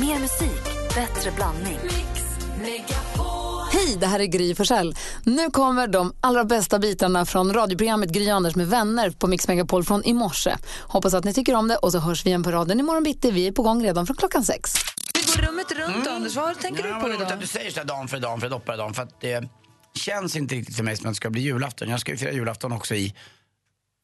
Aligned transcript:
Mer 0.00 0.18
musik, 0.20 0.64
bättre 0.94 1.30
blandning. 1.30 1.78
Hej, 3.72 3.96
det 4.00 4.06
här 4.06 4.20
är 4.20 4.24
Gry 4.26 4.54
Forssell. 4.54 4.94
Nu 5.24 5.50
kommer 5.50 5.86
de 5.86 6.12
allra 6.20 6.44
bästa 6.44 6.78
bitarna 6.78 7.26
från 7.26 7.52
radioprogrammet 7.54 8.10
Gry 8.10 8.28
Anders 8.28 8.54
med 8.56 8.68
vänner 8.68 9.10
på 9.10 9.26
Mix 9.26 9.48
Megapol 9.48 9.84
från 9.84 10.04
i 10.04 10.12
morse. 10.14 10.56
Hoppas 10.82 11.14
att 11.14 11.24
ni 11.24 11.34
tycker 11.34 11.54
om 11.54 11.68
det 11.68 11.76
och 11.76 11.92
så 11.92 11.98
hörs 11.98 12.26
vi 12.26 12.28
igen 12.30 12.42
på 12.42 12.50
raden 12.50 12.80
imorgon 12.80 13.02
bitti. 13.02 13.30
Vi 13.30 13.46
är 13.46 13.52
på 13.52 13.62
gång 13.62 13.84
redan 13.84 14.06
från 14.06 14.16
klockan 14.16 14.44
sex. 14.44 14.74
Vi 15.14 15.20
går 15.20 15.48
rummet 15.48 15.72
runt, 15.72 16.06
Anders. 16.06 16.36
Vad 16.36 16.60
tänker 16.60 16.84
Mm. 16.84 16.90
Ja, 16.90 17.08
du 17.08 17.16
på 17.16 17.22
idag? 17.22 17.32
att 17.32 17.40
du 17.40 17.46
säger 17.46 17.70
så 17.70 17.82
dan 17.84 18.08
för 18.08 18.18
dan 18.18 18.40
för 18.40 18.48
doppare 18.48 18.76
dan 18.76 18.94
för 18.94 19.02
att 19.02 19.20
det 19.20 19.48
känns 19.94 20.36
inte 20.36 20.54
riktigt 20.54 20.76
för 20.76 20.84
mig 20.84 20.96
som 20.96 21.06
att 21.06 21.12
det 21.12 21.16
ska 21.16 21.30
bli 21.30 21.40
julafton. 21.40 21.88
Jag 21.88 22.00
ska 22.00 22.12
ju 22.12 22.18
fira 22.18 22.32
julafton 22.32 22.72
också 22.72 22.94
i, 22.94 23.14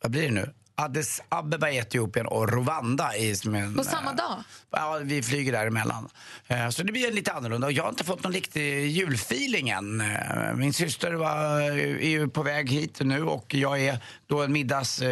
vad 0.02 0.11
blir 0.12 0.22
det 0.22 0.30
nu? 0.30 0.54
Addis 0.77 1.22
Abeba 1.29 1.70
i 1.70 1.77
Etiopien 1.79 2.27
och 2.27 2.52
Rwanda 2.52 3.16
i 3.16 3.36
som 3.36 3.54
en, 3.54 3.74
På 3.74 3.84
samma 3.84 4.11
eh, 4.11 4.16
dag? 4.16 4.38
Ja, 4.70 5.00
vi 5.02 5.23
flyger 5.23 5.52
däremellan. 5.52 6.09
Eh, 6.46 6.68
Så 6.68 6.83
det 6.83 6.92
blir 6.92 7.12
lite 7.12 7.33
annorlunda 7.33 7.70
jag 7.70 7.83
har 7.83 7.91
inte 7.91 8.05
fått 8.05 8.23
någon 8.23 8.33
riktig 8.33 8.87
julfeeling 8.87 9.69
än. 9.69 10.00
Eh, 10.00 10.55
Min 10.55 10.73
syster 10.73 11.12
var, 11.12 11.60
är 11.60 12.09
ju 12.09 12.28
på 12.28 12.42
väg 12.42 12.70
hit 12.70 13.00
nu 13.00 13.23
och 13.24 13.55
jag 13.55 13.80
är 13.80 13.98
då 14.27 14.42
en 14.42 14.52
middags... 14.52 15.02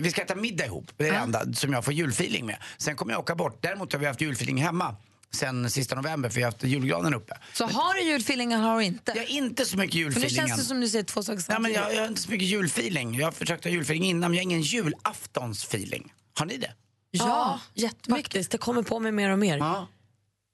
Vi 0.00 0.08
ska 0.10 0.22
äta 0.22 0.34
middag 0.34 0.64
ihop. 0.66 0.90
Det 0.96 1.08
är 1.08 1.12
det 1.12 1.18
enda 1.18 1.52
som 1.52 1.72
jag 1.72 1.84
får 1.84 1.94
julfeeling 1.94 2.46
med. 2.46 2.56
Sen 2.78 2.96
kommer 2.96 3.12
jag 3.12 3.20
åka 3.20 3.34
bort. 3.34 3.58
Däremot 3.60 3.92
har 3.92 4.00
vi 4.00 4.06
haft 4.06 4.20
julfeeling 4.20 4.56
hemma 4.62 4.96
sen 5.36 5.70
sista 5.70 5.94
november 5.94 6.28
för 6.28 6.36
vi 6.36 6.42
har 6.42 6.50
haft 6.50 6.62
julgranen 6.64 7.14
uppe. 7.14 7.38
Så 7.52 7.64
har 7.66 7.94
du 7.94 8.02
julfeeling 8.02 8.52
eller 8.52 8.62
har 8.64 8.78
du 8.78 8.84
inte? 8.84 9.12
Jag 9.14 9.22
har 9.22 9.30
inte 9.30 9.64
så 9.66 9.76
mycket 9.76 9.92
För 9.92 9.98
julfeeling 9.98 10.28
nu 10.30 10.36
känns 10.36 10.50
än. 10.52 10.58
det 10.58 10.64
som 10.64 10.80
du 10.80 10.88
säger 10.88 11.04
två 11.04 11.22
saker 11.22 11.42
Ja, 11.48 11.58
men 11.58 11.72
samtidigt. 11.72 11.76
jag, 11.76 11.94
jag 11.94 12.00
har 12.00 12.08
inte 12.08 12.20
så 12.22 12.30
mycket 12.30 12.48
julfeeling. 12.48 13.14
Jag 13.14 13.26
har 13.26 13.32
försökt 13.32 13.64
ha 13.64 13.70
julfeeling 13.70 14.04
innan 14.04 14.30
men 14.30 14.34
jag 14.34 14.38
har 14.44 14.50
ingen 14.50 14.60
julaftonsfeeling. 14.62 16.12
Har 16.38 16.46
ni 16.46 16.56
det? 16.56 16.72
Ja, 17.10 17.60
jättemycket. 17.74 18.24
faktiskt. 18.24 18.50
Det 18.50 18.58
kommer 18.58 18.82
på 18.82 18.98
mig 19.00 19.12
mer 19.12 19.30
och 19.30 19.38
mer. 19.38 19.58
Ja. 19.58 19.88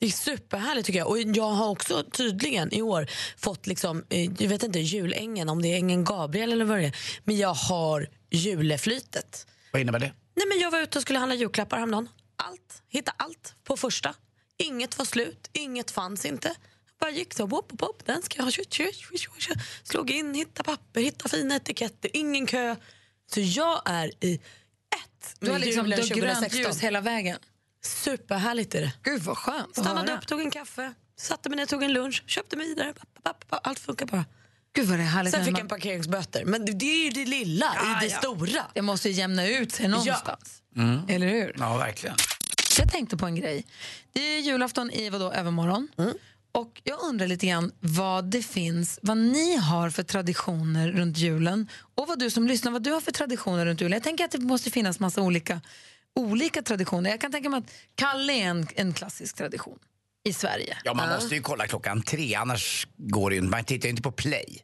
Det 0.01 0.07
är 0.07 0.11
superhärligt 0.11 0.87
tycker 0.87 0.99
jag. 0.99 1.09
Och 1.09 1.19
jag 1.19 1.51
har 1.51 1.69
också 1.69 2.05
tydligen 2.13 2.75
i 2.75 2.83
år 2.83 3.07
fått, 3.37 3.67
liksom, 3.67 4.05
eh, 4.09 4.25
jag 4.43 4.49
vet 4.49 4.63
inte, 4.63 4.79
julängen, 4.79 5.49
om 5.49 5.63
det 5.63 5.69
är 5.69 5.77
ängeln 5.77 6.05
Gabriel 6.05 6.53
eller 6.53 6.65
vad 6.65 6.79
det 6.79 6.85
är. 6.85 6.97
Men 7.25 7.37
jag 7.37 7.55
har 7.55 8.09
juleflytet. 8.31 9.47
Vad 9.73 9.83
innebär 9.83 9.99
det? 9.99 10.13
Nej, 10.37 10.47
men 10.49 10.59
jag 10.59 10.71
var 10.71 10.81
ute 10.81 10.99
och 10.99 11.03
skulle 11.03 11.19
handla 11.19 11.35
julklappar 11.35 11.77
häromdagen. 11.77 12.09
Allt, 12.37 12.83
hitta 12.89 13.13
allt 13.17 13.55
på 13.65 13.77
första. 13.77 14.15
Inget 14.59 14.99
var 14.99 15.05
slut, 15.05 15.51
inget 15.53 15.91
fanns 15.91 16.25
inte. 16.25 16.55
Bara 17.01 17.11
gick 17.11 17.35
så, 17.35 17.49
pop, 17.49 17.69
pop, 17.69 17.79
pop, 17.79 18.03
den 18.07 18.23
ska 18.23 18.39
jag 18.39 18.45
ha. 18.45 18.53
Slog 19.83 20.11
in, 20.11 20.35
hitta 20.35 20.63
papper, 20.63 21.01
hitta 21.01 21.29
fina 21.29 21.57
etiketter, 21.57 22.11
ingen 22.17 22.47
kö. 22.47 22.77
Så 23.27 23.41
jag 23.41 23.83
är 23.85 24.25
i 24.25 24.35
ett 24.35 25.35
Du 25.41 25.47
har 25.47 25.53
med 25.53 25.61
liksom 25.61 25.85
julen 25.87 26.01
du 26.01 26.03
har 26.03 26.21
grönt 26.21 26.39
2016. 26.39 26.73
ljus 26.73 26.81
hela 26.81 27.01
vägen. 27.01 27.39
Superhärligt 27.85 28.75
är 28.75 28.81
det. 28.81 28.93
Gud 29.03 29.23
vad 29.23 29.39
skönt 29.39 29.77
Stannade 29.77 30.13
upp, 30.13 30.27
tog 30.27 30.41
en 30.41 30.51
kaffe, 30.51 30.95
satte 31.17 31.49
mig 31.49 31.57
ner, 31.57 31.67
tog 31.67 31.83
en 31.83 31.93
lunch, 31.93 32.23
köpte 32.27 32.57
mig 32.57 32.67
vidare. 32.69 32.93
Papp, 32.93 33.23
papp, 33.23 33.49
papp, 33.49 33.61
Allt 33.67 33.79
funkar 33.79 34.07
bara. 34.07 34.25
Gud 34.73 34.87
vad 34.89 34.99
det 34.99 35.03
är 35.03 35.07
härligt. 35.07 35.33
Sen 35.35 35.45
fick 35.45 35.53
man- 35.53 35.59
jag 35.59 35.65
en 35.65 35.69
parkeringsböter. 35.69 36.45
Men 36.45 36.65
det, 36.79 36.87
är 36.87 37.05
ju 37.05 37.11
det 37.11 37.25
lilla 37.25 37.67
i 37.75 38.07
det 38.07 38.11
stora. 38.15 38.67
Det 38.75 38.83
måste 38.83 39.09
ju 39.09 39.15
jämna 39.15 39.47
ut 39.47 39.73
sig 39.73 39.89
någonstans. 39.89 40.63
Eller 41.09 41.27
hur? 41.29 41.55
Ja, 41.59 41.77
verkligen. 41.77 42.17
Jag 42.79 42.91
tänkte 42.93 43.17
på 43.17 43.27
en 43.27 43.35
grej. 43.35 43.65
Det 44.13 44.21
är 44.21 44.41
julafton 44.41 44.91
i 44.91 45.11
vadå, 45.11 45.33
övermorgon. 45.33 45.89
Och 46.53 46.81
jag 46.85 47.01
undrar 47.03 47.27
lite 47.27 47.47
grann 47.47 47.73
vad 47.81 48.25
det 48.31 48.43
finns, 48.43 48.99
vad 49.03 49.17
ni 49.19 49.57
har 49.57 49.91
för 49.91 50.03
traditioner 50.03 50.93
runt 50.93 51.19
julen 51.19 51.69
och 51.95 52.09
vad 52.09 52.19
du 52.19 52.31
som 52.31 52.47
lyssnar, 52.47 52.73
vad 52.73 52.83
du 52.83 52.91
har 52.93 53.01
för 53.01 53.13
traditioner 53.13 53.67
runt 53.67 53.81
julen. 53.81 53.93
Jag 53.93 54.03
tänker 54.03 54.25
att 54.25 54.31
det 54.31 54.39
måste 54.39 54.71
finnas 54.71 55.01
massa 55.01 55.23
olika, 55.23 55.61
olika 56.15 56.63
traditioner. 56.63 57.11
Jag 57.11 57.21
kan 57.21 57.33
tänka 57.33 57.49
mig 57.49 57.59
att 57.59 57.73
Kalle 57.95 58.33
är 58.33 58.45
en, 58.47 58.67
en 58.75 58.93
klassisk 58.95 59.37
tradition 59.37 59.79
i 60.25 60.33
Sverige. 60.33 60.79
Ja, 60.85 60.95
man 60.95 61.09
måste 61.09 61.35
ju 61.35 61.41
kolla 61.41 61.67
klockan 61.67 62.03
tre, 62.03 62.35
annars 62.35 62.89
går 62.97 63.31
det 63.31 63.37
ju 63.37 63.41
inte. 63.43 63.51
Man 63.51 63.65
tittar 63.65 63.85
ju 63.87 63.91
inte 63.91 64.03
på 64.03 64.13
play. 64.13 64.63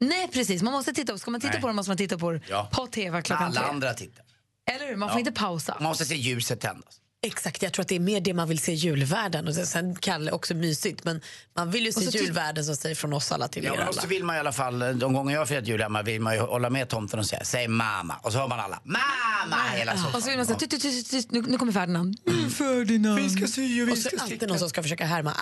Nej, 0.00 0.28
precis. 0.28 0.62
Man 0.62 0.72
måste 0.72 0.92
titta, 0.92 1.18
ska 1.18 1.30
man 1.30 1.40
titta 1.40 1.52
Nej. 1.52 1.60
på 1.60 1.66
det 1.66 1.72
måste 1.74 1.90
man 1.90 1.96
titta 1.96 2.18
på 2.18 2.30
det 2.30 2.40
Ja. 2.48 2.68
på 2.72 2.86
tv 2.86 3.22
klockan 3.22 3.46
Alla 3.46 3.60
tre. 3.60 3.70
andra 3.70 3.94
tittar. 3.94 4.24
Eller 4.70 4.86
hur? 4.86 4.96
Man 4.96 5.08
får 5.08 5.16
Ja. 5.16 5.18
inte 5.18 5.32
pausa. 5.32 5.74
Man 5.80 5.88
måste 5.88 6.04
se 6.04 6.14
ljuset 6.16 6.60
tändas. 6.60 7.00
Exakt, 7.24 7.62
jag 7.62 7.72
tror 7.72 7.82
att 7.82 7.88
det 7.88 7.94
är 7.96 8.00
mer 8.00 8.20
det 8.20 8.34
man 8.34 8.48
vill 8.48 8.58
se 8.58 8.72
i 8.72 8.74
julvärlden. 8.74 9.48
Och 9.48 9.54
sen 9.54 9.94
Kalle 9.96 10.30
också 10.32 10.54
mysigt, 10.54 11.04
men 11.04 11.20
man 11.56 11.70
vill 11.70 11.84
ju 11.86 11.92
se 11.92 12.00
så 12.00 12.10
ty- 12.12 12.18
julvärden 12.18 12.64
som 12.64 12.76
säger 12.76 12.94
från 12.94 13.12
oss 13.12 13.32
alla 13.32 13.48
till 13.48 13.64
Ja, 13.64 13.74
er 13.74 13.78
alla. 13.78 13.92
så 13.92 14.06
vill 14.06 14.24
man 14.24 14.36
i 14.36 14.38
alla 14.38 14.52
fall, 14.52 14.78
de 14.98 15.12
gånger 15.12 15.32
jag 15.32 15.40
har 15.40 15.46
firat 15.46 15.66
jul 15.68 15.82
hemma 15.82 16.02
vill 16.02 16.20
man 16.20 16.34
ju 16.34 16.40
hålla 16.40 16.70
med 16.70 16.88
tomten 16.88 17.18
och 17.18 17.26
säga 17.26 17.44
säg 17.44 17.68
mamma. 17.68 18.16
Och 18.22 18.32
så 18.32 18.38
hör 18.38 18.48
man 18.48 18.60
alla 18.60 18.80
mamma 18.84 19.62
hela 19.74 19.96
soffan. 19.96 20.14
Och 20.14 20.22
så 20.22 20.28
vill 20.28 20.36
man 20.38 20.46
säga, 20.46 20.58
tyst, 20.58 20.70
tyst, 20.70 20.82
tyst, 20.82 21.10
tyst, 21.10 21.30
nu, 21.30 21.42
nu 21.42 21.58
kommer 21.58 21.72
Ferdinand. 21.72 22.16
Mm. 22.26 22.50
Ferdinand. 22.50 23.20
Vi 23.20 23.30
ska 23.30 23.46
sy 23.46 23.82
och 23.82 23.88
vi 23.88 23.92
Och 23.92 23.98
så 23.98 24.08
är 24.08 24.10
ska 24.10 24.16
det 24.16 24.22
alltid 24.22 24.36
sticka. 24.38 24.46
någon 24.46 24.58
som 24.58 24.68
ska 24.70 24.82
försöka 24.82 25.06
härma. 25.06 25.32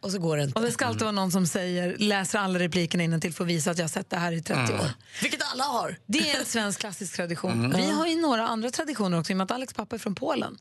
Och 0.00 0.12
så 0.12 0.18
går 0.18 0.36
det 0.36 0.42
inte. 0.42 0.58
Och 0.58 0.64
det 0.64 0.72
ska 0.72 0.86
alltid 0.86 1.02
vara 1.02 1.12
någon 1.12 1.32
som 1.32 1.46
säger, 1.46 1.96
läser 1.98 2.38
alla 2.38 2.58
replikerna 2.58 3.02
innan 3.04 3.20
till 3.20 3.34
för 3.34 3.44
att 3.44 3.50
visa 3.50 3.70
att 3.70 3.78
jag 3.78 3.84
har 3.84 3.88
sett 3.88 4.10
det 4.10 4.16
här 4.16 4.32
i 4.32 4.42
30 4.42 4.72
år. 4.72 4.90
Vilket 5.22 5.40
alla 5.52 5.64
har. 5.64 5.96
Det 6.06 6.30
är 6.30 6.38
en 6.38 6.44
svensk 6.44 6.80
klassisk 6.80 7.16
tradition. 7.16 7.74
Vi 7.76 7.90
har 7.90 8.06
ju 8.06 8.20
några 8.20 8.48
andra 8.48 8.70
traditioner 8.70 9.20
också, 9.20 9.32
i 9.32 9.34
och 9.34 9.36
med 9.36 9.44
att 9.44 9.50
Alex 9.50 9.74
pappa 9.74 9.94
är 9.96 10.00
från 10.00 10.14
Polen. 10.14 10.58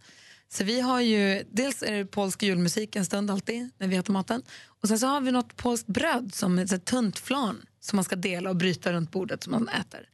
Så 0.49 0.63
vi 0.63 0.81
har 0.81 1.01
ju, 1.01 1.43
dels 1.51 1.83
är 1.83 1.91
det 1.91 2.05
polsk 2.05 2.43
julmusik 2.43 2.95
en 2.95 3.05
stund 3.05 3.31
alltid 3.31 3.69
när 3.77 3.87
vi 3.87 3.95
äter 3.95 4.13
maten. 4.13 4.41
Och 4.81 4.87
sen 4.87 4.99
så 4.99 5.07
har 5.07 5.21
vi 5.21 5.31
något 5.31 5.55
polskt 5.57 5.87
bröd 5.87 6.33
som 6.33 6.59
är 6.59 6.73
ett 6.73 6.85
tunt 6.85 7.19
flan 7.19 7.65
som 7.79 7.97
man 7.97 8.03
ska 8.03 8.15
dela 8.15 8.49
och 8.49 8.55
bryta 8.55 8.91
runt 8.93 9.11
bordet 9.11 9.43
som 9.43 9.51
man 9.51 9.69
äter. 9.69 10.09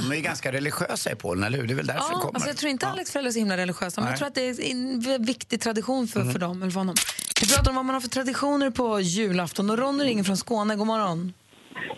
De 0.00 0.10
är 0.12 0.16
ju 0.16 0.22
ganska 0.22 0.52
religiösa 0.52 1.12
i 1.12 1.14
Polen, 1.16 1.44
eller 1.44 1.58
hur? 1.58 1.66
Det 1.66 1.72
är 1.72 1.76
väl 1.76 1.86
därför 1.86 2.00
det 2.08 2.14
Ja, 2.14 2.20
kommer. 2.20 2.34
alltså 2.34 2.48
jag 2.50 2.56
tror 2.56 2.70
inte 2.70 2.86
Ja. 2.86 2.92
Alex 2.92 3.10
föräldrar 3.10 3.28
är 3.28 3.32
så 3.32 3.38
himla 3.38 3.56
religiösa, 3.56 4.00
men 4.00 4.06
jag 4.08 4.12
Nej. 4.12 4.18
tror 4.18 4.28
att 4.28 4.34
det 4.34 4.70
är 4.70 4.70
en 4.70 5.24
viktig 5.24 5.60
tradition 5.60 6.08
för, 6.08 6.24
för 6.32 6.38
dem. 6.38 6.62
Eller 6.62 6.70
för 6.72 6.80
honom. 6.80 6.94
Vi 7.40 7.48
pratar 7.48 7.70
om 7.70 7.76
vad 7.76 7.84
man 7.84 7.94
har 7.94 8.00
för 8.00 8.08
traditioner 8.08 8.70
på 8.70 9.00
julafton. 9.00 9.70
Och 9.70 9.78
Ronny 9.78 10.04
ringer 10.04 10.24
från 10.24 10.36
Skåne. 10.36 10.76
God 10.76 10.86
morgon. 10.86 11.32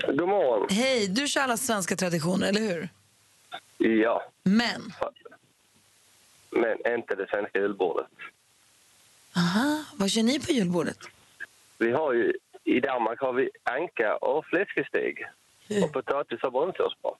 God 0.07 0.29
morgon. 0.29 0.67
Hej, 0.71 1.09
du 1.09 1.29
kör 1.29 1.41
alla 1.41 1.57
svenska 1.57 1.97
traditioner, 1.97 2.47
eller 2.49 2.61
hur? 2.61 2.89
Ja, 3.79 4.23
Men, 4.45 4.93
men 6.53 6.95
inte 6.95 7.15
det 7.15 7.27
svenska 7.31 7.59
julbordet. 7.59 8.07
aha, 9.37 9.85
vad 9.97 10.11
kör 10.11 10.23
ni 10.23 10.41
på 10.41 10.53
julbordet? 10.53 10.99
Vi 11.79 11.93
har 11.93 12.13
ju, 12.13 12.33
I 12.65 12.81
Danmark 12.81 13.21
har 13.21 13.33
vi 13.33 13.51
anka 13.65 14.17
och 14.17 14.47
fläskesteg. 14.47 15.27
Och 15.85 15.93
potatis 15.93 16.43
och 16.43 16.53
brunnsås 16.53 16.95
på. 17.03 17.17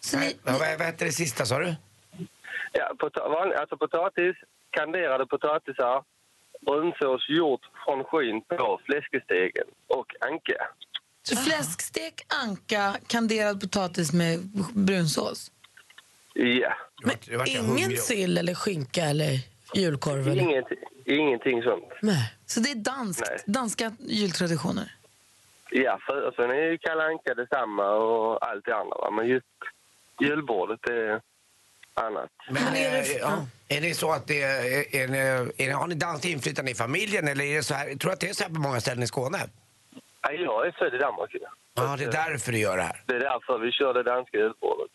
Så 0.00 0.18
ni, 0.18 0.26
Ja, 0.44 0.52
vad, 0.52 0.58
vad 0.60 0.86
hette 0.86 1.04
det 1.04 1.12
sista 1.12 1.46
sa 1.46 1.58
du? 1.58 1.74
Ja, 2.72 2.92
pota- 2.98 3.28
vanlig, 3.28 3.56
alltså 3.56 3.76
potatis, 3.76 4.36
kanderade 4.70 5.26
potatisar, 5.26 6.04
brunsås 6.60 7.28
gjort 7.28 7.60
från 7.84 8.04
skyn 8.04 8.40
på 8.42 8.80
fläskestegen 8.86 9.64
och 9.86 10.06
anka. 10.20 10.68
så 11.22 11.36
fläskstek, 11.36 12.26
anka, 12.42 12.96
kanderad 13.06 13.60
potatis 13.60 14.12
med 14.12 14.38
brunsås? 14.74 15.50
Ja, 16.34 16.74
Men 17.04 17.16
jag 17.28 17.48
ingen 17.48 17.64
hungrig. 17.64 18.00
sill 18.00 18.38
eller 18.38 18.54
skinka 18.54 19.04
eller 19.04 19.38
julkorv? 19.74 20.28
Eller? 20.28 20.42
inget, 20.42 20.66
ingenting 21.04 21.62
sånt. 21.62 21.84
Nej. 22.02 22.32
Så 22.46 22.60
det 22.60 22.70
är 22.70 22.74
danskt, 22.74 23.22
Nej. 23.30 23.38
danska 23.46 23.96
jultraditioner? 24.00 24.94
Ja, 25.70 25.98
för, 26.06 26.22
och 26.28 26.34
sen 26.34 26.50
är 26.50 26.54
ju 26.70 26.78
Kalle 26.78 27.02
Anka 27.04 27.34
detsamma 27.34 27.90
och 27.90 28.46
allt 28.48 28.64
det 28.64 28.74
andra. 28.76 28.96
Va? 28.96 29.10
Men 29.10 29.26
just 29.28 29.46
julbordet 30.20 30.88
är 30.88 31.20
annat. 31.94 32.30
Men, 32.50 32.62
är 32.62 32.90
det- 32.92 32.98
eh, 33.14 33.16
ja. 33.20 33.46
är 33.68 33.80
det 33.80 33.94
så 33.94 34.12
att 34.12 34.26
det 34.26 34.42
är, 34.42 34.94
är, 34.96 35.60
är, 35.62 35.72
har 35.72 35.86
ni 35.86 35.94
danskt 35.94 36.24
inflytande 36.24 36.70
i 36.70 36.74
familjen 36.74 37.28
eller 37.28 37.44
är 37.44 37.56
det 37.56 37.62
så 37.62 37.74
här, 37.74 37.88
jag 37.88 38.00
tror 38.00 38.12
att 38.12 38.20
det 38.20 38.28
är 38.28 38.32
så 38.32 38.42
här 38.44 38.50
på 38.50 38.60
många 38.60 38.80
ställen 38.80 39.02
i 39.02 39.06
Skåne? 39.06 39.38
Ja, 40.22 40.32
jag 40.32 40.66
är 40.66 40.72
född 40.72 40.94
i 40.94 40.98
Danmark. 40.98 41.34
ju. 41.34 41.40
Ja, 41.76 41.96
det 41.98 42.04
är 42.04 42.12
därför 42.12 42.52
du 42.52 42.58
gör 42.58 42.76
det 42.76 42.82
här. 42.82 43.02
Det 43.06 43.14
är 43.16 43.20
därför 43.20 43.58
vi 43.58 43.72
kör 43.72 43.94
det 43.94 44.02
danska 44.02 44.36
julbordet. 44.38 44.90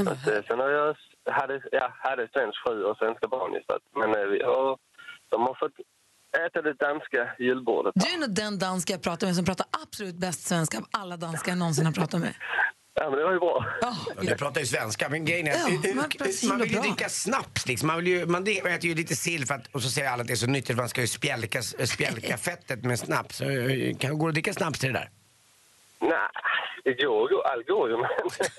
Att, 0.00 0.26
eh, 0.26 0.42
sen 0.48 0.58
har 0.58 0.68
jag 0.70 0.96
hade, 1.32 1.60
ja, 1.72 1.92
hade 1.98 2.28
svensk 2.32 2.58
fru 2.66 2.82
och 2.84 2.96
svenska 2.96 3.28
barn 3.28 3.54
just 3.54 3.70
att, 3.70 3.82
Men 3.94 4.10
eh, 4.14 4.26
vi 4.26 4.42
har, 4.42 4.78
de 5.28 5.42
har 5.42 5.54
fått 5.54 5.72
äta 6.46 6.62
det 6.62 6.72
danska 6.72 7.30
julbordet. 7.38 7.92
Du 7.96 8.14
är 8.14 8.18
nog 8.18 8.30
den 8.34 8.58
danska 8.58 8.92
jag 8.92 9.02
pratar 9.02 9.26
med 9.26 9.36
som 9.36 9.44
pratar 9.44 9.66
absolut 9.82 10.14
bäst 10.14 10.46
svenska 10.46 10.78
av 10.78 10.84
alla 10.90 11.16
danskar 11.16 11.52
jag 11.52 11.58
någonsin 11.58 11.86
har 11.86 11.92
pratat 11.92 12.20
med. 12.20 12.34
Ja, 12.94 13.10
men 13.10 13.18
det 13.18 13.24
var 13.24 13.32
ju 13.32 13.38
bra. 13.38 13.66
Ja. 13.80 13.96
Ja, 14.16 14.22
du 14.22 14.36
pratar 14.36 14.60
ju 14.60 14.66
svenska, 14.66 15.08
men 15.08 15.24
grejen 15.24 15.46
är 15.46 15.50
Ja, 15.50 15.56
att 15.64 15.70
hur- 15.70 15.94
man 15.94 16.04
man, 16.48 16.58
vill 16.60 16.68
ju 16.68 16.74
bra. 16.74 16.82
dricka 16.82 17.08
snaps 17.08 17.66
liksom. 17.66 17.86
Man, 17.86 17.96
vill 17.96 18.06
ju, 18.06 18.26
man 18.26 18.42
äter 18.42 18.84
ju 18.84 18.94
lite 18.94 19.16
sill 19.16 19.46
för 19.46 19.54
att, 19.54 19.66
och 19.72 19.82
så 19.82 19.88
säger 19.90 20.08
alla 20.10 20.20
att 20.20 20.26
det 20.26 20.34
är 20.34 20.36
så 20.36 20.46
nyttigt, 20.46 20.76
man 20.76 20.88
ska 20.88 21.00
ju 21.00 21.06
spjälka, 21.06 21.62
spjälka 21.62 22.36
fettet 22.48 22.84
med 22.84 22.98
snaps. 22.98 23.40
Eh, 23.40 23.96
Kan, 23.96 24.18
går 24.18 24.26
det 24.26 24.30
att 24.30 24.34
dricka 24.34 24.52
snaps 24.52 24.78
till 24.78 24.92
det 24.92 24.98
där? 24.98 25.10
Nej, 26.00 26.18
ju. 26.96 27.96
Men 27.96 28.08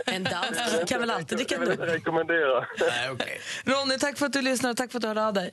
En 0.15 0.23
dansk 0.23 0.87
kan 0.87 0.99
väl 0.99 1.09
alltid 1.09 1.37
dricka 1.37 1.55
Jag 1.55 1.59
vill 1.59 1.71
inte 1.71 1.83
en 1.83 1.89
rekommendera. 1.89 2.59
Nej, 2.79 3.11
okej. 3.11 3.39
Ronny, 3.65 3.97
tack 3.99 4.17
för 4.17 4.25
att 4.25 4.33
du 4.33 4.41
lyssnar 4.41 4.69
och 4.69 4.77
tack 4.77 4.91
för 4.91 4.97
att 4.97 5.01
du 5.01 5.07
hörde 5.07 5.27
av 5.27 5.33
dig. 5.33 5.51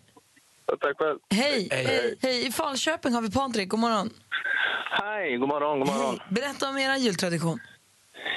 Och 0.72 0.80
Tack 0.80 0.98
själv. 0.98 1.18
Hej, 1.34 1.68
Hej. 1.70 1.84
hej, 1.86 2.18
hej. 2.22 2.46
I 2.46 2.52
Falköping 2.52 3.12
har 3.12 3.22
vi 3.22 3.30
Patrik. 3.30 3.68
God 3.68 3.80
morgon. 3.80 4.10
Hej, 4.90 5.36
god 5.36 5.48
morgon, 5.48 5.78
god 5.80 5.88
morgon. 5.88 6.18
Hej. 6.20 6.28
Berätta 6.30 6.68
om 6.68 6.78
era 6.78 6.96
jultradition. 6.96 7.58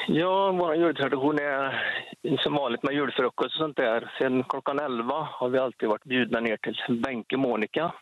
Ja, 0.08 0.52
vår 0.52 0.76
jultradition 0.76 1.40
är 1.40 1.84
som 2.44 2.54
vanligt 2.54 2.84
med 2.84 2.94
julfrukost 2.94 3.56
och 3.56 3.60
sånt 3.62 3.78
där. 3.78 4.12
Sen 4.18 4.44
klockan 4.44 4.80
11 4.80 5.14
har 5.32 5.50
vi 5.50 5.60
alltid 5.60 5.90
varit 5.90 6.04
bjudna 6.04 6.40
ner 6.40 6.58
till 6.58 7.02
Benke 7.02 7.38
Monica 7.38 7.94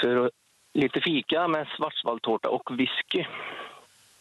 för 0.00 0.30
lite 0.74 1.00
fika 1.00 1.48
med 1.48 1.66
svartsvalltårta 1.76 2.48
och 2.48 2.70
whisky. 2.78 3.24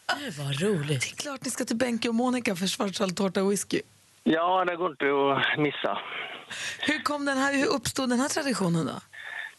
Det 0.07 0.38
var 0.38 0.69
roligt. 0.69 1.01
Det 1.01 1.11
är 1.11 1.15
klart 1.23 1.45
ni 1.45 1.51
ska 1.51 1.65
till 1.65 1.75
Benke 1.77 2.09
och 2.09 2.15
Monica 2.15 2.55
för 2.55 2.67
schwarzwaldtårta 2.67 3.44
och 3.44 3.51
whisky. 3.51 3.81
Ja, 4.23 4.65
det 4.65 4.75
går 4.75 4.91
inte 4.91 5.05
att 5.05 5.59
missa. 5.59 6.00
Hur, 6.79 7.00
kom 7.03 7.25
den 7.25 7.38
här, 7.38 7.53
hur 7.53 7.67
uppstod 7.75 8.09
den 8.09 8.19
här 8.19 8.29
traditionen 8.29 8.85
då? 8.85 8.94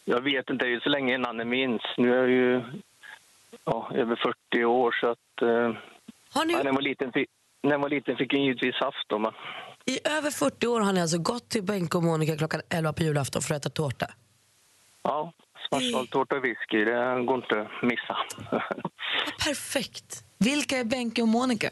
Jag 0.05 0.21
vet 0.21 0.49
inte, 0.49 0.65
det 0.65 0.69
är 0.69 0.73
ju 0.73 0.79
så 0.79 0.89
länge 0.89 1.15
innan 1.15 1.37
jag 1.37 1.47
minns. 1.47 1.81
Nu 1.97 2.13
är 2.13 2.17
jag 2.17 2.29
ju 2.29 2.63
ja, 3.65 3.91
över 3.95 4.15
40 4.51 4.65
år 4.65 4.91
så 5.01 5.07
att... 5.11 5.41
Eh, 5.41 5.47
Har 6.33 6.45
ni, 6.45 6.53
ja, 6.53 6.59
när, 6.59 6.65
jag 6.65 6.73
var 6.73 6.81
liten, 6.81 7.11
fick- 7.11 7.29
när 7.63 7.71
jag 7.71 7.79
var 7.79 7.89
liten 7.89 8.17
fick 8.17 8.33
jag 8.33 8.41
givetvis 8.41 8.75
haft 8.75 9.09
dem. 9.09 9.31
I 9.85 10.07
över 10.07 10.31
40 10.31 10.67
år 10.67 10.81
har 10.81 10.93
ni 10.93 11.01
alltså 11.01 11.17
gått 11.17 11.49
till 11.49 11.63
Benke 11.63 11.97
och 11.97 12.03
Monica 12.03 12.37
klockan 12.37 12.61
11 12.69 12.93
på 12.93 13.03
julafton 13.03 13.41
för 13.41 13.55
att 13.55 13.61
äta 13.65 13.69
tårta. 13.69 14.07
Ja, 15.03 15.33
svartsvalltårta 15.69 16.35
och 16.35 16.45
whisky, 16.45 16.85
det 16.85 17.23
går 17.25 17.35
inte 17.35 17.61
att 17.61 17.83
missa. 17.83 18.17
Perfekt. 19.45 20.23
Vilka 20.45 20.77
är 20.77 20.83
Benke 20.83 21.21
och 21.21 21.27
Monica? 21.27 21.69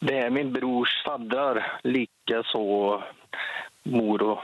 Det 0.00 0.18
är 0.18 0.30
min 0.30 0.52
brors 0.52 1.02
faddrar, 1.04 1.80
lika 1.82 2.42
så 2.44 3.02
mor 3.82 4.22
och 4.22 4.38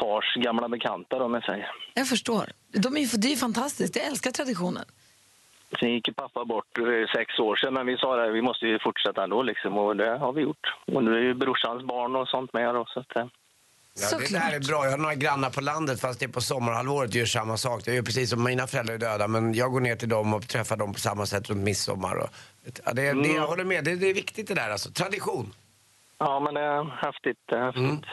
fars 0.00 0.34
gamla 0.36 0.68
bekanta 0.68 1.16
om 1.24 1.34
jag 1.34 1.44
säger. 1.44 1.70
Jag 1.94 2.08
förstår. 2.08 2.44
De 2.72 2.96
är, 2.96 3.00
ju- 3.00 3.06
det 3.18 3.28
är 3.28 3.30
ju 3.30 3.36
fantastiskt. 3.36 3.96
Jag 3.96 4.06
älskar 4.06 4.30
traditionen. 4.30 4.84
Sen 5.80 5.90
gick 5.92 6.16
pappa 6.16 6.44
bort 6.44 6.66
för 6.76 7.06
sex 7.16 7.38
år 7.38 7.56
sedan, 7.56 7.74
men 7.74 7.86
vi 7.86 7.96
sa 7.96 8.24
att 8.24 8.34
vi 8.34 8.42
måste 8.42 8.66
ju 8.66 8.78
fortsätta 8.78 9.24
ändå 9.24 9.42
liksom, 9.42 9.78
och 9.78 9.96
det 9.96 10.18
har 10.18 10.32
vi 10.32 10.42
gjort. 10.42 10.74
Och 10.86 11.04
nu 11.04 11.14
är 11.16 11.22
ju 11.22 11.34
brorsans 11.34 11.82
barn 11.82 12.16
och 12.16 12.28
sånt 12.28 12.52
med 12.52 12.74
då, 12.74 12.84
så 12.88 13.00
att, 13.00 13.16
Ja, 14.00 14.18
det 14.18 14.32
där 14.32 14.52
är 14.52 14.60
bra. 14.60 14.84
Jag 14.84 14.90
har 14.90 14.98
några 14.98 15.14
grannar 15.14 15.50
på 15.50 15.60
landet 15.60 16.00
fast 16.00 16.20
det 16.20 16.26
är 16.26 16.28
på 16.28 16.40
sommarhalvåret 16.40 17.14
gör 17.14 17.26
samma 17.26 17.56
sak. 17.56 17.84
Det 17.84 17.90
är 17.90 17.94
ju 17.94 18.02
precis 18.02 18.30
som 18.30 18.44
mina 18.44 18.66
föräldrar 18.66 18.94
är 18.94 18.98
döda 18.98 19.28
men 19.28 19.54
jag 19.54 19.72
går 19.72 19.80
ner 19.80 19.96
till 19.96 20.08
dem 20.08 20.34
och 20.34 20.48
träffar 20.48 20.76
dem 20.76 20.92
på 20.92 21.00
samma 21.00 21.26
sätt 21.26 21.50
runt 21.50 21.64
midsommar. 21.64 22.14
Och, 22.16 22.28
ja, 22.84 22.92
det, 22.92 23.12
det, 23.12 23.28
jag 23.28 23.46
håller 23.46 23.64
med, 23.64 23.84
det, 23.84 23.96
det 23.96 24.06
är 24.06 24.14
viktigt 24.14 24.48
det 24.48 24.54
där 24.54 24.70
alltså. 24.70 24.90
Tradition. 24.90 25.54
ja 26.18 26.40
men 26.40 26.54
det 26.54 26.60
är 26.60 26.84
häftigt. 27.06 27.38
Det 27.48 27.56
är 27.56 27.64
häftigt. 27.64 28.08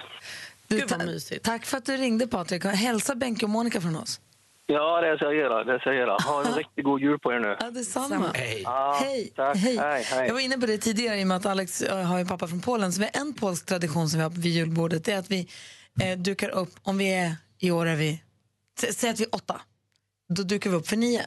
Du, 0.68 0.78
Gud, 0.78 0.90
vad 0.90 1.00
ta- 1.00 1.06
mysigt. 1.06 1.46
Tack 1.46 1.66
för 1.66 1.78
att 1.78 1.86
du 1.86 1.98
ringde 1.98 2.28
Patrik. 2.28 2.64
Hälsa 2.66 3.16
Benke 3.16 3.46
och 3.46 3.50
Monica 3.50 3.82
från 3.82 3.96
oss. 3.96 4.20
Ja, 4.68 5.02
det 5.02 5.16
ska 5.16 5.26
jag 5.26 5.36
göra. 5.36 5.64
Det 5.64 5.80
ska 5.80 5.90
jag 5.90 5.98
göra. 6.00 6.18
Ha 6.26 6.46
en 6.48 6.54
riktigt 6.58 6.86
god 6.86 7.02
jul 7.02 7.20
på 7.20 7.34
er 7.34 7.40
nu. 7.40 7.56
Ja, 7.60 7.72
detsamma. 7.72 8.32
Hej. 8.34 8.62
Ja, 8.64 9.00
Hej. 9.04 9.34
Tack. 9.36 9.58
Hej. 9.58 9.78
Hej, 9.78 10.04
hej. 10.04 10.28
Jag 10.28 10.34
var 10.34 10.42
inne 10.42 10.58
på 10.58 10.66
det 10.66 10.78
tidigare 10.78 11.20
i 11.20 11.24
och 11.24 11.28
med 11.28 11.38
att 11.38 11.46
Alex 11.46 11.82
eh, 11.82 12.06
har 12.06 12.20
ju 12.20 12.26
pappa 12.26 12.48
från 12.48 12.62
Polen. 12.62 12.94
Så 12.94 13.00
vi 13.02 13.10
har 13.14 13.22
en 13.22 13.34
polsk 13.34 13.66
tradition 13.66 14.10
som 14.10 14.18
vi 14.20 14.24
har 14.24 14.30
vid 14.30 14.52
julbordet. 14.52 15.06
Det 15.06 15.12
är 15.12 15.18
att 15.20 15.32
vi 15.32 15.48
eh, 16.02 16.18
dukar 16.18 16.50
upp, 16.50 16.70
om 16.84 16.98
vi 16.98 17.14
är 17.14 17.36
i 17.60 17.72
år 17.72 17.86
är 17.86 17.96
vi, 17.96 18.22
sä- 18.82 18.92
säg 18.94 19.10
att 19.10 19.20
vi 19.20 19.24
är 19.24 19.36
åtta. 19.36 19.62
Då 20.30 20.44
dukar 20.44 20.70
vi 20.70 20.76
upp 20.76 20.88
för 20.88 20.98
nio. 20.98 21.22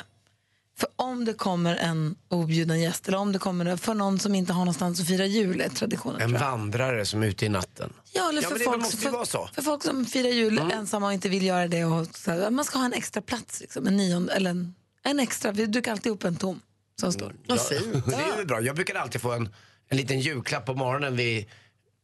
För 0.79 0.89
om 0.97 1.25
det 1.25 1.35
kommer 1.35 1.77
en 1.77 2.17
objuden 2.29 2.81
gäst 2.81 3.09
eller 3.09 3.19
om 3.19 3.33
det 3.33 3.39
kommer 3.39 3.77
för 3.77 3.95
någon 3.95 4.19
som 4.19 4.35
inte 4.35 4.53
har 4.53 4.61
någonstans 4.61 5.01
att 5.01 5.07
fira 5.07 5.27
jul 5.27 5.61
är 5.61 5.69
traditionen. 5.69 6.21
En 6.21 6.33
vandrare 6.33 7.07
som 7.07 7.23
är 7.23 7.27
ute 7.27 7.47
i 7.47 7.49
natten. 7.49 7.93
Ja, 8.13 8.29
eller 8.29 8.43
Ja, 8.43 8.49
för, 8.49 8.59
det 8.59 8.65
folk, 8.65 8.87
för. 8.87 9.09
Mm. 9.09 9.55
för 9.55 9.63
folk 9.63 9.83
som 9.83 10.07
firar 10.07 10.29
jul 10.29 10.59
ensamma 10.73 11.07
och 11.07 11.13
inte 11.13 11.29
vill 11.29 11.47
göra 11.47 11.69
det. 11.69 11.85
Och 11.85 12.07
så 12.17 12.31
här, 12.31 12.51
man 12.51 12.65
ska 12.65 12.79
ha 12.79 12.87
en 12.87 12.93
extra 12.93 13.23
plats, 13.23 13.61
liksom, 13.61 13.87
en 13.87 13.97
nionde, 13.97 14.33
eller 14.33 14.51
en, 14.51 14.75
en 15.03 15.21
extra. 15.21 15.53
Vi 15.53 15.67
dukar 15.67 15.93
alltid 15.93 16.13
upp 16.13 16.25
en 16.25 16.37
tom 16.37 16.61
som 17.01 17.13
står. 17.13 17.35
Vad 17.47 17.61
fint. 17.61 18.07
Det 18.07 18.15
är 18.15 18.39
ju 18.39 18.45
bra. 18.45 18.61
Jag 18.61 18.75
brukar 18.77 18.95
alltid 18.95 19.21
få 19.21 19.33
en, 19.33 19.49
en 19.89 19.97
liten 19.97 20.21
julklapp 20.21 20.67
på 20.67 20.75
morgonen 20.75 21.17
vid, 21.17 21.47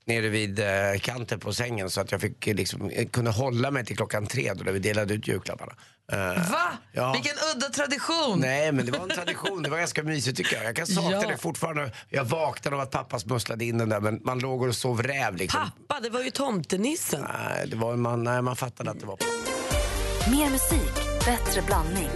nere 0.07 0.29
vid 0.29 0.59
eh, 0.59 0.67
kanten 1.01 1.41
på 1.41 1.53
sängen 1.53 1.91
så 1.91 2.01
att 2.01 2.13
jag 2.13 2.21
fick 2.21 2.47
eh, 2.47 2.55
liksom, 2.55 2.91
eh, 2.91 3.09
kunna 3.09 3.31
hålla 3.31 3.71
mig 3.71 3.85
till 3.85 3.97
klockan 3.97 4.27
tre 4.27 4.53
då 4.55 4.73
vi 4.73 4.79
delade 4.79 5.15
ut 5.15 5.29
julklapparna. 5.29 5.73
Va? 6.51 6.73
Ja. 6.93 7.13
Vilken 7.13 7.33
udda 7.57 7.69
tradition! 7.69 8.41
Nej, 8.41 8.73
men 8.73 8.87
det 8.87 8.93
var 8.93 9.03
en 9.03 9.09
tradition. 9.09 9.63
Det 9.63 9.71
var 9.71 9.79
ganska 9.79 10.03
mysigt 10.03 10.37
tycker 10.37 10.57
jag. 10.57 10.65
Jag 10.65 10.77
kan 10.77 10.87
sakna 10.87 11.11
Ja. 11.11 11.29
det 11.29 11.37
fortfarande. 11.37 11.93
Jag 12.09 12.25
vaknade 12.25 12.77
av 12.77 12.83
att 12.83 12.91
pappa 12.91 13.19
smusslade 13.19 13.65
in 13.65 13.79
den 13.79 13.89
där, 13.89 14.01
men 14.01 14.21
man 14.25 14.39
låg 14.39 14.63
och 14.63 14.75
sov 14.77 15.03
räv 15.03 15.37
liksom. 15.37 15.61
Pappa, 15.89 16.01
det 16.01 16.11
var 16.11 16.23
ju 16.23 16.31
tomtenissen. 16.31 17.27
Nej, 17.35 17.67
det 17.69 17.77
var, 17.77 17.97
man, 17.97 18.25
nej, 18.25 18.43
man 18.43 18.57
fattade 18.57 18.91
att 18.91 19.01
det 19.01 19.07
var... 19.07 19.19
Mer 20.31 20.51
musik, 20.51 20.95
bättre 21.25 21.63
blandning. 21.63 22.09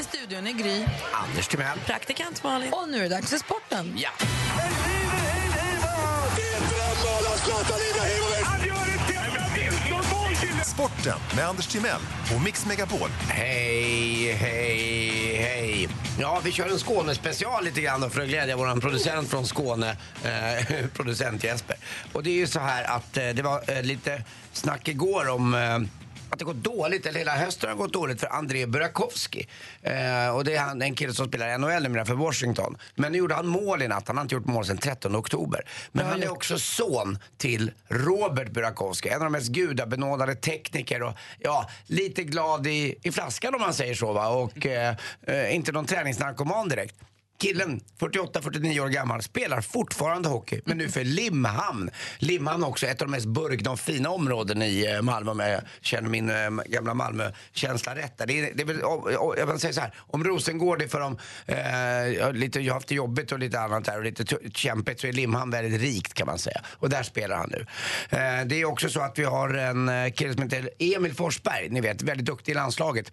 I 0.00 0.02
studion 0.02 0.46
är 0.46 0.52
Gry. 0.52 0.84
Anders 1.12 1.48
Timell. 1.48 1.78
Praktikant 1.86 2.42
Malin. 2.44 2.72
Och 2.72 2.88
nu 2.88 2.98
är 2.98 3.02
det 3.02 3.08
dags 3.08 3.30
för 3.30 3.38
sporten. 3.38 3.94
Ja. 3.96 4.10
Sporten 10.64 11.18
med 11.36 11.48
Anders 11.48 11.66
Timell 11.66 12.00
och 12.34 12.42
Mix 12.42 12.66
Megapol. 12.66 13.08
Hej, 13.28 14.32
hej, 14.32 15.36
hej. 15.36 15.88
Ja, 16.20 16.40
vi 16.44 16.52
kör 16.52 16.68
en 16.68 16.78
Skånespecial 16.78 17.64
lite 17.64 17.80
grann 17.80 18.00
då 18.00 18.08
för 18.10 18.20
att 18.20 18.28
glädja 18.28 18.56
vår 18.56 18.80
producent 18.80 19.30
från 19.30 19.46
Skåne, 19.46 19.96
eh, 20.24 20.86
producent 20.94 21.44
Jesper. 21.44 21.76
Och 22.12 22.22
det 22.22 22.30
är 22.30 22.34
ju 22.34 22.46
så 22.46 22.60
här 22.60 22.84
att 22.84 23.16
eh, 23.16 23.28
det 23.28 23.42
var 23.42 23.62
eh, 23.70 23.82
lite 23.82 24.22
snack 24.52 24.88
igår 24.88 25.28
om 25.28 25.54
eh, 25.54 25.78
att 26.30 26.38
det 26.38 26.44
gått 26.44 26.56
dåligt, 26.56 27.06
eller 27.06 27.18
hela 27.18 27.36
hösten 27.36 27.68
har 27.68 27.76
gått 27.76 27.92
dåligt 27.92 28.20
för 28.20 28.26
André 28.26 28.66
Burakovsky. 28.66 29.44
Eh, 29.82 30.28
och 30.36 30.44
det 30.44 30.54
är 30.54 30.60
han, 30.60 30.82
en 30.82 30.94
kille 30.94 31.12
som 31.12 31.28
spelar 31.28 31.58
NHL 31.58 31.82
numera 31.82 32.04
för 32.04 32.14
Washington. 32.14 32.78
Men 32.94 33.12
nu 33.12 33.18
gjorde 33.18 33.34
han 33.34 33.46
mål 33.46 33.82
i 33.82 33.88
natt, 33.88 34.08
han 34.08 34.16
har 34.16 34.22
inte 34.22 34.34
gjort 34.34 34.46
mål 34.46 34.64
sedan 34.64 34.78
13 34.78 35.16
oktober. 35.16 35.60
Men 35.92 36.06
han 36.06 36.22
är 36.22 36.32
också 36.32 36.58
son 36.58 37.18
till 37.36 37.70
Robert 37.88 38.50
Burakovsky, 38.50 39.08
en 39.08 39.14
av 39.14 39.20
de 39.20 39.32
mest 39.32 39.48
gudabenådade 39.48 40.34
tekniker 40.34 41.02
och 41.02 41.14
ja, 41.38 41.70
lite 41.86 42.22
glad 42.22 42.66
i, 42.66 42.94
i 43.02 43.12
flaskan 43.12 43.54
om 43.54 43.60
man 43.60 43.74
säger 43.74 43.94
så 43.94 44.12
va. 44.12 44.28
Och 44.28 44.66
eh, 44.66 44.96
eh, 45.22 45.54
inte 45.54 45.72
någon 45.72 45.86
träningsnarkoman 45.86 46.68
direkt. 46.68 46.94
Killen, 47.38 47.80
48-49 47.98 48.80
år 48.80 48.88
gammal, 48.88 49.22
spelar 49.22 49.60
fortfarande 49.60 50.28
hockey, 50.28 50.60
men 50.64 50.78
nu 50.78 50.88
för 50.88 51.04
Limhamn. 51.04 51.90
Limhamn 52.18 52.62
är 52.62 52.68
också 52.68 52.86
ett 52.86 53.02
av 53.02 53.08
de 53.08 53.10
mest 53.10 53.26
burgna 53.26 53.70
och 53.70 53.80
fina 53.80 54.10
områden 54.10 54.62
i 54.62 54.94
eh, 54.94 55.02
Malmö, 55.02 55.30
om 55.30 55.40
jag 55.40 55.60
känner 55.80 56.08
min 56.08 56.30
eh, 56.30 56.50
gamla 56.66 56.94
Malmö-känsla 56.94 57.94
rätt. 57.94 58.18
Det 58.18 58.22
är, 58.22 58.54
det 58.54 58.62
är 58.62 58.80
jag 59.38 59.46
vill 59.46 59.58
säga 59.58 59.72
så 59.72 59.80
här, 59.80 59.94
om 59.96 60.24
Rosengård 60.24 60.82
är 60.82 60.88
för 60.88 61.00
dem, 61.00 61.18
eh, 61.46 62.32
lite, 62.32 62.60
jag 62.60 62.72
har 62.72 62.76
haft 62.76 62.88
det 62.88 62.94
jobbigt 62.94 63.32
och 63.32 63.38
lite 63.38 63.60
annat 63.60 63.84
där 63.84 63.98
och 63.98 64.04
lite 64.04 64.24
kämpigt, 64.54 65.00
så 65.00 65.06
är 65.06 65.12
Limhamn 65.12 65.50
väldigt 65.50 65.80
rikt 65.80 66.14
kan 66.14 66.26
man 66.26 66.38
säga. 66.38 66.60
Och 66.66 66.90
där 66.90 67.02
spelar 67.02 67.36
han 67.36 67.50
nu. 67.50 67.66
Eh, 68.10 68.46
det 68.46 68.60
är 68.60 68.64
också 68.64 68.88
så 68.88 69.00
att 69.00 69.18
vi 69.18 69.24
har 69.24 69.48
en 69.48 69.88
eh, 69.88 70.12
kille 70.12 70.34
som 70.34 70.42
heter 70.42 70.70
Emil 70.78 71.14
Forsberg, 71.14 71.68
ni 71.68 71.80
vet, 71.80 72.02
väldigt 72.02 72.26
duktig 72.26 72.52
i 72.52 72.54
landslaget. 72.54 73.12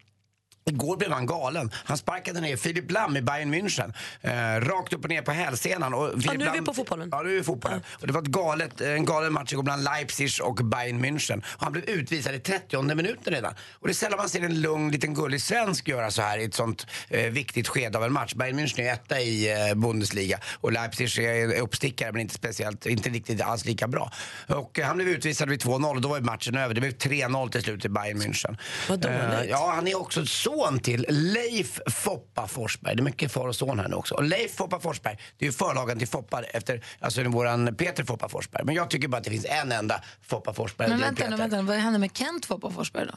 Igår 0.65 0.97
blev 0.97 1.11
han 1.11 1.25
galen. 1.25 1.71
Han 1.73 1.97
sparkade 1.97 2.41
ner 2.41 2.57
Filip 2.57 2.91
Lam 2.91 3.17
i 3.17 3.21
Bayern 3.21 3.53
München. 3.53 3.93
Eh, 4.21 4.61
rakt 4.61 4.93
upp 4.93 5.03
och 5.03 5.09
ner 5.09 5.21
på 5.21 5.31
hälsenan. 5.31 5.93
Och 5.93 6.21
Filip 6.21 6.37
nu 6.37 6.45
är 6.45 6.51
vi 6.51 6.61
på 6.61 6.73
fotbollen. 6.73 7.09
Ja, 7.11 7.21
nu 7.21 7.31
är 7.31 7.35
vi 7.35 7.43
fotbollen. 7.43 7.81
Och 8.01 8.07
det 8.07 8.13
var 8.13 8.21
ett 8.21 8.27
galet, 8.27 8.81
en 8.81 9.05
galen 9.05 9.33
match 9.33 9.53
igår 9.53 9.63
bland 9.63 9.83
Leipzig 9.83 10.29
och 10.43 10.55
Bayern 10.55 11.05
München. 11.05 11.37
Och 11.37 11.63
han 11.63 11.71
blev 11.71 11.89
utvisad 11.89 12.35
i 12.35 12.39
30 12.39 12.95
minuten 12.95 13.33
redan. 13.33 13.53
Och 13.79 13.87
det 13.87 13.91
är 13.91 13.95
sällan 13.95 14.17
man 14.17 14.29
ser 14.29 14.41
en 14.41 14.61
lugn 14.61 14.91
liten 14.91 15.13
gullig 15.13 15.41
svensk 15.41 15.87
göra 15.87 16.11
så 16.11 16.21
här 16.21 16.37
i 16.37 16.43
ett 16.43 16.53
sånt 16.53 16.87
eh, 17.09 17.31
viktigt 17.31 17.67
skede 17.67 17.97
av 17.97 18.03
en 18.03 18.13
match. 18.13 18.33
Bayern 18.33 18.59
München 18.59 18.81
är 18.81 18.93
etta 18.93 19.19
i 19.19 19.67
eh, 19.69 19.75
Bundesliga 19.75 20.39
och 20.61 20.71
Leipzig 20.71 21.17
är 21.17 21.59
uppstickare 21.61 22.11
men 22.11 22.21
inte 22.21 22.33
speciellt, 22.33 22.85
inte 22.85 23.09
riktigt 23.09 23.41
alls 23.41 23.65
lika 23.65 23.87
bra. 23.87 24.11
Och 24.47 24.79
eh, 24.79 24.85
han 24.85 24.95
blev 24.95 25.09
utvisad 25.09 25.49
vid 25.49 25.61
2-0 25.61 25.95
och 25.95 26.01
då 26.01 26.09
var 26.09 26.19
matchen 26.19 26.57
över. 26.57 26.73
Det 26.73 26.81
blev 26.81 26.93
3-0 26.93 27.49
till 27.49 27.63
slut 27.63 27.85
i 27.85 27.89
Bayern 27.89 28.21
München. 28.21 28.57
Vad 28.89 28.99
dåligt. 28.99 29.19
Eh, 29.19 29.43
ja, 29.49 29.71
han 29.75 29.87
är 29.87 29.99
också 29.99 30.25
son 30.53 30.79
till 30.79 31.05
Leif 31.09 31.79
Foppa 31.87 32.47
Forsberg. 32.47 32.95
Det 32.95 33.01
är 33.01 33.03
mycket 33.03 33.31
far 33.31 33.47
och 33.47 33.55
son 33.55 33.79
här 33.79 33.87
nu 33.87 33.95
också. 33.95 34.15
Och 34.15 34.23
Leif 34.23 34.55
Foppa 34.55 34.79
Forsberg, 34.79 35.17
det 35.37 35.45
är 35.45 35.47
ju 35.47 35.53
förlagen 35.53 35.99
till 35.99 36.07
Foppa 36.07 36.43
efter, 36.43 36.85
alltså 36.99 37.23
våran 37.23 37.75
Peter 37.75 38.03
Foppa 38.03 38.29
Forsberg. 38.29 38.63
Men 38.65 38.75
jag 38.75 38.89
tycker 38.89 39.07
bara 39.07 39.17
att 39.17 39.23
det 39.23 39.29
finns 39.29 39.45
en 39.45 39.71
enda 39.71 40.03
Foppa 40.21 40.53
Forsberg. 40.53 40.89
Men 40.89 40.99
vänta 40.99 41.29
nu, 41.29 41.35
vänta 41.35 41.57
nu, 41.57 41.63
vad 41.63 41.77
händer 41.77 41.99
med 41.99 42.17
Kent 42.17 42.45
Foppa 42.45 42.71
Forsberg 42.71 43.05
då? 43.05 43.13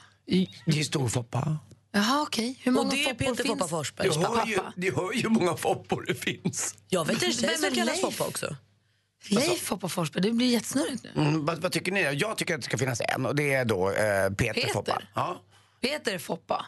Det 0.67 0.81
är 0.81 0.85
stor 0.85 1.09
Foppa. 1.09 1.59
Jaha, 1.93 2.23
okej. 2.23 2.61
Hur 2.63 2.73
många 2.73 2.87
Och 2.87 2.95
det 2.95 3.03
är 3.03 3.09
Foppor 3.09 3.19
Peter 3.25 3.45
finns? 3.45 3.49
Foppa 3.49 3.69
Forsberg. 3.69 4.09
Du 4.09 4.19
hör, 4.19 4.47
ju, 4.47 4.57
pappa. 4.57 4.73
du 4.77 4.95
hör 4.95 5.13
ju 5.13 5.23
hur 5.23 5.29
många 5.29 5.57
Foppor 5.57 6.05
det 6.07 6.15
finns. 6.15 6.75
Jag 6.89 7.05
vet 7.05 7.23
en 7.23 7.33
tjej 7.33 7.49
Vem 7.49 7.57
som 7.57 7.65
är 7.65 7.75
kallas? 7.75 8.01
Foppa 8.01 8.25
också. 8.25 8.57
Leif 9.31 9.61
Foppa 9.61 9.89
Forsberg, 9.89 10.23
det 10.23 10.33
blir 10.33 10.47
jättesnurrigt 10.47 11.05
nu. 11.05 11.23
Mm, 11.23 11.45
vad, 11.45 11.59
vad 11.59 11.73
tycker 11.73 11.93
ni? 11.93 12.03
Jag 12.03 12.37
tycker 12.39 12.55
att 12.55 12.61
det 12.61 12.65
ska 12.65 12.79
finnas 12.79 13.01
en 13.01 13.27
och 13.27 13.35
det 13.37 13.55
är 13.55 13.65
då 13.65 13.91
eh, 13.91 14.31
Peter, 14.31 14.55
Peter? 14.55 14.73
Foppa. 14.73 15.03
Ja. 15.15 15.43
Peter 15.81 16.19
Foppa. 16.19 16.67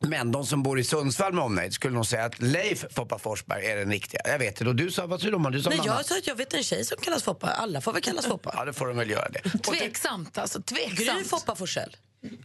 Men 0.00 0.32
de 0.32 0.46
som 0.46 0.62
bor 0.62 0.78
i 0.78 0.84
Sundsvall 0.84 1.32
med 1.32 1.44
omnejd 1.44 1.74
skulle 1.74 1.94
nog 1.94 2.06
säga 2.06 2.24
att 2.24 2.40
Leif 2.42 2.84
Foppa 2.90 3.18
Forsberg 3.18 3.66
är 3.66 3.76
den 3.76 3.90
riktiga. 3.90 4.20
Jag 4.24 4.38
vet 4.38 4.56
det. 4.56 4.66
Och 4.66 4.76
du 4.76 4.90
sa, 4.90 5.06
vad 5.06 5.20
sa 5.20 5.28
du 5.28 5.34
om 5.34 5.52
Du 5.52 5.62
sa 5.62 5.70
Nej, 5.70 5.80
jag 5.84 6.06
sa 6.06 6.18
att 6.18 6.26
jag 6.26 6.34
vet 6.34 6.54
en 6.54 6.62
tjej 6.62 6.84
som 6.84 6.98
kallas 7.00 7.22
Foppa. 7.22 7.46
Alla 7.50 7.80
får 7.80 7.92
väl 7.92 8.02
kallas 8.02 8.26
Foppa. 8.32 8.54
Ja, 8.56 8.64
det 8.64 8.72
får 8.72 8.86
de 8.86 8.96
väl 8.96 9.10
göra 9.10 9.28
det. 9.28 9.58
Tveksamt 9.58 10.38
alltså, 10.38 10.58
Gry 10.66 10.96
tveksamt. 10.96 11.26
Foppa 11.26 11.54
Forsell. 11.54 11.96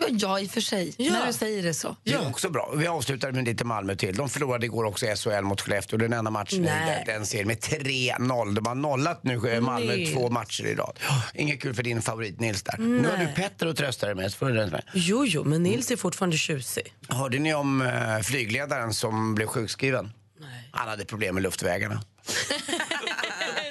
Ja, 0.10 0.39
i 0.39 0.48
och 0.48 0.51
för 0.51 0.62
sig. 0.62 0.94
Ja. 0.98 1.13
När 1.13 1.27
du 1.27 1.34
säger 1.34 1.63
det 1.63 1.74
så. 1.74 1.96
Det 2.03 2.13
är 2.13 2.27
också 2.27 2.50
bra. 2.50 2.74
Vi 2.77 2.88
avslutar 2.88 3.32
med 3.32 3.46
lite 3.46 3.65
Malmö 3.65 3.96
till. 3.96 4.15
De 4.15 4.30
förlorade 4.30 4.65
igår 4.65 4.84
också 4.84 5.06
SHL 5.15 5.42
mot 5.42 5.62
Skellefteå. 5.62 5.98
Den 6.00 6.13
enda 6.13 6.32
matchen 6.32 6.60
i 6.60 6.65
Nej. 6.65 7.03
den, 7.06 7.25
serien 7.25 7.48
med 7.48 7.58
3-0. 7.58 8.53
De 8.56 8.65
har 8.65 8.75
nollat 8.75 9.24
nu 9.24 9.50
eh, 9.53 9.62
Malmö 9.62 9.96
Nej. 9.96 10.13
två 10.13 10.30
matcher 10.30 10.65
i 10.65 10.75
rad. 10.75 11.00
Inget 11.34 11.62
kul 11.62 11.74
för 11.74 11.84
din 11.84 12.01
favorit 12.01 12.39
Nils 12.39 12.63
där. 12.63 12.77
Nu 12.77 13.10
har 13.10 13.18
du 13.18 13.27
Petter 13.27 13.68
att 13.68 13.77
trösta 13.77 14.06
dig 14.06 14.15
med. 14.15 14.32
med. 14.42 14.84
Jo, 14.94 15.25
jo, 15.25 15.44
men 15.44 15.63
Nils 15.63 15.92
är 15.92 15.96
fortfarande 15.96 16.38
tjusig. 16.38 16.94
Hörde 17.08 17.39
ni 17.39 17.53
om 17.53 17.82
eh, 17.82 18.20
flygledaren 18.20 18.94
som 18.94 19.36
blev 19.36 19.48
sjukskriven? 19.48 20.12
Nej. 20.39 20.70
Han 20.72 20.88
hade 20.88 21.06
problem 21.06 21.36
med 21.36 21.44
luftvägarna. 21.44 22.01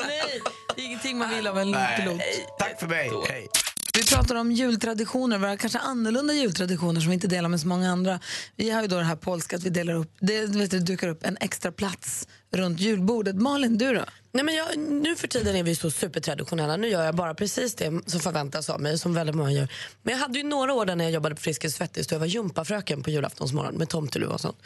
Nej, 0.07 0.41
det 0.77 0.83
är 0.83 0.87
ingenting 0.87 1.19
man 1.19 1.31
vill 1.31 1.47
av 1.47 1.59
en 1.59 1.77
pilot. 1.97 2.21
Tack 2.59 2.81
för 2.81 2.87
mig. 2.87 3.11
Hej. 3.29 3.49
Vi 3.99 4.07
pratar 4.07 4.35
om 4.35 4.53
jultraditioner, 4.53 5.39
våra 5.39 5.57
kanske 5.57 5.79
annorlunda 5.79 6.35
jultraditioner 6.35 7.01
som 7.01 7.11
vi 7.11 7.15
inte 7.15 7.27
delar 7.27 7.49
med 7.49 7.61
så 7.61 7.69
många 7.69 7.91
andra. 7.91 8.21
Vi 8.57 8.71
har 8.71 8.83
ju 8.83 8.89
då 8.89 8.97
det 8.97 9.05
här 9.05 9.17
polska 9.17 9.57
att 9.57 9.63
vi 9.63 9.71
delar 9.71 9.95
upp, 9.95 10.17
det, 10.21 10.47
vet 10.47 10.71
du, 10.71 10.79
dukar 10.79 11.09
upp 11.09 11.25
en 11.25 11.37
extra 11.41 11.73
plats 11.73 12.29
runt 12.51 12.81
julbordet. 12.81 13.37
Malin, 13.37 13.79
du 13.79 13.95
då? 13.95 14.05
Nej, 14.33 14.45
men 14.45 14.55
jag, 14.55 14.79
nu 14.79 15.17
för 15.17 15.29
tiden 15.29 15.57
är 15.57 15.63
vi 15.63 15.75
så 15.75 15.91
supertraditionella. 15.91 16.77
Nu 16.77 16.89
gör 16.89 17.05
jag 17.05 17.15
bara 17.15 17.35
precis 17.35 17.75
det 17.75 18.01
som 18.07 18.21
förväntas 18.21 18.71
av 18.71 18.81
mig, 18.81 18.99
som 18.99 19.15
väldigt 19.15 19.37
många 19.37 19.53
gör. 19.53 19.69
Men 20.03 20.13
jag 20.13 20.21
hade 20.21 20.39
ju 20.39 20.45
några 20.45 20.73
år 20.73 20.87
när 20.87 21.05
jag 21.05 21.13
jobbade 21.13 21.35
på 21.35 21.41
Friskis 21.41 21.75
Svettis 21.75 22.07
då 22.07 22.15
jag 22.15 22.21
var 22.21 22.27
gympafröken 22.27 23.03
på 23.03 23.11
julaftonsmorgon 23.11 23.75
med 23.75 23.89
tomteluva 23.89 24.35
och 24.35 24.41
sånt. 24.41 24.59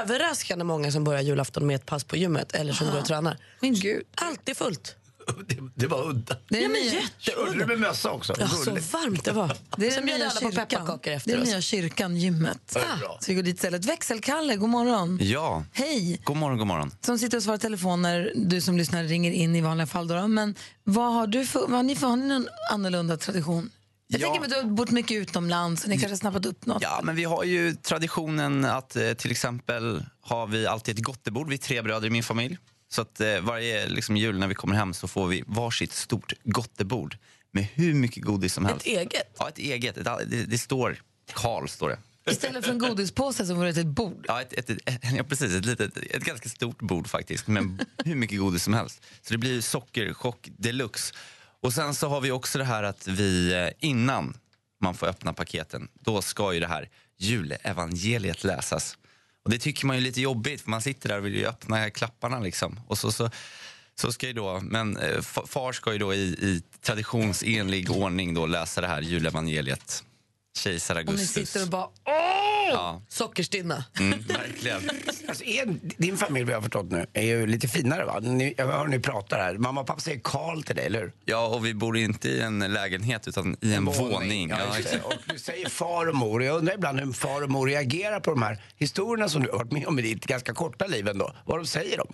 Överraskande 0.00 0.64
många 0.64 0.92
som 0.92 1.04
börjar 1.04 1.20
julafton 1.20 1.66
med 1.66 1.76
ett 1.76 1.86
pass 1.86 2.04
på 2.04 2.16
gymmet 2.16 2.54
eller 2.54 2.72
som 2.72 2.90
går 2.90 2.98
och 2.98 3.04
tränar. 3.04 3.38
Men 3.60 3.74
gud. 3.74 4.02
Alltid 4.14 4.56
fullt. 4.56 4.96
Det, 5.48 5.56
det 5.74 5.86
var 5.86 6.08
udda. 6.10 6.36
Det 6.48 6.64
är, 6.64 6.94
Ja, 6.94 7.02
Körde 7.18 7.58
du 7.58 7.66
med 7.66 7.80
mössa 7.80 8.10
också? 8.10 8.34
Ja, 8.38 8.48
så 8.48 8.70
varmt 8.70 9.24
det 9.24 9.32
var. 9.32 9.56
det 9.76 9.86
är 9.86 9.90
Sen 9.90 10.06
bjöd 10.06 10.22
alla 10.22 10.30
på 10.40 10.50
pepparkakor 10.50 10.98
Det 11.02 11.10
är 11.12 11.16
efter 11.16 11.40
oss. 11.42 11.48
nya 11.48 11.60
kyrkan, 11.60 12.16
gymmet. 12.16 12.72
Bra. 12.72 13.18
Så 13.20 13.26
vi 13.30 13.34
går 13.34 13.42
dit 13.42 13.56
istället. 13.56 13.84
Växelkalle, 13.84 14.56
god 14.56 14.68
morgon. 14.68 15.18
Ja, 15.22 15.64
Hej. 15.72 16.20
god 16.24 16.36
morgon, 16.36 16.58
god 16.58 16.66
morgon. 16.66 16.90
Som 17.00 17.18
sitter 17.18 17.36
och 17.36 17.42
svarar 17.42 17.58
telefoner, 17.58 18.32
du 18.34 18.60
som 18.60 18.78
lyssnar 18.78 19.04
ringer 19.04 19.30
in 19.32 19.56
i 19.56 19.60
vanliga 19.60 19.86
fall. 19.86 20.08
Då. 20.08 20.28
Men 20.28 20.54
vad 20.84 21.12
har, 21.14 21.26
du 21.26 21.46
för, 21.46 21.60
vad 21.60 21.70
har, 21.70 21.82
ni 21.82 21.96
för, 21.96 22.06
har 22.06 22.16
ni 22.16 22.26
någon 22.28 22.48
annorlunda 22.72 23.16
tradition? 23.16 23.70
Jag 24.08 24.20
Ja. 24.20 24.26
tänker 24.26 24.40
mig 24.40 24.46
att 24.56 24.62
du 24.62 24.68
har 24.68 24.74
bott 24.76 24.90
mycket 24.90 25.14
utomlands 25.16 25.82
och 25.82 25.88
ni 25.88 25.94
kanske 25.94 26.10
har 26.12 26.16
snappat 26.16 26.46
upp 26.46 26.66
något. 26.66 26.82
Ja, 26.82 27.00
men 27.02 27.16
vi 27.16 27.24
har 27.24 27.44
ju 27.44 27.74
traditionen 27.74 28.64
att 28.64 28.96
eh, 28.96 29.12
till 29.12 29.30
exempel 29.30 30.04
har 30.20 30.46
vi 30.46 30.66
alltid 30.66 30.98
ett 30.98 31.04
gottebord, 31.04 31.48
vi 31.48 31.58
tre 31.58 31.82
bröder 31.82 32.06
i 32.06 32.10
min 32.10 32.22
familj. 32.22 32.58
Så 32.92 33.02
att 33.02 33.20
eh, 33.20 33.40
varje 33.40 33.86
liksom, 33.86 34.16
jul 34.16 34.38
när 34.38 34.46
vi 34.46 34.54
kommer 34.54 34.74
hem 34.74 34.94
så 34.94 35.08
får 35.08 35.26
vi 35.26 35.44
varsitt 35.46 35.92
stort 35.92 36.32
gottebord 36.44 37.16
med 37.50 37.66
hur 37.74 37.94
mycket 37.94 38.24
godis 38.24 38.54
som 38.54 38.64
helst. 38.64 38.86
Ett 38.86 38.92
eget. 38.92 39.36
Ja, 39.38 39.48
ett 39.48 39.58
eget. 39.58 39.96
Ett, 39.96 40.04
det, 40.04 40.44
det 40.44 40.58
står 40.58 41.02
Karl, 41.32 41.68
står 41.68 41.88
det. 41.88 41.98
Istället 42.30 42.64
för 42.64 42.72
en 42.72 42.78
godispåse 42.78 43.46
så 43.46 43.54
vore 43.54 43.72
det 43.72 43.80
ett 43.80 43.86
bord. 43.86 44.24
Ja, 44.28 44.42
ett, 44.42 44.52
ett, 44.52 44.70
ett, 44.70 44.98
ja, 45.16 45.24
precis. 45.24 45.54
Ett, 45.54 45.64
litet, 45.64 45.96
ett 45.96 46.24
ganska 46.24 46.48
stort 46.48 46.82
bord 46.82 47.08
faktiskt, 47.08 47.46
med 47.46 47.84
hur 48.04 48.14
mycket 48.14 48.38
godis 48.38 48.62
som 48.62 48.74
helst. 48.74 49.02
Så 49.22 49.34
det 49.34 49.38
blir 49.38 49.60
sockerchock 49.60 50.48
deluxe. 50.56 51.14
Och 51.60 51.72
sen 51.72 51.94
så 51.94 52.08
har 52.08 52.20
vi 52.20 52.30
också 52.30 52.58
det 52.58 52.64
här 52.64 52.82
att 52.82 53.06
vi 53.06 53.52
eh, 53.52 53.88
innan 53.88 54.36
man 54.80 54.94
får 54.94 55.06
öppna 55.06 55.32
paketen, 55.32 55.88
då 56.00 56.22
ska 56.22 56.54
ju 56.54 56.60
det 56.60 56.66
här 56.66 56.88
julevangeliet 57.18 58.44
läsas. 58.44 58.98
Och 59.42 59.50
det 59.50 59.58
tycker 59.58 59.86
man 59.86 59.96
är 59.96 60.00
lite 60.00 60.20
jobbigt 60.20 60.60
för 60.60 60.70
man 60.70 60.82
sitter 60.82 61.08
där 61.08 61.18
och 61.18 61.26
vill 61.26 61.34
ju 61.34 61.46
öppna 61.46 61.90
klapparna 61.90 62.40
liksom. 62.40 62.80
Och 62.86 62.98
så, 62.98 63.12
så, 63.12 63.30
så 63.94 64.12
ska 64.12 64.26
ju 64.26 64.32
då, 64.32 64.60
men 64.62 64.96
eh, 64.96 65.20
far 65.22 65.72
ska 65.72 65.92
ju 65.92 65.98
då 65.98 66.14
i, 66.14 66.22
i 66.22 66.62
traditionsenlig 66.80 67.90
ordning 67.90 68.34
då 68.34 68.46
läsa 68.46 68.80
det 68.80 68.86
här 68.86 69.02
julevangeliet. 69.02 70.04
Kejsar 70.58 70.94
Och 70.94 71.04
ni 71.04 71.10
Augustus. 71.10 71.50
sitter 71.50 71.62
och 71.62 71.68
bara... 71.70 71.88
Ja, 72.72 73.02
Sockerstinna. 73.08 73.84
mm, 73.98 74.20
verkligen. 74.22 74.80
Alltså, 75.28 75.44
är, 75.44 75.66
din 75.96 76.16
familj, 76.16 76.50
jag 76.50 76.56
har 76.56 76.62
förstått 76.62 76.90
nu, 76.90 77.06
är 77.12 77.22
ju 77.22 77.46
lite 77.46 77.68
finare 77.68 78.04
va? 78.04 78.18
Ni, 78.20 78.54
jag 78.56 78.66
hör 78.66 78.86
ni 78.86 78.98
pratar 78.98 79.38
här. 79.38 79.54
Mamma 79.54 79.80
och 79.80 79.86
pappa 79.86 80.00
säger 80.00 80.20
Karl 80.24 80.62
till 80.62 80.76
dig, 80.76 80.86
eller 80.86 81.00
hur? 81.00 81.12
Ja, 81.24 81.46
och 81.46 81.66
vi 81.66 81.74
bor 81.74 81.96
inte 81.96 82.28
i 82.28 82.40
en 82.40 82.58
lägenhet 82.58 83.28
utan 83.28 83.56
i 83.60 83.74
en, 83.74 83.84
våning. 83.84 84.48
Ja, 84.48 84.58
Ja, 84.70 84.78
exakt. 84.78 85.04
och 85.04 85.12
du 85.32 85.38
säger 85.38 85.68
far 85.68 86.06
och 86.08 86.14
mor. 86.14 86.42
Jag 86.44 86.56
undrar 86.58 86.74
ibland 86.74 87.00
hur 87.00 87.12
far 87.12 87.42
och 87.42 87.50
mor 87.50 87.66
reagerar 87.66 88.20
på 88.20 88.30
de 88.30 88.42
här 88.42 88.62
historierna 88.76 89.28
som 89.28 89.42
du 89.42 89.50
har 89.50 89.58
varit 89.58 89.72
med 89.72 89.86
om 89.86 89.98
i 89.98 90.02
ditt 90.02 90.26
ganska 90.26 90.54
korta 90.54 90.86
liv 90.86 91.08
ändå. 91.08 91.32
Vad 91.44 91.58
de 91.58 91.66
säger 91.66 91.96
de. 91.98 92.12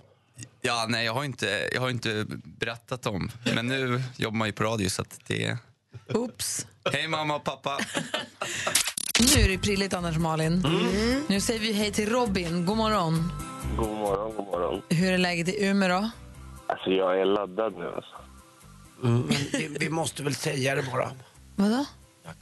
ja, 0.61 0.85
nej, 0.89 1.05
jag 1.05 1.13
har, 1.13 1.23
inte, 1.23 1.69
jag 1.73 1.81
har 1.81 1.89
inte 1.89 2.25
berättat 2.43 3.05
om. 3.05 3.31
Men 3.55 3.67
nu 3.67 4.01
jobbar 4.17 4.37
man 4.37 4.47
ju 4.47 4.51
på 4.51 4.63
radio 4.63 4.89
så 4.89 5.01
att 5.01 5.19
det. 5.27 5.57
Oops. 6.13 6.67
Hej 6.93 7.07
mamma 7.07 7.35
och 7.35 7.43
pappa. 7.43 7.77
Nu 9.19 9.41
är 9.43 9.49
det 9.49 9.57
prilligt 9.57 9.93
annars 9.93 10.17
Malin. 10.17 10.63
Nu 11.27 11.41
säger 11.41 11.59
vi 11.59 11.71
hej 11.73 11.91
till 11.91 12.09
Robin. 12.09 12.65
God 12.65 12.77
morgon. 12.77 13.31
God 13.77 13.87
morgon, 13.97 14.35
god 14.35 14.45
morgon. 14.45 14.81
Hur 14.89 15.13
är 15.13 15.17
läget 15.17 15.47
i 15.47 15.65
Umeå 15.65 15.89
då? 15.89 16.09
Alltså 16.67 16.89
jag 16.89 17.21
är 17.21 17.25
laddad 17.25 17.73
nu 17.77 17.85
alltså. 17.95 18.15
Men 19.01 19.27
vi, 19.27 19.77
vi 19.79 19.89
måste 19.89 20.23
väl 20.23 20.35
säga 20.35 20.75
det 20.75 20.83
bara. 20.91 21.11
Vadå? 21.55 21.85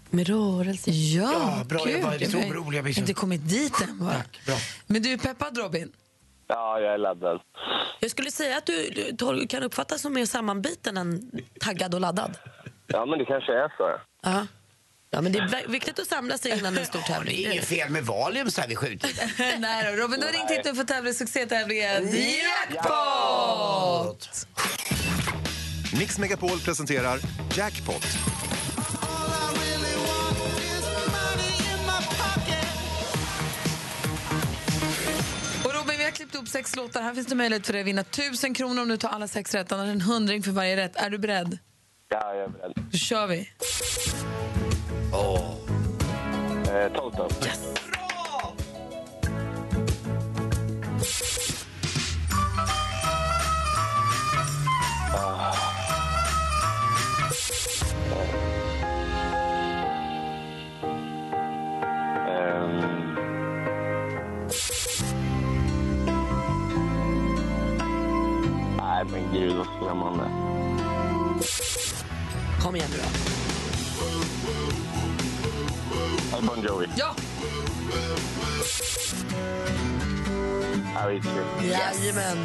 Med 0.10 0.28
rörelse. 0.28 0.92
Ja, 0.92 1.32
Ja, 1.32 1.64
bra 1.70 1.80
kul. 1.80 1.92
jobbat. 1.94 2.22
Vi 2.22 2.26
är 2.26 2.30
så 2.30 2.38
Jag 2.38 2.84
har 2.84 2.88
inte 3.00 3.14
kommit 3.14 3.50
dit 3.50 3.82
än 3.82 4.00
bara. 4.00 4.14
Tack, 4.14 4.40
bra. 4.46 4.56
Men 4.88 5.02
du 5.02 5.12
är 5.14 5.18
peppad 5.18 5.58
Robin? 5.58 5.92
Ja, 6.48 6.80
jag 6.80 6.94
är 6.94 6.98
laddad. 6.98 7.42
Jag 8.00 8.12
skulle 8.12 8.32
säga 8.32 8.58
att 8.58 8.66
du, 8.66 9.12
du 9.12 9.48
kan 9.48 9.64
uppfattas 9.64 10.02
som 10.02 10.14
mer 10.14 10.26
sammanbiten 10.26 10.98
än 10.98 11.32
taggad 11.60 11.94
och 11.94 12.02
laddad. 12.02 12.38
Ja, 12.88 13.06
men 13.06 13.20
det 13.20 13.26
kanske 13.26 13.54
är 13.54 13.74
så. 13.78 14.00
Ja. 14.24 14.48
Ja, 15.10 15.22
men 15.22 15.32
det 15.32 15.40
är 15.40 15.68
viktigt 15.68 16.00
att 16.00 16.08
samla 16.08 16.38
sig 16.38 16.60
innan 16.60 16.78
en 16.78 16.86
stor 16.86 17.00
Det 17.00 17.06
tävling. 17.14 17.46
är 17.46 17.52
inget 17.52 17.66
fel 17.66 17.90
med 17.90 18.06
Valium 18.06 18.52
så 18.52 18.62
här 18.62 18.68
vid 18.68 18.78
sjutiden. 18.78 19.30
Nej 19.60 19.92
då, 19.96 20.02
Robin, 20.04 20.20
du 20.20 20.26
har 20.26 20.34
ringt 20.34 20.52
hit 20.52 20.62
nu 20.66 20.74
för 20.76 20.82
att 20.82 20.88
tävla 20.88 21.10
i 21.10 21.14
succétävlingen 21.14 22.10
Jackpot! 22.72 24.30
Mix 26.00 26.18
Megapol 26.20 26.60
presenterar 26.60 27.20
Jackpot. 27.58 28.06
Och 35.66 35.74
Robin, 35.74 35.96
vi 35.98 36.04
har 36.04 36.12
klippt 36.12 36.36
upp 36.36 36.48
sex 36.48 36.76
låtar. 36.76 37.02
Här 37.02 37.14
finns 37.14 37.28
det 37.28 37.36
möjlighet 37.36 37.66
för 37.66 37.74
dig 37.74 37.82
att 37.82 37.88
vinna 37.88 38.02
1000 38.02 38.54
kronor 38.54 38.82
om 38.82 38.88
du 38.90 38.98
tar 38.98 39.10
alla 39.10 39.28
sex 39.28 39.54
rätt. 39.56 39.72
Annars 39.72 39.90
en 39.90 40.02
hundring 40.02 40.44
för 40.44 40.52
varje 40.52 40.78
rätt. 40.78 40.96
Är 40.96 41.10
du 41.10 41.18
beredd? 41.18 41.58
Ja, 42.10 42.34
jag 42.34 42.44
är 42.44 42.48
beredd. 42.48 42.74
Då 42.92 42.98
kör 42.98 43.28
vi. 43.28 43.50
Eh, 46.70 46.94
Toto. 46.94 47.28
Ehm. 62.28 63.16
Nej, 68.78 69.06
men 69.12 69.34
gud 69.34 69.56
vad 69.58 69.66
skrämmande. 69.66 70.27
Kom 72.68 72.76
igen 72.76 72.90
nu 72.92 72.98
då. 76.32 76.42
Bon 76.42 76.64
Jovi. 76.64 76.88
Ja! 76.98 77.16
Avicii. 81.04 81.30
Jajamän. 81.72 82.38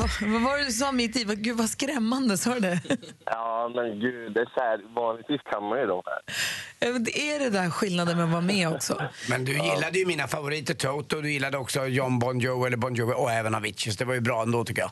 Vad, 0.00 0.42
var 0.42 0.58
det 0.58 0.64
du 0.64 0.72
sa 0.72 0.92
mitt 0.92 1.16
i? 1.16 1.24
Vad- 1.24 1.38
Gud, 1.42 1.56
vad 1.56 1.68
skrämmande. 1.70 2.38
Sa 2.38 2.54
du 2.54 2.60
det? 2.60 2.80
Ja, 3.24 3.72
men 3.74 4.00
gud, 4.00 4.32
det 4.34 4.40
är 4.40 4.44
så 4.54 4.60
här, 4.60 4.94
vanligtvis 4.94 5.40
kan 5.50 5.62
man 5.68 5.78
ju 5.78 5.86
de 5.86 6.02
här. 6.06 6.98
Det 6.98 7.30
är 7.32 7.38
det 7.38 7.50
där 7.50 7.70
skillnaden 7.70 8.16
med 8.16 8.24
att 8.24 8.30
vara 8.32 8.40
med 8.40 8.68
också. 8.68 9.02
Men 9.28 9.44
du 9.44 9.52
gillade 9.52 9.98
ju 9.98 10.06
mina 10.06 10.28
favoriter 10.28 10.74
Toto, 10.74 11.20
du 11.20 11.32
gillade 11.32 11.58
också 11.58 11.86
John 11.86 12.18
Bon 12.18 12.38
Jovi 12.40 12.66
eller 12.66 12.76
Bon 12.76 12.94
Jovi 12.94 13.12
och 13.16 13.30
även 13.32 13.54
Avicii. 13.54 13.92
så 13.92 13.98
Det 13.98 14.04
var 14.04 14.14
ju 14.14 14.20
bra 14.20 14.42
ändå 14.42 14.64
tycker 14.64 14.82
jag. 14.82 14.90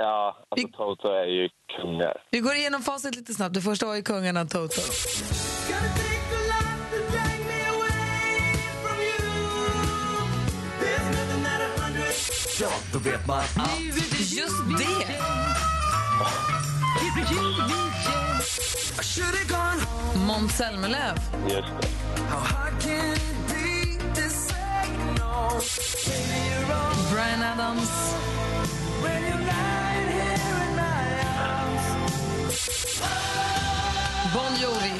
Ja, 0.00 0.36
alltså 0.48 0.68
Toto 0.68 1.08
är 1.08 1.24
ju 1.24 1.48
kungar. 1.76 2.22
Vi 2.30 2.40
går 2.40 2.54
igenom 2.54 2.82
facit 2.82 3.16
lite 3.16 3.34
snabbt. 3.34 3.54
Det 3.54 3.60
första 3.60 3.86
var 3.86 3.94
ju 3.94 4.02
kungarna 4.02 4.44
Toto. 4.44 4.80
Då 12.92 12.98
vet 12.98 13.26
man. 13.26 13.42
Just 14.18 14.78
det! 14.78 15.18
Måns 20.26 20.52
Zelmerlöw. 20.52 21.14
Just 21.48 21.68
det. 21.80 21.88
Bryan 27.12 27.42
Adams. 27.42 28.14
Bon 34.34 34.52
Jovi. 34.62 34.92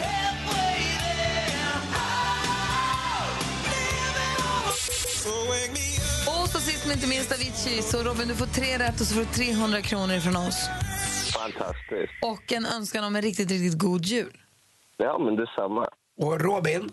Och 6.26 6.48
så 6.48 6.58
sist 6.58 6.86
men 6.86 6.94
inte 6.96 7.08
minst 7.08 7.32
Avicii. 7.32 7.82
Så 7.82 8.02
Robin, 8.02 8.28
du 8.28 8.34
får 8.34 8.46
tre 8.46 8.78
rätt 8.78 9.00
och 9.00 9.06
så 9.06 9.14
får 9.14 9.20
du 9.20 9.26
300 9.26 9.82
kronor 9.82 10.20
från 10.20 10.36
oss. 10.36 10.68
Fantastiskt. 11.34 12.12
Och 12.22 12.52
en 12.52 12.66
önskan 12.66 13.04
om 13.04 13.16
en 13.16 13.22
riktigt, 13.22 13.50
riktigt 13.50 13.78
god 13.78 14.04
jul. 14.04 14.36
Ja, 14.96 15.18
men 15.18 15.36
detsamma. 15.36 15.88
Och 16.20 16.40
Robin, 16.40 16.90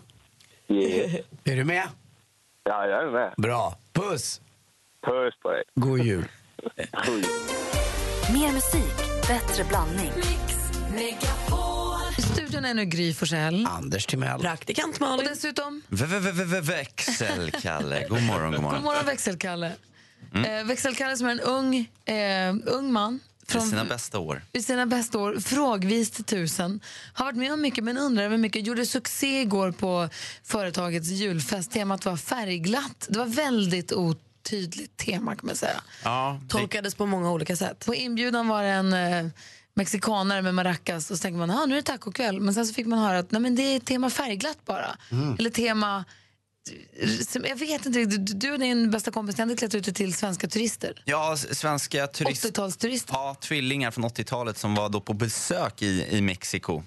Yeah. 0.68 1.14
är 1.44 1.56
du 1.56 1.64
med? 1.64 1.88
Ja, 2.64 2.86
jag 2.86 3.02
är 3.06 3.10
med. 3.10 3.34
Bra. 3.36 3.78
Puss! 3.92 4.40
Puss 5.06 5.34
på 5.42 5.50
dig. 5.50 5.62
God 5.74 6.00
jul. 6.00 6.28
Mer 8.32 8.52
musik, 8.52 8.96
bättre 9.28 9.64
blandning. 9.64 10.10
I 10.98 11.16
studion 12.36 12.64
är 12.64 12.74
nu 12.74 12.84
Gry 12.84 13.14
Forssell. 13.14 13.66
Anders 13.66 14.06
Timell. 14.06 14.40
Praktikant 14.40 14.94
Och 14.94 15.00
Malin. 15.00 15.26
dessutom, 15.28 15.82
v- 15.88 16.06
v- 16.32 16.60
Växelkalle. 16.60 18.06
God 18.08 18.22
morgon, 18.22 18.44
god 18.46 18.54
god 18.54 18.62
morgon. 18.62 18.82
morgon 18.82 19.06
växelkalle. 19.06 19.72
Mm. 20.34 20.60
Eh, 20.60 20.64
växelkalle 20.66 21.16
som 21.16 21.26
är 21.26 21.30
en 21.30 21.40
ung, 21.40 21.76
eh, 22.04 22.54
ung 22.66 22.92
man. 22.92 23.20
I 23.48 23.52
Från, 23.52 23.62
sina 23.68 23.84
bästa 23.84 24.18
år. 24.18 24.42
i 24.52 24.62
sina 24.62 24.86
bästa 24.86 25.18
år, 25.18 25.36
frågvis 25.40 26.10
till 26.10 26.24
tusen. 26.24 26.80
Har 27.12 27.24
varit 27.24 27.36
med 27.36 27.52
om 27.52 27.60
mycket 27.60 27.84
men 27.84 27.98
undrar 27.98 28.24
över 28.24 28.36
mycket. 28.36 28.66
Gjorde 28.66 28.86
succé 28.86 29.40
igår 29.40 29.72
på 29.72 30.08
företagets 30.44 31.08
julfest. 31.08 31.70
Temat 31.72 32.04
var 32.04 32.16
färgglatt. 32.16 33.06
Det 33.10 33.18
var 33.18 33.26
väldigt 33.26 33.92
otydligt 33.92 34.96
tema 34.96 35.36
kan 35.36 35.46
man 35.46 35.56
säga. 35.56 35.80
Ja, 36.04 36.40
det, 36.42 36.48
Tolkades 36.48 36.94
på 36.94 37.06
många 37.06 37.32
olika 37.32 37.56
sätt. 37.56 37.86
På 37.86 37.94
inbjudan 37.94 38.48
var 38.48 38.62
det 38.62 38.68
en 38.68 38.92
eh, 38.92 39.26
mexikanare 39.76 40.42
med 40.42 40.54
maracas 40.54 41.10
och 41.10 41.16
så 41.16 41.22
tänkte 41.22 41.38
man 41.38 41.50
ah, 41.50 41.66
nu 41.66 41.74
är 41.74 41.76
det 41.76 41.82
tacokväll. 41.82 42.40
Men 42.40 42.54
sen 42.54 42.66
så 42.66 42.74
fick 42.74 42.86
man 42.86 42.98
höra 42.98 43.18
att 43.18 43.30
Nej, 43.30 43.42
men 43.42 43.54
det 43.54 43.62
är 43.62 43.80
tema 43.80 44.10
färgglatt 44.10 44.58
bara. 44.64 44.96
Eller 45.38 45.50
tema... 45.50 46.04
Jag 47.44 47.56
vet 47.56 47.86
inte. 47.86 48.04
Du- 48.04 48.16
Du 48.16 48.52
och 48.52 48.58
din 48.58 48.90
bästa 48.90 49.10
kompis 49.10 49.36
ni 49.36 49.42
hade 49.42 49.56
klätt 49.56 49.74
ut 49.74 49.94
till 49.94 50.14
svenska 50.14 50.48
turister. 50.48 51.02
ja, 51.04 51.36
svenska 51.36 52.06
turister. 52.06 52.48
80-talsturister. 52.50 53.10
Ja, 53.12 53.36
tvillingar 53.40 53.90
från 53.90 54.04
80-talet 54.04 54.58
som 54.58 54.74
var 54.74 54.88
då 54.88 55.00
på 55.00 55.12
besök 55.12 55.82
i, 55.82 56.06
i 56.10 56.20
Mexiko 56.20 56.82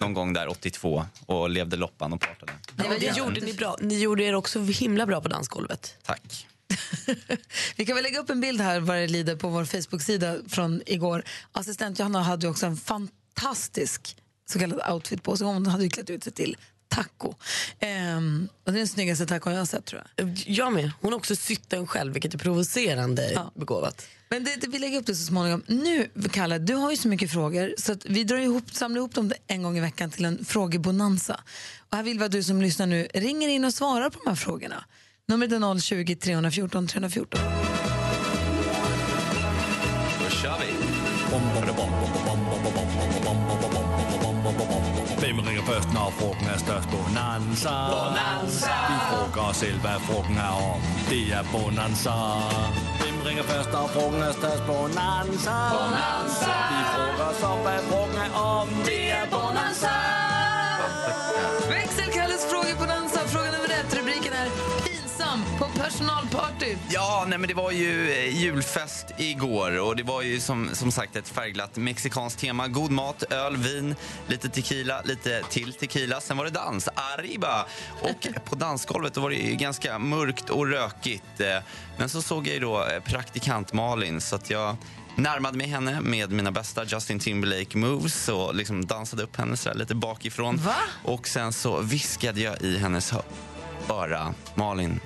någon 0.00 0.14
gång 0.14 0.32
där 0.32 0.48
82 0.48 1.04
och 1.26 1.50
levde 1.50 1.76
loppan 1.76 2.12
och 2.12 2.20
partade. 2.20 2.52
Det 2.76 2.88
var 2.88 2.98
Det 2.98 3.16
gjorde 3.16 3.40
ni 3.40 3.52
bra. 3.54 3.76
Ni 3.80 3.98
gjorde 4.00 4.24
er 4.24 4.34
också 4.34 4.60
himla 4.62 5.06
bra 5.06 5.20
på 5.20 5.28
dansgolvet. 5.28 5.96
Tack. 6.02 6.46
Vi 7.76 7.86
kan 7.86 7.94
väl 7.94 8.02
lägga 8.04 8.20
upp 8.20 8.30
en 8.30 8.40
bild 8.40 8.60
här 8.60 8.80
vad 8.80 8.96
det 8.96 9.06
lider 9.06 9.36
på 9.36 9.48
vår 9.48 9.64
Facebook-sida 9.64 10.36
från 10.48 10.82
igår. 10.86 11.24
Assistent 11.52 11.98
Johanna 11.98 12.22
hade 12.22 12.48
också 12.48 12.66
en 12.66 12.76
fantastisk 12.76 14.16
så 14.50 14.58
kallad 14.58 14.92
outfit 14.92 15.22
på 15.22 15.36
sig. 15.36 15.46
Hon 15.46 15.66
hade 15.66 15.84
ju 15.84 15.90
klätt 15.90 16.10
ut 16.10 16.24
sig 16.24 16.32
till 16.32 16.56
taco. 16.88 17.34
Ehm, 17.78 18.48
och 18.66 18.72
det 18.72 18.76
är 18.76 18.80
den 18.80 18.88
snyggaste 18.88 19.26
tacon 19.26 19.52
jag 19.52 19.60
har 19.60 19.66
sett 19.66 19.84
tror 19.84 20.02
jag. 20.16 20.42
Jag 20.46 20.72
med. 20.72 20.90
Hon 21.00 21.12
har 21.12 21.18
också 21.18 21.36
sytt 21.36 21.70
den 21.70 21.86
själv, 21.86 22.12
vilket 22.12 22.34
är 22.34 22.38
provocerande 22.38 23.32
Ja. 23.32 23.52
begåvat. 23.54 24.06
Men 24.28 24.44
det, 24.44 24.56
det, 24.60 24.66
vi 24.68 24.78
lägger 24.78 24.98
upp 25.00 25.06
det 25.06 25.14
så 25.14 25.24
småningom. 25.26 25.62
Nu, 25.66 26.10
Kalle, 26.32 26.58
du 26.58 26.74
har 26.74 26.90
ju 26.90 26.96
så 26.96 27.08
mycket 27.08 27.32
frågor 27.32 27.74
så 27.78 27.96
vi 28.04 28.24
drar 28.24 28.36
ihop, 28.36 28.64
samlar 28.74 28.98
ihop 28.98 29.14
dem 29.14 29.32
en 29.46 29.62
gång 29.62 29.78
i 29.78 29.80
veckan 29.80 30.10
till 30.10 30.24
en 30.24 30.44
frågebonanza. 30.44 31.40
Och 31.90 31.96
här 31.96 32.04
vill 32.04 32.18
vi 32.18 32.24
att 32.24 32.32
du 32.32 32.42
som 32.42 32.62
lyssnar 32.62 32.86
nu 32.86 33.08
ringer 33.14 33.48
in 33.48 33.64
och 33.64 33.74
svarar 33.74 34.10
på 34.10 34.18
de 34.24 34.28
här 34.30 34.36
frågorna. 34.36 34.84
Numret 35.32 35.52
är 35.52 35.78
020 35.78 36.16
314 36.16 36.86
314. 36.86 37.40
Då 40.20 40.30
kör 40.30 40.54
vi. 40.60 40.66
Hvem 45.20 45.40
ringer 45.40 45.62
først, 45.62 45.92
når 45.92 46.12
frugten 46.18 46.46
er 46.54 46.58
størst? 46.58 46.88
Bonanza. 46.90 47.74
Bonanza. 47.94 48.74
Vi 48.90 48.96
frågar 49.10 49.50
os 49.50 49.56
selv, 49.56 49.80
hvad 49.80 50.00
frugten 50.06 50.36
er 50.36 50.54
om. 50.72 50.80
Det 51.10 51.32
er 51.32 51.44
Bonanza. 51.52 52.14
Hvem 53.00 53.16
ringer 53.26 53.42
først, 53.42 53.72
når 53.72 53.86
frugten 53.94 54.22
er 54.22 54.32
størst? 54.32 54.62
Bonanza. 54.66 55.56
Bonanza. 55.76 56.54
Vi 56.72 56.80
frågar 56.94 57.26
os 57.32 57.42
om, 57.42 57.58
hvad 57.66 57.80
frugten 57.90 58.18
er 58.26 58.32
om. 58.34 58.68
Det 58.84 59.10
er 59.10 59.26
Bonanza. 59.34 59.94
Växelkalles 61.74 62.42
frågebonanza. 62.52 63.18
Fråga 63.34 63.48
nummer 63.54 63.70
ett. 63.80 63.90
Rubriken 63.98 64.32
är 64.32 64.81
Pinsam 65.32 65.58
på 65.58 65.78
personalparty. 65.78 66.76
Ja, 66.88 67.24
nej, 67.28 67.38
men 67.38 67.48
det 67.48 67.54
var 67.54 67.70
ju 67.70 68.12
eh, 68.12 68.42
julfest 68.42 69.06
igår 69.16 69.78
och 69.80 69.96
det 69.96 70.02
var 70.02 70.22
ju 70.22 70.40
som, 70.40 70.70
som 70.72 70.92
sagt 70.92 71.16
ett 71.16 71.28
färgglatt 71.28 71.76
mexikanskt 71.76 72.40
tema. 72.40 72.68
God 72.68 72.90
mat, 72.90 73.22
öl, 73.32 73.56
vin, 73.56 73.94
lite 74.26 74.48
tequila, 74.48 75.02
lite 75.04 75.42
till 75.50 75.72
tequila. 75.72 76.20
Sen 76.20 76.36
var 76.36 76.44
det 76.44 76.50
dans, 76.50 76.88
arriba! 76.94 77.66
Och 78.00 78.26
på 78.44 78.54
dansgolvet 78.54 79.16
var 79.16 79.30
det 79.30 79.36
ju 79.36 79.54
ganska 79.54 79.98
mörkt 79.98 80.50
och 80.50 80.66
rökigt. 80.66 81.40
eh, 81.40 81.58
Men 81.98 82.08
så 82.08 82.22
såg 82.22 82.46
jag 82.46 82.54
ju 82.54 82.60
då 82.60 82.86
eh, 82.86 83.02
praktikant 83.02 83.72
Malin 83.72 84.20
så 84.20 84.36
att 84.36 84.50
jag 84.50 84.76
närmade 85.16 85.58
mig 85.58 85.66
henne 85.66 86.00
med 86.00 86.30
mina 86.30 86.52
bästa 86.52 86.84
Justin 86.84 87.18
Timberlake 87.18 87.78
moves 87.78 88.28
och 88.28 88.54
liksom 88.54 88.86
dansade 88.86 89.22
upp 89.22 89.36
henne 89.36 89.56
så 89.56 89.74
lite 89.74 89.94
bakifrån. 89.94 90.56
Va? 90.56 90.76
Och 91.04 91.28
sen 91.28 91.52
så 91.52 91.80
viskade 91.80 92.40
jag 92.40 92.62
i 92.62 92.78
hennes 92.78 93.12
öra, 93.88 94.34
Malin, 94.54 95.00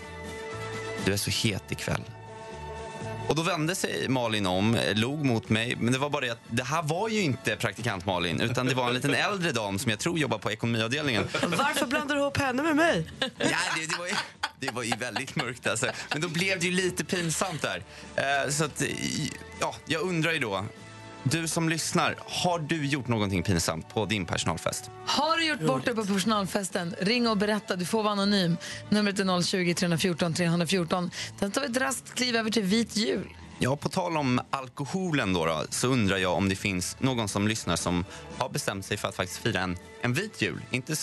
du 1.07 1.13
är 1.13 1.17
så 1.17 1.31
het 1.31 1.73
ikväll. 1.73 2.03
Och 3.29 3.35
då 3.35 3.43
vände 3.43 3.75
sig 3.75 4.09
Malin 4.09 4.47
om, 4.47 4.75
eh, 4.75 4.95
log 4.95 5.25
mot 5.25 5.49
mig. 5.49 5.77
Men 5.77 5.93
det 5.93 5.99
var 5.99 6.11
bara 6.11 6.21
det 6.27 6.31
att 6.33 6.41
det 6.49 6.63
här 6.63 6.83
var 6.83 7.09
ju 7.09 7.21
inte 7.21 7.57
praktikant 7.57 8.07
Malin 8.07 8.41
utan 8.41 8.67
det 8.67 8.75
var 8.75 8.89
en 8.89 8.95
liten 8.95 9.15
äldre 9.15 9.53
dam 9.53 9.79
som 9.79 9.91
jag 9.91 9.99
tror 9.99 10.19
jobbar 10.19 10.39
på 10.39 10.53
ekonomiavdelningen. 10.53 11.29
Varför 11.33 11.87
blandar 11.87 12.15
du 12.15 12.21
ihop 12.21 12.39
henne 12.39 12.63
med 12.63 12.77
mig? 12.77 13.11
Ja, 13.21 13.27
det, 13.77 13.87
det, 13.91 13.99
var 13.99 14.07
ju, 14.07 14.15
det 14.61 14.71
var 14.71 14.83
ju 14.83 14.93
väldigt 14.97 15.37
mörkt 15.37 15.67
alltså. 15.67 15.87
Men 16.13 16.21
då 16.21 16.29
blev 16.29 16.61
det 16.61 16.67
ju 16.67 16.73
lite 16.73 17.05
pinsamt 17.05 17.63
där. 17.63 17.83
Eh, 18.17 18.51
så 18.51 18.65
att, 18.65 18.83
ja, 19.61 19.75
jag 19.87 20.03
undrar 20.03 20.33
ju 20.33 20.39
då. 20.39 20.65
Du 21.31 21.49
som 21.49 21.69
lyssnar, 21.69 22.15
har 22.27 22.59
du 22.59 22.87
gjort 22.87 23.09
någonting 23.09 23.43
pinsamt 23.43 23.89
på 23.89 24.07
din 24.07 24.27
personalfest? 24.27 24.91
Har 25.07 25.37
du 25.37 25.47
gjort 25.47 25.61
bort 25.61 25.85
dig 25.85 25.95
på 25.95 26.05
personalfesten? 26.05 26.95
Ring 27.01 27.29
och 27.29 27.37
berätta. 27.37 27.77
Du 27.77 27.85
får 27.85 28.03
vara 28.03 28.13
anonym. 28.13 28.57
Numret 28.89 29.19
är 29.19 29.43
020 29.43 29.75
314 29.75 30.35
314. 30.35 31.11
Sen 31.41 31.51
tar 31.51 31.61
vi 31.61 31.67
ett 31.67 31.77
raskt 31.77 32.15
kliv 32.15 32.37
över 32.37 32.51
till 32.51 32.63
vit 32.63 32.97
jul. 32.97 33.29
Ja, 33.59 33.77
på 33.77 33.89
tal 33.89 34.17
om 34.17 34.41
alkoholen 34.51 35.33
då, 35.33 35.47
då, 35.47 35.65
så 35.71 35.89
undrar 35.89 36.17
jag 36.17 36.35
om 36.35 36.49
det 36.49 36.57
finns 36.57 36.97
någon 37.01 37.29
som 37.29 37.49
lyssnar 37.49 37.77
som 37.77 38.05
har 38.39 38.49
bestämt 38.49 38.87
sig 38.87 38.97
för 38.97 39.09
att 39.09 39.15
faktiskt 39.15 39.41
fira 39.41 39.61
en, 39.61 39.77
en 40.03 40.13
vit 40.13 40.43
jul. 40.43 40.61
Inte 40.71 40.95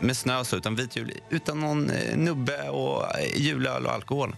med 0.00 0.16
snö 0.16 0.44
så, 0.44 0.56
utan 0.56 0.74
vit 0.74 0.96
jul 0.96 1.12
utan 1.30 1.60
någon 1.60 1.90
eh, 1.90 2.16
nubbe 2.16 2.68
och 2.68 3.18
eh, 3.18 3.36
julöl 3.36 3.86
och 3.86 3.92
alkohol. 3.92 4.36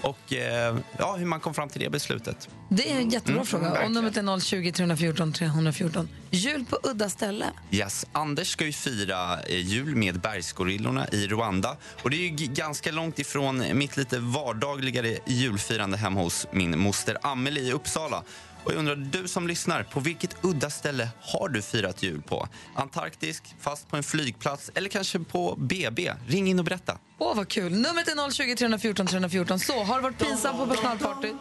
Och 0.00 0.32
eh, 0.32 0.76
ja, 0.98 1.16
hur 1.16 1.26
man 1.26 1.40
kom 1.40 1.54
fram 1.54 1.68
till 1.68 1.80
det 1.80 1.90
beslutet. 1.90 2.48
Det 2.68 2.92
är 2.92 2.96
en 2.96 3.10
jättebra 3.10 3.34
Mm, 3.34 3.46
fråga. 3.46 3.84
Och 3.84 3.90
numret 3.90 4.16
är 4.16 4.40
020 4.40 4.72
314 4.72 5.32
314. 5.32 6.08
Jul 6.30 6.64
på 6.64 6.78
udda 6.82 7.08
ställe. 7.08 7.46
Yes, 7.70 8.06
Anders 8.12 8.48
ska 8.48 8.64
ju 8.66 8.72
fira 8.72 9.40
eh, 9.42 9.56
jul 9.56 9.96
med 9.96 10.20
bergsgorillorna 10.20 11.08
i 11.08 11.26
Rwanda. 11.26 11.76
Och 12.02 12.10
det 12.10 12.16
är 12.16 12.30
ganska 12.54 12.92
långt 12.92 13.18
ifrån 13.18 13.64
mitt 13.78 13.96
lite 13.96 14.18
vardagligare 14.18 15.18
julfirande 15.26 15.96
hemma 15.96 16.20
hos 16.20 16.46
min 16.52 16.78
moster 16.78 17.18
Amelie 17.22 17.62
i 17.62 17.72
Uppsala. 17.72 18.22
Och 18.66 18.72
jag 18.72 18.78
undrar, 18.78 18.96
du 18.96 19.28
som 19.28 19.48
lyssnar, 19.48 19.82
på 19.82 20.00
vilket 20.00 20.36
udda 20.44 20.70
ställe 20.70 21.08
har 21.20 21.48
du 21.48 21.62
firat 21.62 22.02
jul 22.02 22.22
på? 22.22 22.48
Antarktisk, 22.74 23.54
fast 23.60 23.88
på 23.88 23.96
en 23.96 24.02
flygplats 24.02 24.70
eller 24.74 24.88
kanske 24.88 25.18
på 25.18 25.54
BB? 25.58 26.12
Ring 26.26 26.48
in 26.48 26.58
och 26.58 26.64
berätta. 26.64 26.98
Åh, 27.18 27.36
vad 27.36 27.48
kul. 27.48 27.72
Numret 27.72 28.08
är 28.08 28.30
020 28.30 28.56
314 28.56 29.06
314. 29.06 29.58
Så, 29.58 29.84
har 29.84 29.96
du 29.96 30.02
varit 30.02 30.18
pinsam 30.18 30.56
på 30.56 30.66
personalpartyt? 30.66 31.34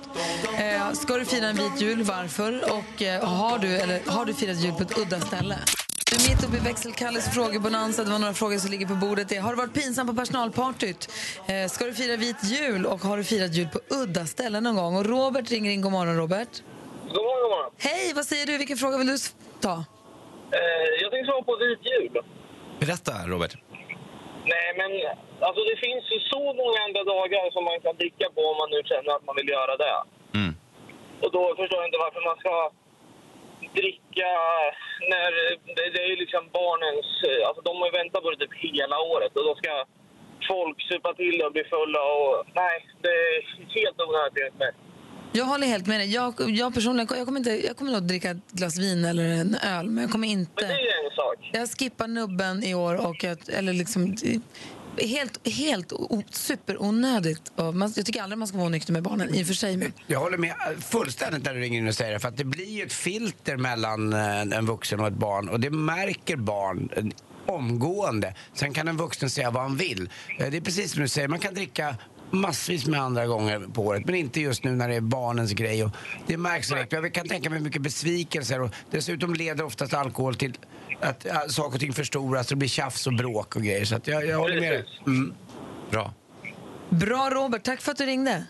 Eh, 0.59 0.91
ska 0.93 1.17
du 1.17 1.25
fira 1.25 1.47
en 1.47 1.55
vit 1.55 1.81
jul? 1.81 2.03
Varför? 2.03 2.71
Och 2.71 3.01
eh, 3.01 3.27
har, 3.27 3.59
du, 3.59 3.67
eller, 3.67 4.01
har 4.05 4.25
du 4.25 4.33
firat 4.33 4.57
jul 4.57 4.73
på 4.73 4.83
ett 4.83 4.97
udda 4.97 5.21
ställe? 5.21 5.59
Du 6.09 6.15
är 6.15 6.29
mitt 6.29 6.43
uppe 6.43 6.57
i 6.57 6.59
växelkalles 6.59 7.29
frågebonanza. 7.33 8.03
Det 8.03 8.11
var 8.11 8.19
några 8.19 8.33
frågor 8.33 8.57
som 8.57 8.71
ligger 8.71 8.87
på 8.87 8.95
bordet. 8.95 9.29
Det 9.29 9.35
är, 9.35 9.41
Har 9.41 9.49
du 9.49 9.55
varit 9.55 9.73
pinsam 9.73 10.07
på 10.07 10.13
personalpartyt? 10.13 11.09
Eh, 11.47 11.69
ska 11.69 11.85
du 11.85 11.93
fira 11.93 12.17
vit 12.17 12.43
jul? 12.43 12.85
Och 12.85 13.01
har 13.01 13.17
du 13.17 13.23
firat 13.23 13.53
jul 13.53 13.67
på 13.67 13.79
udda 13.89 14.25
ställen 14.25 14.63
någon 14.63 14.75
gång? 14.75 14.95
Och 14.95 15.05
Robert 15.05 15.51
ringer 15.51 15.71
in. 15.71 15.81
God 15.81 15.91
morgon, 15.91 16.15
Robert. 16.15 16.61
God 17.13 17.23
morgon, 17.27 17.41
god 17.43 17.51
morgon. 17.55 17.71
Hej, 17.89 18.13
vad 18.15 18.25
säger 18.25 18.45
du? 18.45 18.57
Vilken 18.57 18.77
fråga 18.77 18.97
vill 18.97 19.07
du 19.07 19.17
ta? 19.61 19.75
Eh, 20.57 20.87
jag 21.01 21.11
tänkte 21.11 21.27
svara 21.31 21.43
på 21.49 21.55
vit 21.55 21.83
jul. 21.91 22.15
Berätta, 22.79 23.13
Robert. 23.31 23.53
Nej, 24.53 24.69
men 24.79 24.91
alltså 25.47 25.61
det 25.69 25.77
finns 25.85 26.05
ju 26.13 26.19
så 26.33 26.43
många 26.61 26.79
andra 26.87 27.03
dagar 27.15 27.51
som 27.55 27.63
man 27.69 27.79
kan 27.85 27.95
dricka 28.01 28.25
på 28.35 28.41
om 28.51 28.57
man 28.61 28.69
nu 28.75 28.79
känner 28.91 29.11
att 29.15 29.25
man 29.29 29.35
vill 29.39 29.49
göra 29.57 29.73
det. 29.83 29.97
Mm. 30.39 30.53
Och 31.23 31.31
då 31.37 31.43
förstår 31.59 31.79
jag 31.79 31.87
inte 31.89 32.05
varför 32.05 32.21
man 32.29 32.37
ska 32.43 32.53
dricka 33.79 34.29
när 35.11 35.29
det, 35.75 35.83
det 35.93 36.01
är 36.05 36.09
ju 36.13 36.17
liksom 36.23 36.43
barnens... 36.59 37.07
Alltså 37.47 37.61
de 37.67 37.73
har 37.79 37.85
ju 37.89 37.97
väntat 38.01 38.23
på 38.23 38.31
det 38.31 38.41
typ 38.43 38.55
hela 38.69 38.97
året 38.99 39.31
och 39.37 39.45
då 39.49 39.55
ska 39.55 39.73
folk 40.51 40.77
supa 40.91 41.13
till 41.13 41.37
och 41.45 41.51
bli 41.55 41.63
fulla 41.63 42.01
och... 42.15 42.33
Nej, 42.61 42.75
det 43.03 43.13
är 43.29 43.33
helt 43.79 44.01
onödigt 44.05 44.37
enligt 44.41 44.59
mig. 44.63 44.73
Jag 45.35 45.45
håller 45.45 45.67
helt 45.67 45.87
med 45.87 45.99
dig. 45.99 46.13
Jag, 46.13 46.33
jag 46.49 46.73
personligen 46.73 47.07
jag 47.17 47.25
kommer, 47.25 47.39
inte, 47.39 47.65
jag 47.67 47.77
kommer 47.77 47.91
nog 47.91 48.03
dricka 48.03 48.31
ett 48.31 48.51
glas 48.51 48.77
vin 48.77 49.05
eller 49.05 49.23
en 49.29 49.55
öl, 49.55 49.89
men 49.89 50.01
jag 50.01 50.11
kommer 50.11 50.27
Men 50.27 50.39
inte... 50.39 50.51
det 50.67 50.73
är 50.73 51.05
en 51.05 51.11
sak. 51.15 51.49
Jag 51.53 51.69
skippar 51.79 52.07
nubben 52.07 52.63
i 52.63 52.73
år 52.75 52.95
och 53.07 53.23
att, 53.23 53.49
eller 53.49 53.73
liksom 53.73 54.15
helt, 55.01 55.47
helt 55.47 55.93
o- 55.93 56.23
superonödigt. 56.31 57.51
Och 57.55 57.75
man, 57.75 57.93
jag 57.95 58.05
tycker 58.05 58.21
aldrig 58.21 58.37
man 58.37 58.47
ska 58.47 58.57
vara 58.57 58.67
onykter 58.67 58.93
med 58.93 59.03
barnen 59.03 59.35
i 59.35 59.43
och 59.43 59.47
för 59.47 59.53
sig. 59.53 59.77
Men 59.77 59.93
Jag 60.07 60.19
håller 60.19 60.37
med 60.37 60.53
fullständigt 60.79 61.43
när 61.45 61.53
du 61.53 61.59
ringer 61.59 61.79
in 61.79 61.87
och 61.87 61.95
säger 61.95 62.13
det. 62.13 62.19
För 62.19 62.27
att 62.27 62.37
det 62.37 62.43
blir 62.45 62.69
ju 62.69 62.83
ett 62.83 62.93
filter 62.93 63.57
mellan 63.57 64.13
eh, 64.13 64.41
en 64.41 64.65
vuxen 64.65 64.99
och 64.99 65.07
ett 65.07 65.13
barn. 65.13 65.49
Och 65.49 65.59
det 65.59 65.69
märker 65.69 66.35
barn 66.35 66.89
eh, 66.95 67.03
omgående. 67.55 68.33
Sen 68.53 68.73
kan 68.73 68.87
en 68.87 68.97
vuxen 68.97 69.29
säga 69.29 69.51
vad 69.51 69.63
han 69.63 69.77
vill. 69.77 70.09
Eh, 70.39 70.49
Det 70.51 70.57
är 70.57 70.61
precis 70.61 70.91
som 70.91 71.01
du 71.01 71.07
säger, 71.07 71.27
man 71.27 71.39
kan 71.39 71.53
dricka 71.53 71.95
massvis 72.31 72.87
med 72.87 73.01
andra 73.01 73.25
gånger 73.25 73.59
på 73.73 73.81
året. 73.81 74.05
Men 74.05 74.15
inte 74.15 74.41
just 74.41 74.63
nu 74.63 74.71
när 74.71 74.89
det 74.89 74.95
är 74.95 75.01
barnens 75.01 75.53
grej. 75.53 75.83
Och 75.83 75.91
det 76.27 76.37
märks 76.37 76.69
direkt. 76.69 76.91
Jag 76.93 77.13
kan 77.13 77.27
tänka 77.27 77.49
mig 77.49 77.59
mycket 77.59 77.81
besvikelser. 77.81 78.61
Och 78.61 78.69
dessutom 78.91 79.33
leder 79.33 79.63
oftast 79.63 79.93
alkohol 79.93 80.35
till 80.35 80.53
att 81.01 81.51
saker 81.51 81.73
och 81.73 81.79
ting 81.79 81.93
förstoras. 81.93 82.47
Det 82.47 82.55
blir 82.55 82.69
tjafs 82.69 83.07
och 83.07 83.13
bråk 83.13 83.55
och 83.55 83.61
grejer. 83.61 83.85
Så 83.85 83.95
att 83.95 84.07
jag, 84.07 84.25
jag 84.25 84.37
håller 84.37 84.61
med 84.61 84.71
dig. 84.73 84.85
Mm. 85.07 85.33
Bra. 85.91 86.13
bra 86.89 87.29
Robert, 87.29 87.63
tack 87.63 87.81
för 87.81 87.91
att 87.91 87.97
du 87.97 88.05
ringde. 88.05 88.45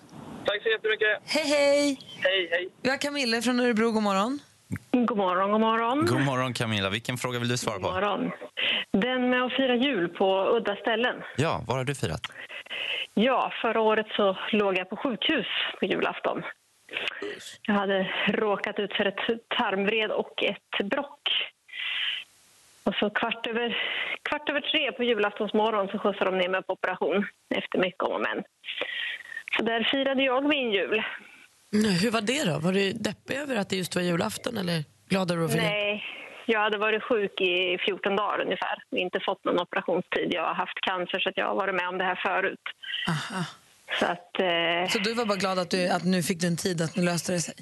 Tack 0.46 0.64
så 0.64 0.70
jättemycket. 0.70 1.08
Hej 1.26 1.44
hej! 1.48 2.00
Hej, 2.20 2.50
hej. 2.52 2.70
Vi 2.82 2.90
har 2.90 2.98
Camille 2.98 3.42
från 3.42 3.60
Örebro, 3.60 3.92
god 3.92 4.04
morgon. 4.04 4.40
God 4.92 5.18
morgon, 5.18 5.52
god 5.52 5.62
morgon. 5.62 6.06
God 6.06 6.22
morgon 6.22 6.54
Camilla. 6.54 6.90
Vilken 6.90 7.18
fråga 7.18 7.40
vill 7.40 7.48
du 7.50 7.58
svara 7.58 7.76
God 7.78 7.84
på? 7.86 7.92
morgon. 7.92 8.32
Den 8.92 9.30
med 9.30 9.44
att 9.44 9.52
fira 9.54 9.76
jul 9.76 10.08
på 10.10 10.48
udda 10.58 10.76
ställen. 10.76 11.16
Ja, 11.38 11.64
var 11.68 11.78
har 11.78 11.84
du 11.84 11.96
firat? 11.96 12.22
Ja, 13.18 13.52
förra 13.62 13.82
året 13.82 14.08
så 14.16 14.38
låg 14.52 14.78
jag 14.78 14.90
på 14.90 14.98
sjukhus 14.98 15.46
på 15.80 15.86
julafton. 15.86 16.44
Jag 17.62 17.74
hade 17.74 18.10
råkat 18.28 18.80
ut 18.80 18.94
för 18.94 19.06
ett 19.06 19.50
tarmvred 19.58 20.12
och 20.12 20.44
ett 20.44 20.90
brock. 20.90 21.30
Och 22.84 22.96
så 22.96 23.10
kvart 23.10 23.48
över, 23.48 23.78
kvart 24.22 24.50
över 24.50 24.62
tre 24.62 24.92
på 24.92 25.04
julaftonsmorgon 25.04 25.88
så 25.88 26.00
skjutsade 26.00 26.32
de 26.32 26.38
ner 26.38 26.50
mig 26.50 26.64
på 26.64 26.74
operation 26.74 27.28
efter 27.56 27.80
mycket 27.80 28.04
om 28.04 28.12
och 28.12 28.22
men. 28.22 28.44
Så 29.58 29.64
där 29.64 29.84
firade 29.92 30.24
jag 30.24 30.46
min 30.46 30.72
jul. 30.72 31.04
Hur 32.02 32.12
var 32.12 32.22
det 32.22 32.44
då? 32.44 32.60
Var 32.60 32.74
du 32.74 32.92
deppig 32.92 33.36
över 33.36 33.56
att 33.56 33.70
det 33.70 33.76
just 33.76 33.96
var 33.96 34.02
julafton 34.02 34.58
eller 34.58 34.84
glad 35.10 35.32
över 35.32 35.46
att? 35.46 35.56
Nej, 35.56 36.04
jag 36.46 36.60
hade 36.60 36.78
varit 36.78 37.04
sjuk 37.04 37.42
i 37.42 37.78
14 37.86 38.16
dagar 38.16 38.42
ungefär. 38.46 38.84
och 38.92 38.98
Inte 38.98 39.20
fått 39.20 39.44
någon 39.44 39.60
operationstid. 39.60 40.28
Jag 40.34 40.42
har 40.48 40.54
haft 40.54 40.82
cancer 40.82 41.20
så 41.20 41.30
att 41.30 41.38
jag 41.38 41.46
har 41.46 41.56
varit 41.56 41.76
med 41.76 41.88
om 41.90 41.98
det 41.98 42.04
här 42.04 42.20
förut. 42.28 42.60
Aha. 43.08 43.44
Så 44.00 44.06
att, 44.06 44.40
eh, 44.40 44.90
Så 44.92 45.00
du 45.00 45.14
var 45.14 45.26
bara 45.26 45.38
glad 45.38 45.60
att, 45.60 45.70
du, 45.70 45.90
att 45.90 46.04
nu 46.04 46.24
fick 46.24 46.40
du 46.40 46.48
en 46.48 46.58
tid 46.58 46.82
att 46.82 46.96
nu 46.96 47.04
löste 47.04 47.32
det 47.32 47.40
sig? 47.42 47.54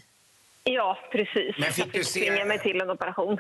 ja, 0.64 0.98
precis. 1.12 1.56
Men 1.58 1.72
fick 1.72 1.86
jag 1.86 1.94
du 1.94 2.04
se- 2.04 2.20
tvinga 2.20 2.46
mig 2.46 2.60
till 2.60 2.82
en 2.82 2.90
operation. 2.90 3.38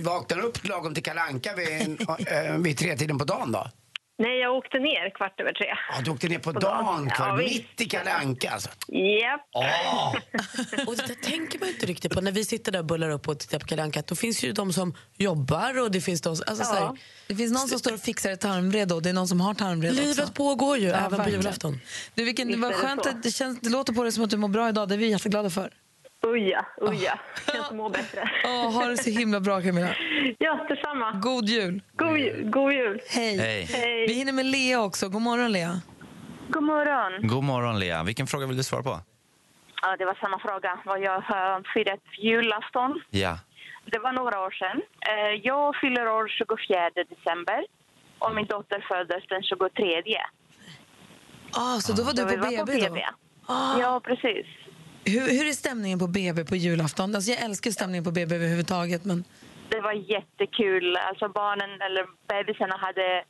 Vaknar 0.00 0.36
du 0.36 0.42
upp 0.42 0.68
lagom 0.68 0.94
till 0.94 1.02
Kalle 1.02 1.20
Anka 1.20 1.50
vid, 1.54 2.00
eh, 2.28 2.56
vid 2.58 2.78
tretiden 2.78 3.18
på 3.18 3.24
dagen 3.24 3.52
då? 3.52 3.66
Nej, 4.18 4.38
jag 4.38 4.54
åkte 4.56 4.78
ner 4.78 5.10
kvart 5.14 5.40
över 5.40 5.52
tre. 5.52 5.66
Ja, 5.96 6.02
du 6.04 6.10
åkte 6.10 6.28
ner 6.28 6.38
på, 6.38 6.52
På 6.52 6.60
dagen, 6.60 6.84
dagen. 6.84 7.10
kvar, 7.10 7.28
Ja, 7.28 7.36
mitt 7.36 7.80
i 7.80 7.84
Kalle 7.84 8.12
Anka 8.12 8.50
alltså. 8.50 8.68
Japp. 8.88 9.40
Åh! 9.54 10.14
Och 10.86 10.96
det 10.96 11.06
där 11.06 11.14
tänker 11.30 11.58
man 11.60 11.68
inte 11.68 11.86
riktigt 11.86 12.12
på. 12.14 12.20
När 12.20 12.32
vi 12.32 12.44
sitter 12.44 12.72
där 12.72 12.78
och 12.78 12.84
bullar 12.84 13.10
upp 13.10 13.28
och 13.28 13.38
tittar 13.38 13.58
på 13.58 13.66
Kalle 13.66 13.82
Anka, 13.82 14.02
då 14.06 14.14
finns 14.14 14.44
ju 14.44 14.52
de 14.52 14.72
som 14.72 14.94
jobbar 15.16 15.80
och 15.82 15.90
det 15.90 16.00
finns 16.00 16.20
de 16.20 16.36
som... 16.36 16.44
Alltså, 16.48 16.64
så 16.64 16.74
här, 16.74 16.80
Ja. 16.80 16.96
Det 17.26 17.34
finns 17.36 17.52
någon 17.52 17.68
som 17.68 17.78
står 17.78 17.92
och 17.94 18.00
fixar 18.00 18.30
ett 18.30 18.40
tarmvred 18.40 18.92
och 18.92 19.02
det 19.02 19.08
är 19.08 19.12
någon 19.14 19.28
som 19.28 19.40
har 19.40 19.54
tarmvred 19.54 19.94
livet 19.94 20.18
också. 20.18 20.32
pågår 20.32 20.76
ju, 20.78 20.88
Ja, 20.88 20.94
även 20.96 21.10
på 21.10 21.16
verkligen. 21.16 21.40
julafton. 21.40 21.80
Du, 22.14 22.24
vilken, 22.24 22.60
vad 22.60 22.74
skönt 22.74 23.06
att 23.06 23.22
det, 23.22 23.30
känns, 23.30 23.60
det 23.60 23.70
låter 23.70 23.92
på 23.92 24.02
dig 24.02 24.12
som 24.12 24.24
att 24.24 24.30
du 24.30 24.36
mår 24.36 24.48
bra 24.48 24.68
idag. 24.68 24.88
Det 24.88 24.94
är 24.94 24.98
vi 24.98 25.06
jätteglada 25.10 25.50
för. 25.50 25.70
Uja, 26.26 26.66
uja. 26.80 27.18
Kan 27.46 27.60
inte 27.62 27.74
må 27.74 27.88
bättre. 27.88 28.30
Åh, 28.44 28.70
ha 28.74 28.86
det 28.86 28.96
så 28.96 29.10
himla 29.10 29.40
bra 29.40 29.60
Camilla. 29.60 29.94
Ja, 30.38 30.66
detsamma. 30.68 31.12
God 31.12 31.48
jul. 31.48 31.82
God, 31.96 32.18
ju- 32.18 32.42
god 32.50 32.72
jul. 32.72 33.00
Hej. 33.10 33.36
Hej. 33.38 33.62
Hej. 33.64 34.06
Vi 34.08 34.14
hinner 34.14 34.32
med 34.32 34.46
Lea 34.46 34.80
också. 34.82 35.08
God 35.08 35.22
morgon 35.22 35.52
Lea. 35.52 35.80
God 36.48 36.62
morgon. 36.62 37.28
God 37.28 37.44
morgon 37.44 37.78
Lea. 37.78 38.02
Vilken 38.02 38.26
fråga 38.26 38.46
vill 38.46 38.56
du 38.56 38.62
svara 38.62 38.82
på? 38.82 39.00
Ja, 39.82 39.96
det 39.98 40.04
var 40.04 40.14
samma 40.14 40.38
fråga. 40.38 40.78
Vad 40.84 41.00
jag 41.02 41.20
har 41.20 41.72
firat 41.74 42.00
julafton. 42.18 43.00
Ja. 43.10 43.38
Det 43.84 43.98
var 43.98 44.12
några 44.12 44.40
år 44.40 44.50
sedan. 44.50 44.82
Eh, 45.10 45.40
Jag 45.42 45.76
fyller 45.76 46.08
år 46.08 46.28
24 46.28 46.90
december 46.94 47.66
och 48.18 48.34
min 48.34 48.46
dotter 48.46 48.84
föddes 48.88 49.28
den 49.28 49.42
23. 49.42 50.02
Ah, 51.52 51.78
så 51.80 51.92
då 51.92 52.02
var 52.02 52.12
du 52.12 52.22
på 52.22 52.28
var 52.28 52.56
på 52.58 52.64
BB 52.64 52.80
då? 52.80 52.94
BB. 52.94 53.00
Ah. 53.46 53.78
Ja, 53.80 54.00
precis. 54.04 54.46
Hur, 55.04 55.20
hur 55.20 55.48
är 55.48 55.52
stämningen 55.52 55.98
på 55.98 56.06
BB 56.06 56.44
på 56.44 56.56
julafton? 56.56 57.14
Alltså 57.14 57.30
jag 57.30 57.40
älskar 57.40 57.70
stämningen 57.70 58.04
på 58.04 58.10
BB 58.10 58.34
överhuvudtaget. 58.34 59.04
Men... 59.04 59.24
Det 59.68 59.80
var 59.80 59.92
jättekul. 59.92 60.96
Alltså 60.96 61.28
barnen, 61.28 61.70
eller 61.82 62.04
bebisarna 62.28 62.76
hade 62.76 63.24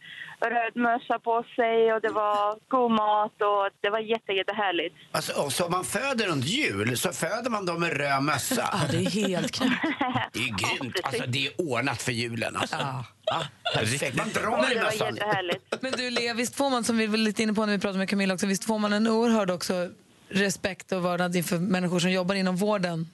röd 0.55 0.77
mössa 0.77 1.19
på 1.19 1.45
sig 1.57 1.93
och 1.93 2.01
det 2.01 2.09
var 2.09 2.59
god 2.69 2.91
mat 2.91 3.33
och 3.43 3.69
det 3.81 3.91
var 3.91 3.99
jätte, 3.99 4.33
jättehärligt. 4.33 4.95
Alltså, 5.13 5.33
och 5.43 5.53
så 5.53 5.65
om 5.65 5.71
man 5.71 5.85
föder 5.85 6.27
runt 6.27 6.45
jul 6.45 6.97
så 6.97 7.13
föder 7.13 7.51
man 7.51 7.67
dem 7.67 7.81
med 7.81 7.97
röd 7.97 8.23
mössa. 8.23 8.69
Ja, 8.73 8.79
det 8.91 8.97
är 8.97 9.11
helt 9.11 9.51
knäppt. 9.53 9.73
Det 10.33 10.39
är 10.41 10.79
grymt. 10.79 11.01
Alltså, 11.03 11.23
det 11.27 11.47
är 11.47 11.53
ordnat 11.61 12.03
för 12.03 12.13
julen. 12.13 12.57
Alltså. 12.57 12.77
Ja. 12.81 13.05
Ja, 13.25 13.43
perfekt. 13.75 14.17
Man 14.17 14.29
drar 14.29 14.71
i 14.71 14.75
Det 14.75 14.81
var 14.81 14.85
mössan. 14.85 15.15
jättehärligt. 15.15 15.75
Men 15.81 15.93
du 15.93 16.11
Lea, 16.11 16.35
visst 16.35 16.57
får 16.57 16.71
man, 16.71 16.85
som 16.85 16.97
vi 16.97 17.07
var 17.07 17.17
lite 17.17 17.43
inne 17.43 17.55
på 17.55 17.67
när 17.67 17.73
vi 17.73 17.79
pratade 17.79 17.99
med 17.99 18.09
Camilla 18.09 18.35
också, 18.35 18.47
visst 18.47 18.65
får 18.65 18.79
man 18.79 18.93
en 18.93 19.07
oerhörd 19.07 19.51
också 19.51 19.89
respekt 20.35 20.93
och 20.93 21.05
vördnad 21.05 21.37
inför 21.37 21.59
människor 21.59 21.99
som 21.99 22.11
jobbar 22.11 22.35
inom 22.35 22.57
vården? 22.57 23.07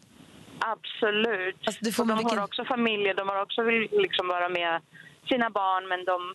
Absolut. 0.58 1.56
Alltså, 1.66 2.04
de 2.04 2.18
vilken- 2.18 2.38
har 2.38 2.44
också 2.44 2.64
familjer, 2.64 3.14
de 3.14 3.28
har 3.28 3.42
också 3.42 3.62
vill 3.62 3.88
liksom 3.92 4.28
vara 4.28 4.48
med 4.48 4.80
sina 5.28 5.50
barn 5.50 5.88
men 5.88 6.04
de 6.04 6.34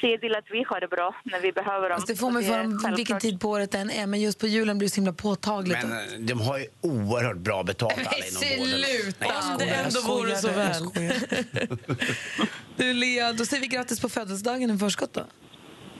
ser 0.00 0.18
till 0.18 0.34
att 0.34 0.44
vi 0.50 0.64
har 0.68 0.80
det 0.80 0.88
bra 0.88 1.14
när 1.24 1.40
vi 1.40 1.52
behöver 1.52 1.88
dem. 1.88 1.94
Alltså 1.96 2.12
det 2.12 2.18
får 2.18 2.30
man 2.30 2.42
för 2.44 2.96
vilken 2.96 3.20
tid 3.20 3.40
på 3.40 3.48
året 3.48 3.70
det 3.70 3.78
än 3.78 3.90
är, 3.90 4.06
men 4.06 4.20
just 4.20 4.38
på 4.38 4.46
julen 4.46 4.78
blir 4.78 4.88
det 4.88 4.90
så 4.90 4.96
himla 4.96 5.12
påtagligt. 5.12 5.78
Men 5.82 5.92
eh, 5.92 6.20
de 6.20 6.40
har 6.40 6.58
ju 6.58 6.66
oerhört 6.80 7.36
bra 7.36 7.62
betalt 7.62 7.92
alla 7.92 8.26
inom 8.26 8.58
vården. 8.58 8.84
sluta! 8.84 9.26
Om 9.52 9.58
det 9.58 9.64
ändå 9.64 10.00
vore 10.00 10.36
så 10.36 10.48
väl. 10.48 10.82
Du 12.76 12.92
Lea, 12.94 13.32
då 13.32 13.46
säger 13.46 13.60
vi 13.60 13.66
grattis 13.68 14.00
på 14.00 14.08
födelsedagen 14.08 14.70
i 14.70 14.78
förskott 14.78 15.12
då. 15.12 15.22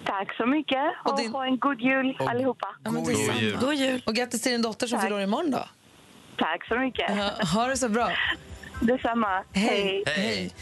Tack 0.07 0.37
så 0.37 0.47
mycket 0.47 0.79
Och 1.05 1.11
och, 1.13 1.19
din- 1.19 1.33
ha 1.33 1.45
en 1.47 1.59
god 1.59 1.81
jul 1.81 2.17
Och- 2.21 2.31
allihopa. 2.31 2.67
Ja, 2.85 2.91
men 2.91 3.05
God 3.05 3.13
jul. 3.41 3.57
God 3.61 3.75
jul. 3.75 4.03
Och 4.07 4.15
grattis 4.15 4.43
till 4.43 4.53
din 4.53 4.63
dotter 4.63 4.87
som 4.87 5.01
fyller 5.01 5.21
imorgon 5.21 5.51
då. 5.51 5.65
Tack 6.39 6.67
så 6.69 6.79
mycket. 6.79 7.11
Ja, 7.17 7.45
ha 7.47 7.67
det 7.67 7.77
så 7.77 7.89
bra. 7.89 8.11
Detsamma. 8.81 9.45
Hej. 9.53 10.03
Hej. 10.07 10.55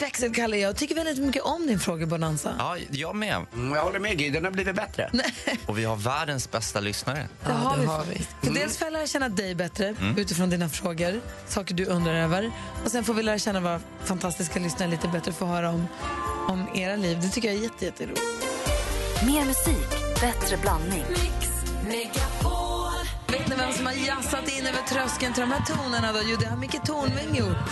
Växelkalle, 0.00 0.56
jag 0.56 0.76
tycker 0.76 0.94
väldigt 0.94 1.18
mycket 1.18 1.42
om 1.42 1.66
din 1.66 1.78
frågebonanza. 1.78 2.54
Ja, 2.58 2.76
jag 2.90 3.16
med. 3.16 3.36
Mm, 3.54 3.74
Jag 3.74 3.82
håller 3.82 3.98
med 3.98 4.18
Gry, 4.18 4.30
den 4.30 4.44
har 4.44 4.52
blivit 4.52 4.76
bättre. 4.76 5.10
Och 5.66 5.78
vi 5.78 5.84
har 5.84 5.96
världens 5.96 6.50
bästa 6.50 6.80
lyssnare. 6.80 7.28
Det 7.46 7.52
har 7.52 7.76
det 7.76 7.80
vi 7.82 7.86
har 7.86 7.98
faktiskt. 8.04 8.30
För 8.42 8.54
Dels 8.54 8.78
får 8.78 8.86
jag 8.86 8.92
lära 8.92 9.06
känna 9.06 9.28
dig 9.28 9.54
bättre 9.54 9.94
utifrån 10.16 10.50
dina 10.50 10.68
frågor, 10.68 11.20
saker 11.46 11.74
du 11.74 11.84
undrar 11.86 12.14
över. 12.14 12.50
Och 12.84 12.90
sen 12.90 13.04
får 13.04 13.14
vi 13.14 13.22
lära 13.22 13.38
känna 13.38 13.60
våra 13.60 13.80
fantastiska 14.04 14.58
lyssnare 14.60 14.90
lite 14.90 15.08
bättre 15.08 15.30
och 15.30 15.36
få 15.36 15.46
höra 15.46 15.68
om, 15.70 15.88
om 16.48 16.68
era 16.74 16.96
liv. 16.96 17.18
Det 17.22 17.28
tycker 17.28 17.48
jag 17.48 17.56
är 17.58 17.62
jätte, 17.62 17.84
jätteroligt. 17.84 18.20
Mer 19.26 19.44
musik, 19.44 19.88
bättre 20.20 20.56
blandning. 20.56 21.04
Vet 23.28 23.48
ni 23.48 23.56
vem 23.56 23.72
som 23.72 23.86
har 23.86 23.92
jassat 23.92 24.58
in 24.58 24.66
över 24.66 24.78
tröskeln 24.88 25.32
till 25.34 25.40
de 25.40 25.52
här 25.52 25.60
tonerna? 25.64 26.12
Då? 26.12 26.18
Jo, 26.24 26.36
det 26.40 26.46
har 26.46 26.56
Micke 26.56 26.82
Tornving 26.84 27.36
gjort. 27.36 27.70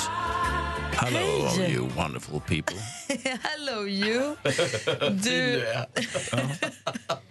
Hello, 0.92 1.46
all 1.46 1.60
you 1.60 1.88
wonderful 1.96 2.40
people. 2.40 2.76
Hello 3.42 3.86
you. 3.88 4.36
Du, 5.10 5.64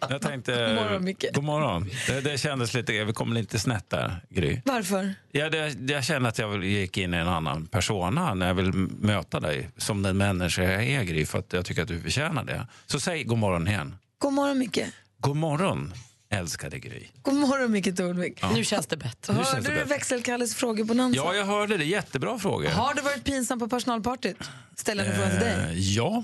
Jag 0.10 0.21
tänkte... 0.21 0.51
God 0.67 0.75
morgon, 0.75 1.03
Micke. 1.03 1.25
God 1.34 1.43
morgon. 1.43 1.89
Det, 2.08 2.21
det 2.21 2.38
kändes 2.38 2.73
lite... 2.73 3.03
Vi 3.03 3.13
kom 3.13 3.34
lite 3.34 3.60
snett 3.60 3.89
där, 3.89 4.21
Gry. 4.30 4.62
varför? 4.65 5.13
Ja, 5.32 5.49
det, 5.49 5.75
jag 5.93 6.03
kände 6.03 6.30
att 6.30 6.39
jag 6.39 6.63
gick 6.65 6.97
in 6.97 7.13
i 7.13 7.17
en 7.17 7.27
annan 7.27 7.67
persona 7.67 8.34
när 8.34 8.47
jag 8.47 8.53
vill 8.53 8.73
möta 8.99 9.39
dig 9.39 9.69
som 9.77 10.03
den 10.03 10.17
människa 10.17 10.63
jag 10.63 10.84
är, 10.84 11.03
Gry, 11.03 11.25
för 11.25 11.39
att 11.39 11.53
jag 11.53 11.65
tycker 11.65 11.82
att 11.82 11.88
du 11.88 12.01
förtjänar 12.01 12.43
det. 12.43 12.67
Så 12.86 12.99
säg 12.99 13.23
god 13.23 13.38
morgon 13.38 13.67
igen. 13.67 13.95
God 14.19 14.34
morgon, 14.34 14.58
Micke. 14.60 14.80
God 15.19 15.36
morgon, 15.36 15.93
älskade 16.30 16.80
Gry. 16.80 17.08
God 17.21 17.34
morgon, 17.36 17.71
Micke 17.71 17.95
Tornving. 17.97 18.34
Nu 18.56 18.63
känns 18.63 18.88
det 18.88 18.97
bättre. 18.97 19.34
Nu 19.34 19.39
känns 19.39 19.49
Hörde 19.49 19.62
det 19.67 19.69
du 19.69 19.75
bättre. 19.75 19.89
växelkalles 19.89 20.56
frågebonanza? 20.56 21.17
Ja, 21.17 21.34
jag 21.36 21.45
hörde 21.45 21.77
det. 21.77 21.86
Jättebra 21.86 22.39
frågor. 22.39 22.69
Har 22.69 22.93
det 22.93 23.01
varit 23.01 23.23
pinsamt 23.23 23.62
på 23.62 23.69
personalpartyt? 23.69 24.38
Ställer 24.75 25.06
jag 25.06 25.13
en 25.13 25.19
fråga 25.19 25.32
till 25.32 25.39
dig. 25.39 25.71
Eh, 25.71 25.80
ja. 25.80 26.23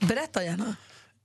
Berätta 0.00 0.44
gärna. 0.44 0.76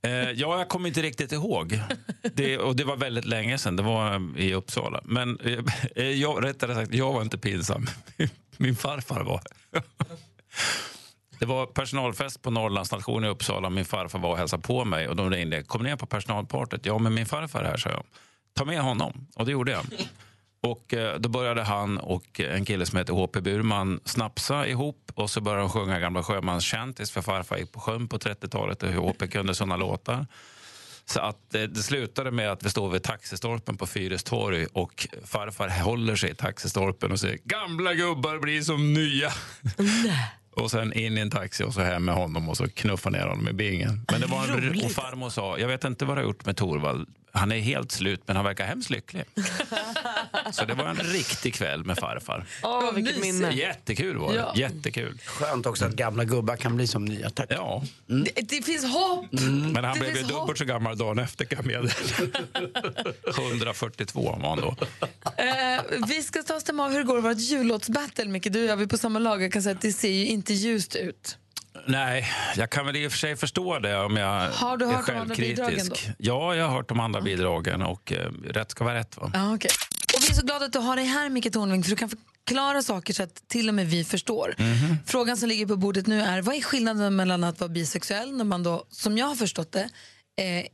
Eh, 0.02 0.10
ja, 0.12 0.58
jag 0.58 0.68
kommer 0.68 0.88
inte 0.88 1.02
riktigt 1.02 1.32
ihåg. 1.32 1.80
Det, 2.22 2.58
och 2.58 2.76
det 2.76 2.84
var 2.84 2.96
väldigt 2.96 3.24
länge 3.24 3.58
sedan. 3.58 3.76
Det 3.76 3.82
var 3.82 4.14
eh, 4.36 4.44
i 4.44 4.54
Uppsala. 4.54 5.00
Men 5.04 5.38
eh, 5.96 6.04
jag, 6.10 6.44
rättare 6.44 6.74
sagt, 6.74 6.94
jag 6.94 7.12
var 7.12 7.22
inte 7.22 7.38
pinsam. 7.38 7.86
Min 8.56 8.76
farfar 8.76 9.20
var. 9.24 9.42
Det 11.38 11.46
var 11.46 11.66
personalfest 11.66 12.42
på 12.42 12.50
Norrlandsstation 12.50 13.24
i 13.24 13.28
Uppsala. 13.28 13.70
Min 13.70 13.84
farfar 13.84 14.18
var 14.18 14.30
och 14.30 14.38
hälsade 14.38 14.62
på 14.62 14.84
mig 14.84 15.08
och 15.08 15.16
de 15.16 15.30
ringde. 15.30 15.62
Kom 15.62 15.82
ner 15.82 15.96
på 15.96 16.06
personalpartyt. 16.06 16.86
Ja, 16.86 16.98
men 16.98 17.14
min 17.14 17.26
farfar 17.26 17.60
är 17.60 17.64
här, 17.64 17.76
sa 17.76 17.90
jag. 17.90 18.04
Ta 18.54 18.64
med 18.64 18.80
honom. 18.80 19.26
Och 19.36 19.46
det 19.46 19.52
gjorde 19.52 19.72
jag. 19.72 19.84
Och 20.60 20.94
eh, 20.94 21.18
Då 21.18 21.28
började 21.28 21.62
han 21.62 21.98
och 21.98 22.40
en 22.40 22.64
kille 22.64 22.86
som 22.86 22.98
heter 22.98 23.12
H.P. 23.12 23.40
Burman 23.40 24.00
snapsa 24.04 24.66
ihop 24.66 25.12
och 25.14 25.30
så 25.30 25.40
började 25.40 25.62
de 25.62 25.70
sjunga 25.70 25.98
gamla 25.98 26.22
sjömanskäntis 26.22 27.10
för 27.10 27.22
farfar 27.22 27.56
gick 27.56 27.72
på 27.72 27.80
sjön 27.80 28.08
på 28.08 28.18
30-talet 28.18 28.82
och 28.82 28.88
H.P. 28.88 29.28
kunde 29.28 29.54
såna 29.54 29.76
låtar. 29.76 30.26
Så 31.04 31.20
att 31.20 31.50
det, 31.50 31.66
det 31.66 31.82
slutade 31.82 32.30
med 32.30 32.52
att 32.52 32.62
vi 32.62 32.70
står 32.70 32.90
vid 32.90 33.02
taxistolpen 33.02 33.76
på 33.76 33.86
Fyristorg 33.86 34.66
och 34.66 35.08
farfar 35.24 35.82
håller 35.82 36.16
sig 36.16 36.30
i 36.30 36.34
taxistolpen 36.34 37.12
och 37.12 37.20
säger 37.20 37.38
gamla 37.44 37.94
gubbar 37.94 38.38
blir 38.38 38.62
som 38.62 38.94
nya. 38.94 39.32
Och 40.62 40.70
sen 40.70 40.92
in 40.92 41.18
i 41.18 41.20
en 41.20 41.30
taxi 41.30 41.64
och 41.64 41.74
så 41.74 41.80
hem 41.80 42.04
med 42.04 42.14
honom 42.14 42.48
och 42.48 42.56
så 42.56 42.68
knuffa 42.68 43.10
ner 43.10 43.26
honom 43.26 43.48
i 43.48 43.52
bingen. 43.52 44.00
Men 44.12 44.20
det 44.20 44.26
var 44.26 44.44
en, 44.44 44.84
och 44.84 44.90
farmor 44.90 45.30
sa, 45.30 45.58
jag 45.58 45.68
vet 45.68 45.84
inte 45.84 46.04
vad 46.04 46.16
du 46.16 46.20
har 46.20 46.26
gjort 46.26 46.46
med 46.46 46.56
Torvald. 46.56 47.08
Han 47.32 47.52
är 47.52 47.58
helt 47.58 47.92
slut 47.92 48.20
men 48.26 48.36
han 48.36 48.44
verkar 48.44 48.64
hemskt 48.64 48.90
lycklig. 48.90 49.24
så 50.52 50.64
det 50.64 50.74
var 50.74 50.84
en 50.86 50.96
riktig 50.96 51.54
kväll 51.54 51.84
med 51.84 51.98
farfar. 51.98 52.46
Åh, 52.62 52.92
vilket 52.94 53.20
minne. 53.20 53.50
Jättekul 53.52 54.16
var 54.16 54.32
det. 54.32 54.36
Ja. 54.38 54.52
Jättekul. 54.56 55.18
Skönt 55.24 55.66
också 55.66 55.84
att 55.84 55.92
gamla 55.92 56.24
gubbar 56.24 56.56
kan 56.56 56.76
bli 56.76 56.86
som 56.86 57.04
nya. 57.04 57.30
Tack. 57.30 57.46
Ja, 57.50 57.82
Det, 58.06 58.30
det 58.48 58.62
finns 58.62 58.84
hopp! 58.84 59.26
men 59.72 59.84
han 59.84 59.94
Det 59.94 60.00
blev 60.00 60.16
ju 60.16 60.22
hopp. 60.22 60.30
dubbelt 60.32 60.58
så 60.58 60.64
gammal 60.64 60.98
dagen 60.98 61.18
efter 61.18 61.44
kan 61.44 61.56
jag 61.58 61.66
meddela. 61.66 61.90
142 63.38 64.22
var 64.40 64.48
han 64.48 64.58
då. 64.60 64.76
Eh, 65.36 66.06
vi 66.08 66.22
ska 66.22 66.42
ta 66.42 66.60
stämma 66.60 66.84
av 66.84 66.90
hur 66.90 66.98
det 66.98 67.04
går 67.04 67.20
vårt 67.20 67.38
jullåtsbattle. 67.38 68.24
Micke, 68.24 68.52
du 68.52 68.62
och 68.64 68.70
jag 68.70 68.76
vi 68.76 68.84
är 68.84 68.88
på 68.88 68.98
samma 68.98 69.18
lag. 69.18 69.42
Jag 69.42 69.52
kan 69.52 69.62
säga 69.62 69.74
att 69.74 69.80
det 69.82 69.92
ser 69.92 70.08
ju 70.10 70.26
inte 70.26 70.52
ljust 70.54 70.96
ut. 70.96 71.38
Nej, 71.88 72.28
jag 72.56 72.70
kan 72.70 72.86
väl 72.86 72.96
i 72.96 73.06
och 73.06 73.12
för 73.12 73.18
sig 73.18 73.36
förstå 73.36 73.78
det 73.78 73.96
om 73.96 74.16
jag 74.16 74.50
Har 74.50 74.76
du 74.76 74.84
är 74.84 74.92
hört 74.92 75.06
de 75.06 75.12
andra 75.16 75.34
bidragen 75.34 75.74
självkritisk. 75.76 76.10
Ja, 76.18 76.54
jag 76.54 76.64
har 76.68 76.72
hört 76.76 76.88
de 76.88 77.00
andra 77.00 77.20
bidragen 77.20 77.82
och 77.82 78.12
eh, 78.12 78.30
rätt 78.44 78.70
ska 78.70 78.84
vara 78.84 78.94
rätt. 78.94 79.16
Va? 79.16 79.30
Ja, 79.34 79.54
okej. 79.54 79.70
Och 80.14 80.22
vi 80.22 80.28
är 80.28 80.34
så 80.34 80.46
glada 80.46 80.64
att 80.64 80.72
du 80.72 80.78
har 80.78 80.96
dig 80.96 81.04
här, 81.04 81.28
Micke 81.28 81.52
Tornving, 81.52 81.82
för 81.82 81.90
du 81.90 81.96
kan 81.96 82.10
förklara 82.46 82.82
saker 82.82 83.14
så 83.14 83.22
att 83.22 83.48
till 83.48 83.68
och 83.68 83.74
med 83.74 83.86
vi 83.86 84.04
förstår. 84.04 84.54
Mhm. 84.58 84.96
Frågan 85.06 85.36
som 85.36 85.48
ligger 85.48 85.66
på 85.66 85.76
bordet 85.76 86.06
nu 86.06 86.20
är, 86.22 86.42
vad 86.42 86.54
är 86.54 86.60
skillnaden 86.62 87.16
mellan 87.16 87.44
att 87.44 87.60
vara 87.60 87.68
bisexuell, 87.70 88.32
när 88.36 88.44
man 88.44 88.62
då, 88.62 88.84
som 88.90 89.18
jag 89.18 89.26
har 89.26 89.34
förstått 89.34 89.72
det, 89.72 89.88
eh, 90.42 90.66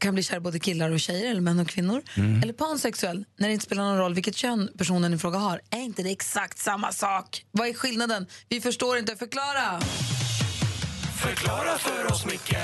kan 0.00 0.14
bli 0.14 0.22
kär 0.22 0.40
både 0.40 0.58
killar 0.58 0.90
och 0.90 1.00
tjejer, 1.00 1.30
eller 1.30 1.40
män 1.40 1.58
och 1.58 1.68
kvinnor, 1.68 2.02
Mm. 2.16 2.42
eller 2.42 2.52
pansexuell, 2.52 3.24
när 3.38 3.48
det 3.48 3.52
inte 3.54 3.64
spelar 3.66 3.82
någon 3.84 3.98
roll 3.98 4.14
vilket 4.14 4.36
kön 4.36 4.70
personen 4.78 5.14
i 5.14 5.18
fråga 5.18 5.38
har. 5.38 5.60
Är 5.70 5.80
inte 5.80 6.02
det 6.02 6.10
exakt 6.10 6.58
samma 6.58 6.92
sak? 6.92 7.44
Vad 7.50 7.68
är 7.68 7.74
skillnaden? 7.74 8.26
Vi 8.48 8.60
förstår 8.60 8.98
inte. 8.98 9.16
Förklara! 9.16 9.80
Förklara 11.20 11.78
för 11.78 12.06
oss, 12.12 12.26
Micke 12.26 12.56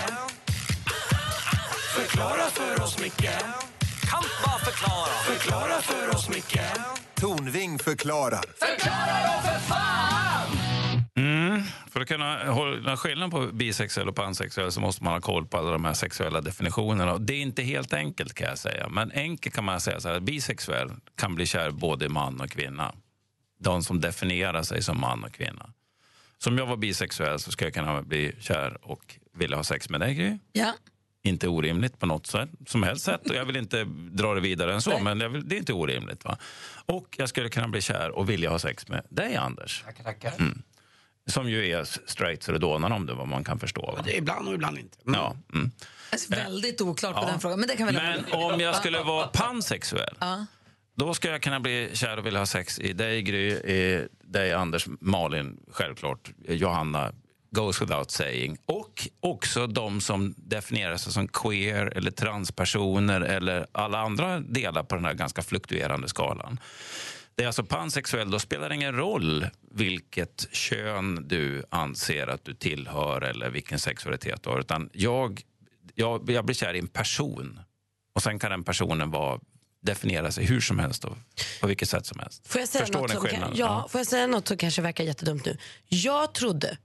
Förklara 1.96 2.50
för 2.50 2.82
oss, 2.82 2.98
Micke 3.00 3.30
Kan 4.10 4.22
bara 4.44 4.58
förklara 4.58 5.14
Förklara 5.26 5.80
för 5.82 6.14
oss, 6.14 6.28
Micke 6.28 6.60
Tornving 7.14 7.78
förklarar. 7.78 8.44
Mm. 11.16 11.62
För 11.90 12.00
att 12.00 12.08
kunna 12.08 12.52
hålla 12.52 12.96
skillnad 12.96 13.30
på 13.30 13.46
bisexuell 13.46 14.08
och 14.08 14.16
pansexuell 14.16 14.72
så 14.72 14.80
måste 14.80 15.04
man 15.04 15.12
ha 15.12 15.20
koll 15.20 15.46
på 15.46 15.58
alla 15.58 15.70
de 15.70 15.84
här 15.84 15.94
sexuella 15.94 16.40
definitionerna. 16.40 17.12
Och 17.12 17.20
det 17.20 17.34
är 17.34 17.40
inte 17.40 17.62
helt 17.62 17.92
enkelt 17.92 18.34
kan 18.34 18.48
jag 18.48 18.58
säga. 18.58 18.88
Men 18.88 19.12
enkelt 19.14 19.54
kan 19.54 19.64
man 19.64 19.80
säga 19.80 20.00
så 20.00 20.08
här, 20.08 20.20
bisexuell 20.20 20.90
kan 21.16 21.34
bli 21.34 21.46
kär 21.46 21.70
både 21.70 22.04
i 22.04 22.08
man 22.08 22.40
och 22.40 22.50
kvinna. 22.50 22.94
De 23.60 23.82
som 23.82 24.00
definierar 24.00 24.62
sig 24.62 24.82
som 24.82 25.00
man 25.00 25.24
och 25.24 25.32
kvinna. 25.32 25.70
Som 26.44 26.58
jag 26.58 26.66
var 26.66 26.76
bisexuell 26.76 27.38
så 27.38 27.52
ska 27.52 27.64
jag 27.64 27.74
kunna 27.74 28.02
bli 28.02 28.36
kär 28.40 28.78
och 28.82 29.16
vilja 29.34 29.56
ha 29.56 29.64
sex 29.64 29.88
med 29.88 30.00
dig 30.00 30.14
Gry. 30.14 30.38
Ja. 30.52 30.72
Inte 31.22 31.48
orimligt 31.48 31.98
på 31.98 32.06
något 32.06 32.26
sätt, 32.26 32.48
som 32.66 32.82
helst 32.82 33.04
sätt. 33.04 33.30
Och 33.30 33.36
jag 33.36 33.44
vill 33.44 33.56
inte 33.56 33.84
dra 34.12 34.34
det 34.34 34.40
vidare 34.40 34.74
än 34.74 34.82
så, 34.82 34.98
men 34.98 35.20
jag 35.20 35.28
vill, 35.28 35.48
det 35.48 35.54
är 35.54 35.58
inte 35.58 35.72
orimligt. 35.72 36.24
Va? 36.24 36.38
Och 36.86 37.14
jag 37.18 37.28
skulle 37.28 37.48
kunna 37.48 37.68
bli 37.68 37.80
kär 37.80 38.10
och 38.10 38.30
vilja 38.30 38.50
ha 38.50 38.58
sex 38.58 38.88
med 38.88 39.06
dig, 39.10 39.36
Anders. 39.36 39.82
Tackar, 39.84 40.04
tackar. 40.04 40.32
Som 41.26 41.50
ju 41.50 41.70
är 41.70 41.84
straight 42.10 42.42
så 42.42 42.52
det 42.52 42.58
dånar 42.58 42.90
om 42.90 43.06
det, 43.06 43.14
vad 43.14 43.28
man 43.28 43.44
kan 43.44 43.58
förstå. 43.58 43.92
Va? 43.96 44.02
Det 44.04 44.14
är 44.14 44.18
ibland 44.18 44.48
och 44.48 44.54
ibland 44.54 44.78
inte. 44.78 44.98
Mm. 45.06 45.20
Ja. 45.20 45.36
Mm. 45.54 45.70
Alltså, 46.12 46.34
väldigt 46.34 46.80
oklart 46.80 47.14
på 47.14 47.22
Ja. 47.22 47.26
den 47.26 47.40
frågan, 47.40 47.60
men 47.60 47.68
det 47.68 47.76
kan 47.76 47.86
vi. 47.86 47.92
Men 47.92 48.24
om 48.32 48.60
jag 48.60 48.76
skulle 48.76 49.02
vara 49.02 49.26
pansexuell, 49.26 50.14
Ja 50.20 50.46
då 50.94 51.14
ska 51.14 51.30
jag 51.30 51.42
kunna 51.42 51.60
bli 51.60 51.90
kär 51.92 52.16
och 52.16 52.26
vilja 52.26 52.40
ha 52.40 52.46
sex 52.46 52.78
i 52.78 52.92
dig, 52.92 53.22
Gry, 53.22 53.48
i 53.50 54.08
dig, 54.24 54.52
Anders, 54.52 54.86
Malin, 55.00 55.60
självklart, 55.70 56.30
Johanna, 56.48 57.12
goes 57.50 57.82
without 57.82 58.10
saying. 58.10 58.58
Och 58.66 59.08
också 59.20 59.66
de 59.66 60.00
som 60.00 60.34
definierar 60.36 60.96
sig 60.96 61.12
som 61.12 61.28
queer 61.28 61.86
eller 61.86 62.10
transpersoner 62.10 63.20
eller 63.20 63.66
alla 63.72 63.98
andra 63.98 64.40
delar 64.40 64.82
på 64.82 64.94
den 64.94 65.04
här 65.04 65.14
ganska 65.14 65.42
fluktuerande 65.42 66.08
skalan. 66.08 66.60
Det 67.34 67.42
är 67.42 67.46
alltså 67.46 67.64
pansexuell, 67.64 68.30
då 68.30 68.38
spelar 68.38 68.68
det 68.68 68.74
ingen 68.74 68.96
roll 68.96 69.46
vilket 69.70 70.48
kön 70.52 71.28
du 71.28 71.62
anser 71.68 72.26
att 72.26 72.44
du 72.44 72.54
tillhör 72.54 73.20
eller 73.20 73.50
vilken 73.50 73.78
sexualitet 73.78 74.42
du 74.42 74.50
har. 74.50 74.60
Utan 74.60 74.90
jag, 74.92 75.40
jag, 75.94 76.30
jag 76.30 76.44
blir 76.44 76.54
kär 76.54 76.74
i 76.74 76.78
en 76.78 76.88
person 76.88 77.60
och 78.14 78.22
sen 78.22 78.38
kan 78.38 78.50
den 78.50 78.64
personen 78.64 79.10
vara, 79.10 79.40
definiera 79.84 80.30
sig 80.30 80.44
hur 80.44 80.60
som 80.60 80.78
helst 80.78 81.04
och 81.04 81.16
på 81.60 81.66
vilket 81.66 81.88
sätt 81.88 82.06
som 82.06 82.18
helst. 82.18 82.48
Får 82.48 82.60
jag 82.60 82.68
säga, 82.68 82.84
Förstår 82.84 83.08
ni 83.08 83.14
kan, 83.14 83.20
skillnaden? 83.20 83.56
ja, 83.56 83.88
får 83.90 83.98
jag 83.98 84.06
säga 84.06 84.26
något 84.26 84.48
som 84.48 84.56
kanske 84.56 84.82
verkar 84.82 85.04
jättedumt 85.04 85.44
nu? 85.44 85.56
Jag 85.88 86.34
trodde 86.34 86.78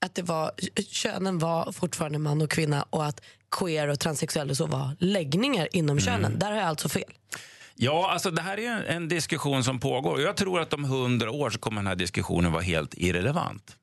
att 0.00 0.14
det 0.14 0.22
var, 0.22 0.52
könen 0.90 1.38
var 1.38 1.72
fortfarande 1.72 2.18
man 2.18 2.42
och 2.42 2.50
kvinna 2.50 2.82
och 2.90 3.06
att 3.06 3.20
queer 3.50 3.88
och 3.88 4.00
transsexuell 4.00 4.50
och 4.50 4.56
så 4.56 4.66
var 4.66 4.96
läggningar 4.98 5.68
inom 5.72 6.00
könen. 6.00 6.38
Där 6.38 6.50
har 6.50 6.56
jag 6.58 6.66
alltså 6.66 6.88
fel. 6.88 7.12
Ja, 7.74 8.10
alltså 8.10 8.30
det 8.30 8.42
här 8.42 8.58
är 8.58 8.70
en, 8.70 8.84
en 8.84 9.08
diskussion 9.08 9.64
som 9.64 9.80
pågår. 9.80 10.20
Jag 10.20 10.36
tror 10.36 10.60
att 10.60 10.72
om 10.72 10.84
hundra 10.84 11.30
år 11.30 11.50
så 11.50 11.58
kommer 11.58 11.80
den 11.80 11.86
här 11.86 11.94
diskussionen 11.94 12.52
vara 12.52 12.62
helt 12.62 12.94
irrelevant. 12.96 13.76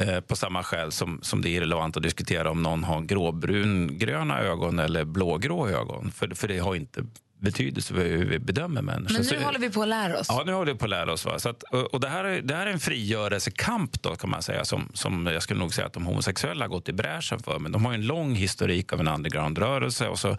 Eh, 0.00 0.20
på 0.20 0.36
samma 0.36 0.62
skäl 0.62 0.92
som, 0.92 1.20
som 1.22 1.42
det 1.42 1.48
är 1.48 1.50
irrelevant 1.50 1.96
att 1.96 2.02
diskutera 2.02 2.50
om 2.50 2.62
någon 2.62 2.84
har 2.84 3.00
gråbrungröna 3.00 4.40
ögon 4.40 4.78
eller 4.78 5.04
blågrå 5.04 5.68
ögon. 5.68 6.10
För, 6.10 6.28
för 6.34 6.48
det 6.48 6.58
har 6.58 6.74
inte 6.74 7.04
betydelse 7.40 7.94
för 7.94 8.04
hur 8.04 8.24
vi 8.24 8.38
bedömer 8.38 8.82
människor. 8.82 9.14
Men 9.14 9.24
Så 9.24 9.32
nu 9.34 9.38
det- 9.38 9.44
håller 9.46 9.58
vi 9.58 9.70
på 9.70 9.82
att 9.82 9.88
lära 9.88 10.18
oss. 10.20 10.26
Ja, 10.28 10.42
nu 10.46 10.52
håller 10.52 10.72
vi 10.72 10.78
på 10.78 10.84
att 10.84 10.90
lära 10.90 11.12
oss. 11.12 11.24
Va? 11.24 11.38
Så 11.38 11.48
att, 11.48 11.62
och 11.62 12.00
det, 12.00 12.08
här 12.08 12.24
är, 12.24 12.42
det 12.42 12.54
här 12.54 12.66
är 12.66 12.70
en 12.72 12.80
frigörelsekamp 12.80 14.02
då, 14.02 14.16
kan 14.16 14.30
man 14.30 14.42
säga, 14.42 14.64
som, 14.64 14.90
som 14.94 15.26
jag 15.26 15.42
skulle 15.42 15.60
nog 15.60 15.74
säga 15.74 15.86
att 15.86 15.92
de 15.92 16.06
homosexuella 16.06 16.64
har 16.64 16.68
gått 16.70 16.88
i 16.88 16.92
bräschen 16.92 17.38
för. 17.40 17.58
Men 17.58 17.72
de 17.72 17.84
har 17.84 17.92
en 17.94 18.06
lång 18.06 18.34
historik 18.34 18.92
av 18.92 19.00
en 19.00 19.08
underground-rörelse 19.08 20.08
och 20.08 20.18
så 20.18 20.36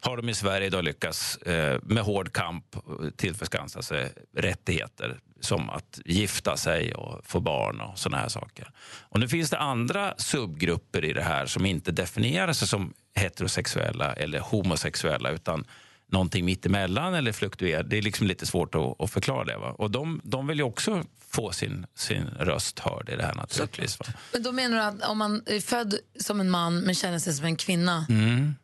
har 0.00 0.16
de 0.16 0.28
i 0.28 0.34
Sverige 0.34 0.70
då 0.70 0.80
lyckats 0.80 1.36
eh, 1.36 1.78
med 1.82 2.02
hård 2.02 2.32
kamp 2.32 2.64
eh, 2.76 3.10
tillförskansa 3.16 3.82
sig 3.82 4.12
rättigheter 4.36 5.18
som 5.40 5.70
att 5.70 6.00
gifta 6.04 6.56
sig 6.56 6.94
och 6.94 7.20
få 7.26 7.40
barn 7.40 7.80
och 7.80 7.98
såna 7.98 8.16
här 8.16 8.28
saker. 8.28 8.70
Och 9.02 9.20
nu 9.20 9.28
finns 9.28 9.50
det 9.50 9.58
andra 9.58 10.14
subgrupper 10.16 11.04
i 11.04 11.12
det 11.12 11.22
här 11.22 11.46
som 11.46 11.66
inte 11.66 11.92
definierar 11.92 12.52
sig 12.52 12.68
som 12.68 12.92
heterosexuella 13.14 14.12
eller 14.12 14.40
homosexuella 14.40 15.30
utan 15.30 15.64
någonting 16.12 16.44
mittemellan 16.44 17.14
eller 17.14 17.32
fluktuerar. 17.32 17.82
Det 17.82 17.98
är 17.98 18.02
liksom 18.02 18.26
lite 18.26 18.46
svårt 18.46 18.74
att, 18.74 19.00
att 19.00 19.10
förklara 19.10 19.44
det. 19.44 19.58
Va? 19.58 19.70
Och 19.78 19.90
de, 19.90 20.20
de 20.24 20.46
vill 20.46 20.58
ju 20.58 20.64
också 20.64 21.04
få 21.30 21.52
sin, 21.52 21.86
sin 21.94 22.24
röst 22.26 22.78
hörd 22.78 23.08
i 23.08 23.16
det 23.16 23.22
här 23.24 23.34
naturligtvis. 23.34 23.98
Va? 24.00 24.06
Men 24.32 24.42
då 24.42 24.52
menar 24.52 24.76
du 24.76 24.82
att 24.82 25.10
om 25.10 25.18
man 25.18 25.42
är 25.46 25.60
född 25.60 25.94
som 26.20 26.40
en 26.40 26.50
man 26.50 26.80
men 26.80 26.94
känner 26.94 27.18
sig 27.18 27.32
som 27.34 27.44
en 27.46 27.56
kvinna, 27.56 28.06
Mm. 28.08 28.54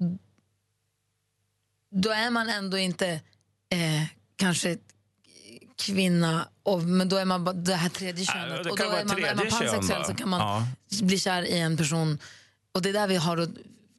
då 1.91 2.11
är 2.11 2.31
man 2.31 2.49
ändå 2.49 2.79
inte 2.79 3.09
eh, 3.71 4.05
kanske 4.37 4.77
kvinna, 5.77 6.49
och, 6.63 6.83
men 6.83 7.09
då 7.09 7.17
är 7.17 7.25
man 7.25 7.65
det 7.65 7.75
här 7.75 7.89
tredje 7.89 8.25
könet. 8.25 8.65
det 8.65 8.71
och 8.71 8.77
då 8.79 8.85
är 8.85 9.05
man, 9.05 9.19
är 9.19 9.35
man 9.35 9.39
kön, 9.39 9.51
pansexuell 9.51 9.99
va? 10.01 10.05
så 10.05 10.15
kan 10.15 10.29
man 10.29 10.41
Ja. 10.41 10.67
bli 11.07 11.19
kär 11.19 11.43
i 11.43 11.59
en 11.59 11.77
person. 11.77 12.19
Och 12.73 12.83
det 12.83 12.89
är 12.89 12.93
där 12.93 13.07
vi 13.09 13.17
har 13.17 13.37
då 13.37 13.47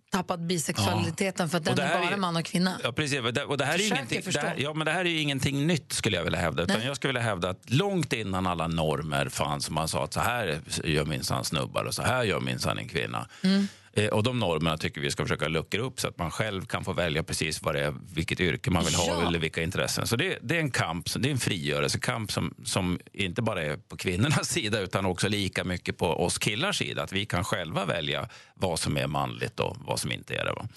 tappat 0.10 0.39
bisexualiteten 0.39 1.50
för 1.50 1.58
att 1.58 1.67
Och 1.69 1.76
den 1.76 1.88
är 1.88 2.00
bara 2.02 2.10
är- 2.13 2.17
man 2.17 2.36
och 2.38 2.45
kvinna. 2.45 2.80
Ja, 2.84 2.91
precis. 2.91 3.19
Och 3.19 3.34
det- 3.34 3.43
Och 3.45 3.58
det 3.58 3.65
här 3.65 3.76
är 3.80 3.88
ingenting, 3.88 4.24
förstå. 4.24 4.41
det 4.41 4.48
här, 4.48 4.56
ja, 4.58 4.74
men 4.74 4.86
det 4.86 4.91
här 4.91 5.06
är 5.06 5.22
ingenting 5.22 5.67
nytt 5.67 5.93
skulle 5.93 6.17
jag 6.17 6.24
vilja 6.24 6.39
hävda. 6.39 6.63
Utan 6.63 6.78
Nej. 6.78 6.88
jag 6.88 6.95
skulle 6.95 7.10
vilja 7.10 7.22
hävda 7.30 7.50
att 7.50 7.69
långt 7.69 8.13
innan 8.13 8.48
alla 8.48 8.67
normer 8.67 9.30
fanns, 9.30 9.65
som 9.65 9.76
man 9.76 9.88
sa 9.88 10.04
att 10.04 10.13
så 10.13 10.19
här 10.19 10.62
gör 10.84 11.06
minsann 11.06 11.45
snubbar 11.45 11.84
och 11.84 11.93
så 11.93 12.02
här 12.04 12.24
gör 12.24 12.39
minsann 12.39 12.78
en 12.78 12.88
kvinna. 12.88 13.28
Mm. 13.43 13.67
Eh, 14.00 14.08
Och 14.10 14.24
de 14.24 14.40
normerna 14.40 14.78
tycker 14.78 15.02
vi 15.02 15.12
ska 15.12 15.24
försöka 15.24 15.48
luckra 15.48 15.82
upp 15.82 16.00
så 16.00 16.08
att 16.08 16.18
man 16.18 16.32
själv 16.32 16.66
kan 16.66 16.84
få 16.84 16.94
välja 16.94 17.24
precis 17.24 17.62
vad 17.62 17.76
det 17.76 17.82
är, 17.84 17.94
vilket 18.14 18.40
yrke 18.40 18.72
man 18.72 18.86
vill 18.86 18.96
ha 18.96 19.08
Ja. 19.08 19.28
eller 19.28 19.40
vilka 19.40 19.62
intressen. 19.64 20.08
Så 20.08 20.16
det, 20.16 20.38
det 20.42 20.56
är 20.56 20.60
en 20.60 20.72
kamp, 20.72 21.06
det 21.20 21.30
är 21.30 21.32
en 21.32 21.40
frigörelsekamp 21.40 22.32
som, 22.32 22.54
som 22.64 23.00
inte 23.14 23.42
bara 23.42 23.64
är 23.64 23.78
på 23.78 23.98
kvinnornas 23.98 24.50
sida 24.54 24.80
utan 24.80 25.06
också 25.06 25.28
lika 25.28 25.64
mycket 25.64 25.98
på 25.98 26.06
oss 26.08 26.38
killars 26.38 26.78
sida. 26.78 27.04
Att 27.04 27.12
vi 27.14 27.26
kan 27.26 27.44
själva 27.44 27.86
välja 27.86 28.30
vad 28.56 28.80
som 28.80 28.98
är 28.98 29.08
manligt 29.08 29.60
och 29.60 29.78
vad 29.80 30.00
som 30.00 30.12
inte 30.12 30.36
är 30.36 30.46
det. 30.46 30.54
Va? 30.54 30.68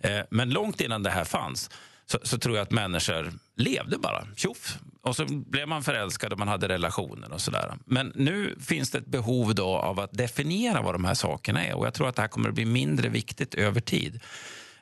Eh, 0.00 0.24
Men 0.30 0.50
långt 0.50 0.80
innan 0.80 1.02
det 1.02 1.10
här 1.10 1.24
fanns 1.24 1.70
så, 2.06 2.18
så 2.22 2.38
tror 2.38 2.56
jag 2.56 2.62
att 2.62 2.70
människor 2.70 3.32
levde 3.56 3.98
bara. 3.98 4.26
Tjoff! 4.36 4.78
Och 5.02 5.16
så 5.16 5.24
blev 5.26 5.68
man 5.68 5.82
förälskad 5.82 6.32
och 6.32 6.38
man 6.38 6.48
hade 6.48 6.68
relationer 6.68 7.32
och 7.32 7.40
sådär. 7.40 7.74
Men 7.84 8.12
nu 8.14 8.56
finns 8.60 8.90
det 8.90 8.98
ett 8.98 9.06
behov 9.06 9.54
då 9.54 9.68
av 9.68 10.00
att 10.00 10.12
definiera 10.12 10.82
vad 10.82 10.94
de 10.94 11.04
här 11.04 11.14
sakerna 11.14 11.64
är. 11.64 11.74
Och 11.74 11.86
jag 11.86 11.94
tror 11.94 12.08
att 12.08 12.16
det 12.16 12.22
här 12.22 12.28
kommer 12.28 12.48
att 12.48 12.54
bli 12.54 12.64
mindre 12.64 13.08
viktigt 13.08 13.54
över 13.54 13.80
tid. 13.80 14.20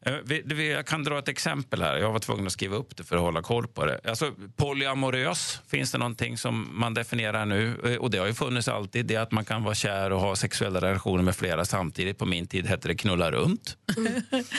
Eh, 0.06 0.14
vi, 0.24 0.42
vi, 0.44 0.70
jag 0.72 0.86
kan 0.86 1.04
dra 1.04 1.18
ett 1.18 1.28
exempel 1.28 1.82
här. 1.82 1.96
Jag 1.96 2.12
var 2.12 2.18
tvungen 2.18 2.46
att 2.46 2.52
skriva 2.52 2.76
upp 2.76 2.96
det 2.96 3.04
för 3.04 3.16
att 3.16 3.22
hålla 3.22 3.42
koll 3.42 3.66
på 3.68 3.86
det. 3.86 4.00
Alltså, 4.04 4.32
polyamorös, 4.56 5.60
finns 5.70 5.92
det 5.92 5.98
någonting 5.98 6.38
som 6.38 6.68
man 6.72 6.94
definierar 6.94 7.46
nu? 7.46 7.76
Eh, 7.84 7.94
Och 7.96 8.10
det 8.10 8.18
har 8.18 8.26
ju 8.26 8.34
funnits 8.34 8.68
alltid. 8.68 9.06
Det 9.06 9.14
är 9.14 9.20
att 9.20 9.32
man 9.32 9.44
kan 9.44 9.62
vara 9.64 9.74
kär 9.74 10.12
och 10.12 10.20
ha 10.20 10.36
sexuella 10.36 10.80
relationer 10.80 11.22
med 11.22 11.36
flera 11.36 11.64
samtidigt. 11.64 12.18
På 12.18 12.24
min 12.26 12.46
tid 12.46 12.66
hette 12.66 12.88
det 12.88 12.94
knulla 12.94 13.30
runt. 13.30 13.76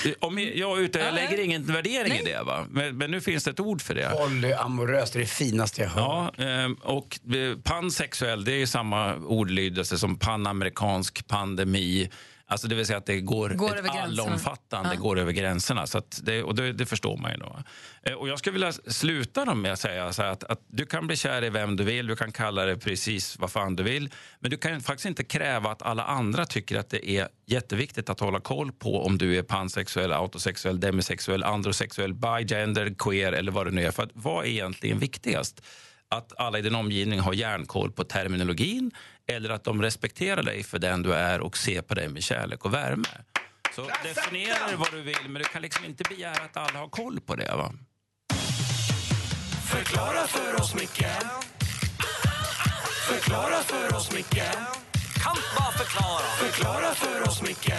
Eh, 0.05 0.11
Om 0.19 0.39
jag, 0.53 0.79
ute, 0.81 0.99
jag 0.99 1.13
lägger 1.13 1.39
ingen 1.43 1.63
värdering 1.65 2.13
i 2.13 2.23
det, 2.25 2.43
va? 2.45 2.65
Men, 2.69 2.97
men 2.97 3.11
nu 3.11 3.21
finns 3.21 3.43
det 3.43 3.51
ett 3.51 3.59
ord 3.59 3.81
för 3.81 3.95
det. 3.95 4.09
Polyamoröst, 4.17 5.13
det 5.13 5.19
är 5.19 5.21
det 5.21 5.25
finaste 5.29 5.81
jag 5.81 5.89
hör. 5.89 6.01
Ja, 6.37 6.43
ehm, 6.43 6.73
och 6.73 7.19
pansexuell 7.63 8.43
det 8.45 8.51
är 8.51 8.57
ju 8.57 8.67
samma 8.67 9.15
ordlydelse 9.15 9.97
som 9.97 10.15
panamerikansk 10.19 11.27
pandemi. 11.27 12.09
Alltså 12.51 12.67
det 12.67 12.75
vill 12.75 12.85
säga 12.85 12.97
att 12.97 13.05
det 13.05 13.21
går, 13.21 13.49
Går 13.49 13.77
ett 13.79 13.89
allomfattande, 13.89 14.89
Ja. 14.93 14.99
går 14.99 15.19
över 15.19 15.31
gränserna. 15.31 15.87
Så 15.87 16.01
det, 16.21 16.43
och 16.43 16.55
det, 16.55 16.73
det 16.73 16.85
förstår 16.85 17.17
man 17.17 17.31
ju 17.31 17.37
då. 17.37 17.59
Eh, 18.03 18.13
Och 18.13 18.29
jag 18.29 18.39
skulle 18.39 18.53
vilja 18.53 18.71
sluta 18.71 19.53
med 19.55 19.73
att 19.73 19.79
säga 19.79 20.05
att, 20.07 20.43
att 20.43 20.59
du 20.67 20.85
kan 20.85 21.07
bli 21.07 21.15
kär 21.15 21.43
i 21.43 21.49
vem 21.49 21.75
du 21.75 21.83
vill, 21.83 22.07
du 22.07 22.15
kan 22.15 22.31
kalla 22.31 22.65
det 22.65 22.77
precis 22.77 23.39
vad 23.39 23.51
fan 23.51 23.75
du 23.75 23.83
vill. 23.83 24.09
Men 24.39 24.51
du 24.51 24.57
kan 24.57 24.81
faktiskt 24.81 25.05
inte 25.05 25.23
kräva 25.23 25.71
att 25.71 25.81
alla 25.81 26.03
andra 26.03 26.45
tycker 26.45 26.79
att 26.79 26.89
det 26.89 27.09
är 27.09 27.27
jätteviktigt 27.47 28.09
att 28.09 28.19
hålla 28.19 28.39
koll 28.39 28.71
på 28.71 29.05
om 29.05 29.17
du 29.17 29.37
är 29.37 29.43
pansexuell, 29.43 30.11
autosexuell, 30.13 30.79
demisexuell, 30.79 31.43
androsexuell, 31.43 32.13
bigender, 32.13 32.95
queer 32.97 33.31
eller 33.31 33.51
vad 33.51 33.67
det 33.67 33.71
nu 33.71 33.85
är. 33.85 33.91
För 33.91 34.03
att, 34.03 34.09
vad 34.13 34.45
är 34.45 34.49
egentligen 34.49 34.99
viktigast? 34.99 35.61
Att 36.09 36.33
alla 36.39 36.59
i 36.59 36.61
din 36.61 36.75
omgivning 36.75 37.19
har 37.19 37.33
järnkoll 37.33 37.91
på 37.91 38.03
terminologin 38.03 38.91
eller 39.27 39.49
att 39.49 39.63
de 39.63 39.81
respekterar 39.81 40.43
dig 40.43 40.63
för 40.63 40.79
den 40.79 41.03
du 41.03 41.13
är 41.13 41.41
och 41.41 41.57
ser 41.57 41.81
på 41.81 41.93
dig 41.93 42.07
med 42.07 42.23
kärlek 42.23 42.65
och 42.65 42.73
värme. 42.73 43.07
Så 43.75 43.89
definiera 44.03 44.75
vad 44.77 44.91
du 44.91 45.01
vill, 45.01 45.29
men 45.29 45.33
du 45.33 45.43
kan 45.43 45.61
liksom 45.61 45.85
inte 45.85 46.03
begära 46.09 46.43
att 46.43 46.57
alla 46.57 46.79
har 46.79 46.89
koll 46.89 47.19
på 47.21 47.35
det. 47.35 47.55
Va? 47.55 47.73
Förklara 49.71 50.27
för 50.27 50.61
oss, 50.61 50.75
Micke 50.75 51.05
Förklara 53.07 53.63
för 53.63 53.95
oss, 53.95 54.11
Micke 54.13 54.43
Kan 55.23 55.35
bara 55.57 55.71
förklara 55.71 56.21
Förklara 56.39 56.93
för 56.93 57.21
oss, 57.21 57.41
Micke 57.41 57.73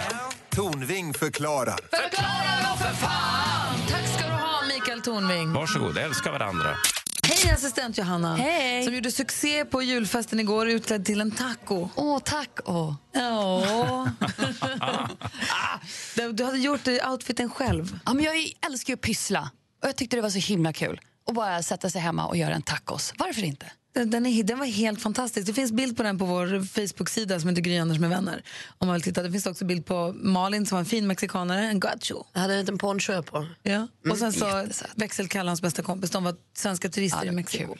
Tornving 0.49 1.13
förklarar. 1.13 1.79
Förklara 1.91 2.71
då 2.71 2.77
för 2.77 2.93
fan! 2.93 3.75
Tack 3.89 4.07
ska 4.07 4.27
du 4.27 4.33
ha, 4.33 4.61
Mikael 4.67 5.01
Tornving. 5.01 5.53
Varsågod, 5.53 5.97
älska 5.97 6.31
varandra. 6.31 6.75
Hej, 7.23 7.51
assistent 7.51 7.97
Johanna. 7.97 8.35
Hej. 8.35 8.83
Som 8.83 8.95
gjorde 8.95 9.11
succé 9.11 9.65
på 9.65 9.81
julfesten 9.81 10.39
igår 10.39 10.69
utklädd 10.69 11.05
till 11.05 11.21
en 11.21 11.31
taco. 11.31 11.89
Åh, 11.95 12.19
tack. 12.19 12.59
Åh. 12.65 12.95
Ja. 13.11 14.07
du, 16.15 16.31
du 16.31 16.43
hade 16.43 16.57
gjort 16.57 16.87
outfiten 17.11 17.49
själv. 17.49 17.99
Ja, 18.05 18.13
men 18.13 18.25
jag 18.25 18.35
älskar 18.65 18.91
ju 18.91 18.95
att 18.95 19.01
pyssla 19.01 19.51
och 19.81 19.87
jag 19.87 19.95
tyckte 19.95 20.15
det 20.15 20.21
var 20.21 20.29
så 20.29 20.39
himla 20.39 20.73
kul 20.73 21.01
att 21.27 21.35
bara 21.35 21.63
sätta 21.63 21.89
sig 21.89 22.01
hemma 22.01 22.27
och 22.27 22.37
göra 22.37 22.53
en 22.53 22.61
tacos. 22.61 23.13
Varför 23.17 23.43
inte? 23.43 23.71
Den, 23.93 24.09
den, 24.09 24.25
är, 24.25 24.43
den 24.43 24.59
var 24.59 24.65
helt 24.65 25.01
fantastisk. 25.01 25.47
Det 25.47 25.53
finns 25.53 25.71
bild 25.71 25.97
på 25.97 26.03
den 26.03 26.19
på 26.19 26.25
vår 26.25 26.65
Facebook-sida 26.65 27.39
som 27.39 27.49
heter 27.49 27.61
Gry 27.61 27.77
Anders 27.77 27.99
med 27.99 28.09
vänner. 28.09 28.43
Om 28.77 28.87
man 28.87 28.93
vill 28.93 29.01
titta. 29.01 29.23
Det 29.23 29.31
finns 29.31 29.45
också 29.45 29.65
bild 29.65 29.85
på 29.85 30.13
Malin 30.15 30.65
som 30.65 30.75
var 30.75 30.79
en 30.79 30.85
fin 30.85 31.07
mexikanare, 31.07 31.67
en 31.67 31.79
gacho. 31.79 32.23
Jag 32.33 32.41
hade 32.41 32.53
en 32.53 32.59
liten 32.59 32.77
poncho 32.77 33.23
på. 33.23 33.47
Ja. 33.63 33.87
Och 34.09 34.17
sen 34.17 34.33
så 34.33 34.45
jättesöt. 34.45 34.89
växelkalle, 34.95 35.49
hans 35.49 35.61
bästa 35.61 35.81
kompis. 35.81 36.09
De 36.09 36.23
var 36.23 36.35
svenska 36.53 36.89
turister 36.89 37.25
i 37.25 37.31
Mexiko. 37.31 37.75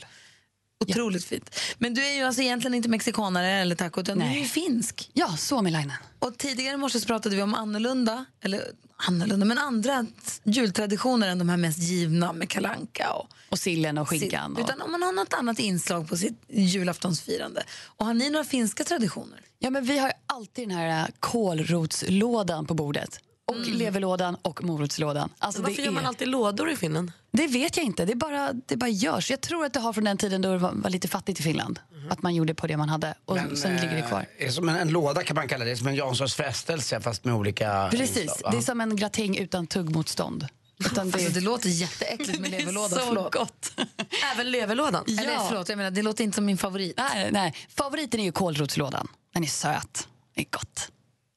Otroligt 0.89 1.25
fint. 1.25 1.55
Men 1.77 1.93
du 1.93 2.05
är 2.05 2.13
ju 2.13 2.23
alltså 2.23 2.41
egentligen 2.41 2.73
inte 2.73 2.89
mexikanare 2.89 3.51
eller 3.51 3.75
taco, 3.75 4.01
utan 4.01 4.19
du 4.19 4.25
är 4.25 4.39
ju 4.39 4.45
finsk. 4.45 5.09
Ja, 5.13 5.37
Suomilainen. 5.37 5.97
Och 6.19 6.37
tidigare 6.37 6.73
i 6.73 6.77
morse 6.77 6.99
pratade 6.99 7.35
vi 7.35 7.41
om 7.41 7.53
annorlunda, 7.53 8.25
eller 8.41 8.61
annorlunda, 8.95 9.45
men 9.45 9.57
andra 9.57 10.05
jultraditioner 10.43 11.27
än 11.27 11.39
de 11.39 11.49
här 11.49 11.57
mest 11.57 11.79
givna 11.79 12.33
med 12.33 12.49
kalanka 12.49 13.13
och, 13.13 13.27
och 13.49 13.59
sillen 13.59 13.97
och 13.97 14.09
skinkan. 14.09 14.53
Och... 14.53 14.59
Utan 14.59 14.81
om 14.81 14.91
man 14.91 15.01
har 15.01 15.11
något 15.11 15.33
annat 15.33 15.59
inslag 15.59 16.09
på 16.09 16.17
sitt 16.17 16.43
julaftonsfirande. 16.47 17.63
Och 17.85 18.05
har 18.05 18.13
ni 18.13 18.29
några 18.29 18.45
finska 18.45 18.83
traditioner? 18.83 19.39
Ja, 19.59 19.69
men 19.69 19.85
vi 19.85 19.97
har 19.97 20.13
alltid 20.25 20.67
den 20.69 20.77
här 20.77 20.99
äh, 20.99 21.07
kålrotslådan 21.19 22.65
på 22.65 22.73
bordet. 22.73 23.19
Och 23.45 23.57
leverlådan 23.67 24.35
och 24.41 24.63
morotslådan. 24.63 25.29
Alltså, 25.39 25.61
Varför 25.61 25.75
det 25.75 25.81
gör 25.83 25.91
man 25.91 26.03
är- 26.03 26.07
alltid 26.07 26.27
lådor 26.27 26.69
i 26.71 26.75
Finland? 26.75 27.11
Det 27.31 27.47
vet 27.47 27.77
jag 27.77 27.85
inte. 27.85 28.05
Det 28.05 28.15
bara, 28.15 28.53
det 28.53 28.77
bara 28.77 28.89
görs. 28.89 29.29
Jag 29.31 29.41
tror 29.41 29.65
att 29.65 29.73
det 29.73 29.79
har 29.79 29.93
från 29.93 30.03
den 30.03 30.17
tiden 30.17 30.41
då 30.41 30.51
det 30.51 30.57
var, 30.57 30.71
var 30.71 30.89
lite 30.89 31.07
fattigt 31.07 31.39
i 31.39 31.43
Finland. 31.43 31.79
Att 32.09 32.21
man 32.21 32.35
gjorde 32.35 32.53
på 32.55 32.67
det 32.67 32.77
man 32.77 32.89
hade. 32.89 33.13
Och 33.25 33.37
sen 33.55 33.75
ligger 33.75 33.95
det 33.95 34.01
kvar. 34.01 34.25
Eh, 34.37 34.47
är 34.47 34.51
som 34.51 34.69
en, 34.69 34.75
en 34.75 34.87
låda 34.89 35.23
kan 35.23 35.35
man 35.35 35.47
kalla 35.47 35.65
det, 35.65 35.77
som 35.77 35.87
en 35.87 35.95
Janssons 35.95 36.33
frestelse 36.35 37.01
fast 37.01 37.25
med 37.25 37.33
olika 37.35 37.87
Precis. 37.91 38.17
inslag? 38.17 38.51
Det 38.51 38.57
är 38.57 38.61
som 38.61 38.81
en 38.81 38.95
gratäng 38.95 39.37
utan 39.37 39.67
tuggmotstånd. 39.67 40.47
Utan 40.79 41.11
det, 41.11 41.17
Alltså, 41.17 41.31
det 41.33 41.41
låter 41.41 41.69
jätteäckligt 41.69 42.39
med 42.39 42.51
Det 42.51 42.55
är 42.57 42.59
leverlåda. 42.59 42.89
så 42.95 42.99
förlåt. 43.07 43.33
gott. 43.33 43.71
Även 44.33 44.51
leverlådan? 44.51 45.03
Ja. 45.07 45.21
Eller 45.23 45.39
förlåt, 45.49 45.69
jag 45.69 45.77
menar, 45.77 45.91
det 45.91 46.01
låter 46.01 46.23
inte 46.23 46.35
som 46.35 46.45
min 46.45 46.57
favorit. 46.57 46.97
Nej, 46.97 47.29
nej. 47.31 47.53
Favoriten 47.69 48.19
är 48.19 48.23
ju 48.23 48.31
kålrotslådan. 48.31 49.07
Den 49.33 49.43
är 49.43 49.47
söt. 49.47 50.07
Det 50.35 50.41
är 50.41 50.45
gott. 50.51 50.89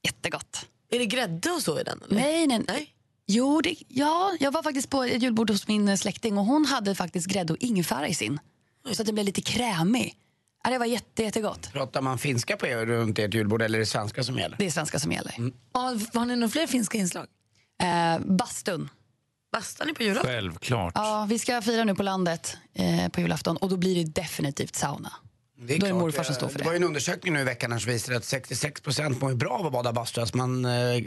Jättegott. 0.04 0.66
Är 0.90 0.98
det 0.98 1.06
grädde 1.06 1.50
och 1.50 1.62
så 1.62 1.80
i 1.80 1.82
den? 1.82 2.00
Eller? 2.02 2.14
Nej, 2.14 2.46
nej, 2.46 2.64
nej. 2.68 2.92
Jo, 3.26 3.60
det, 3.60 3.76
ja, 3.88 4.32
jag 4.40 4.52
var 4.52 4.62
faktiskt 4.62 4.90
på 4.90 5.02
ett 5.02 5.22
julbord 5.22 5.50
hos 5.50 5.68
min 5.68 5.88
eh, 5.88 5.96
släkting 5.96 6.38
och 6.38 6.44
hon 6.44 6.64
hade 6.64 6.94
faktiskt 6.94 7.26
grädde 7.26 7.52
och 7.52 7.58
ingefära 7.58 8.08
i 8.08 8.14
sin. 8.14 8.38
Så 8.92 9.02
att 9.02 9.06
den 9.06 9.14
blev 9.14 9.26
lite 9.26 9.40
krämig. 9.40 10.14
Ja, 10.64 10.70
det 10.70 10.78
var 10.78 10.86
jätte, 10.86 11.22
jättegott. 11.22 11.72
Pratar 11.72 12.02
man 12.02 12.18
finska 12.18 12.56
på 12.56 12.66
er 12.66 12.86
runt 12.86 13.18
ert 13.18 13.34
julbord 13.34 13.62
eller 13.62 13.78
är 13.78 13.80
det 13.80 13.86
svenska 13.86 14.24
som 14.24 14.38
gäller? 14.38 14.56
Det 14.58 14.66
är 14.66 14.70
svenska 14.70 14.98
som 14.98 15.12
gäller. 15.12 15.34
Har, 15.72 16.18
har 16.18 16.26
ni 16.26 16.36
några 16.36 16.48
fler 16.48 16.66
finska 16.66 16.98
inslag? 16.98 17.26
Eh, 17.82 18.26
bastun. 18.26 18.88
Bastar 19.52 19.84
ni 19.84 19.94
på 19.94 20.02
julafton? 20.02 20.30
Självklart. 20.30 20.92
Ja, 20.94 21.26
vi 21.28 21.38
ska 21.38 21.62
fira 21.62 21.84
nu 21.84 21.94
på 21.94 22.02
landet 22.02 22.56
eh, 22.74 23.08
på 23.08 23.20
julafton 23.20 23.56
och 23.56 23.68
då 23.68 23.76
blir 23.76 24.04
det 24.04 24.20
definitivt 24.20 24.76
sauna. 24.76 25.12
Det 25.58 25.74
är, 25.74 25.78
Då 25.78 25.86
är 25.86 25.88
det 25.90 25.92
klart, 25.94 26.00
morfar 26.00 26.22
som 26.22 26.32
eh, 26.32 26.36
står 26.36 26.48
för 26.48 26.58
det 26.58 26.62
det. 26.62 26.66
var 26.66 26.72
ju 26.72 26.76
en 26.76 26.84
undersökning 26.84 27.34
nu 27.34 27.40
i 27.40 27.44
veckan 27.44 27.80
som 27.80 27.92
visade 27.92 28.16
att 28.18 28.24
66 28.24 28.80
procent 28.80 29.20
mår 29.20 29.30
ju 29.30 29.36
bra 29.36 29.50
av 29.50 29.66
att 29.66 29.72
bada 29.72 29.92
bastu. 29.92 30.20
Alltså 30.20 30.36
man, 30.36 30.64
eh, 30.64 31.02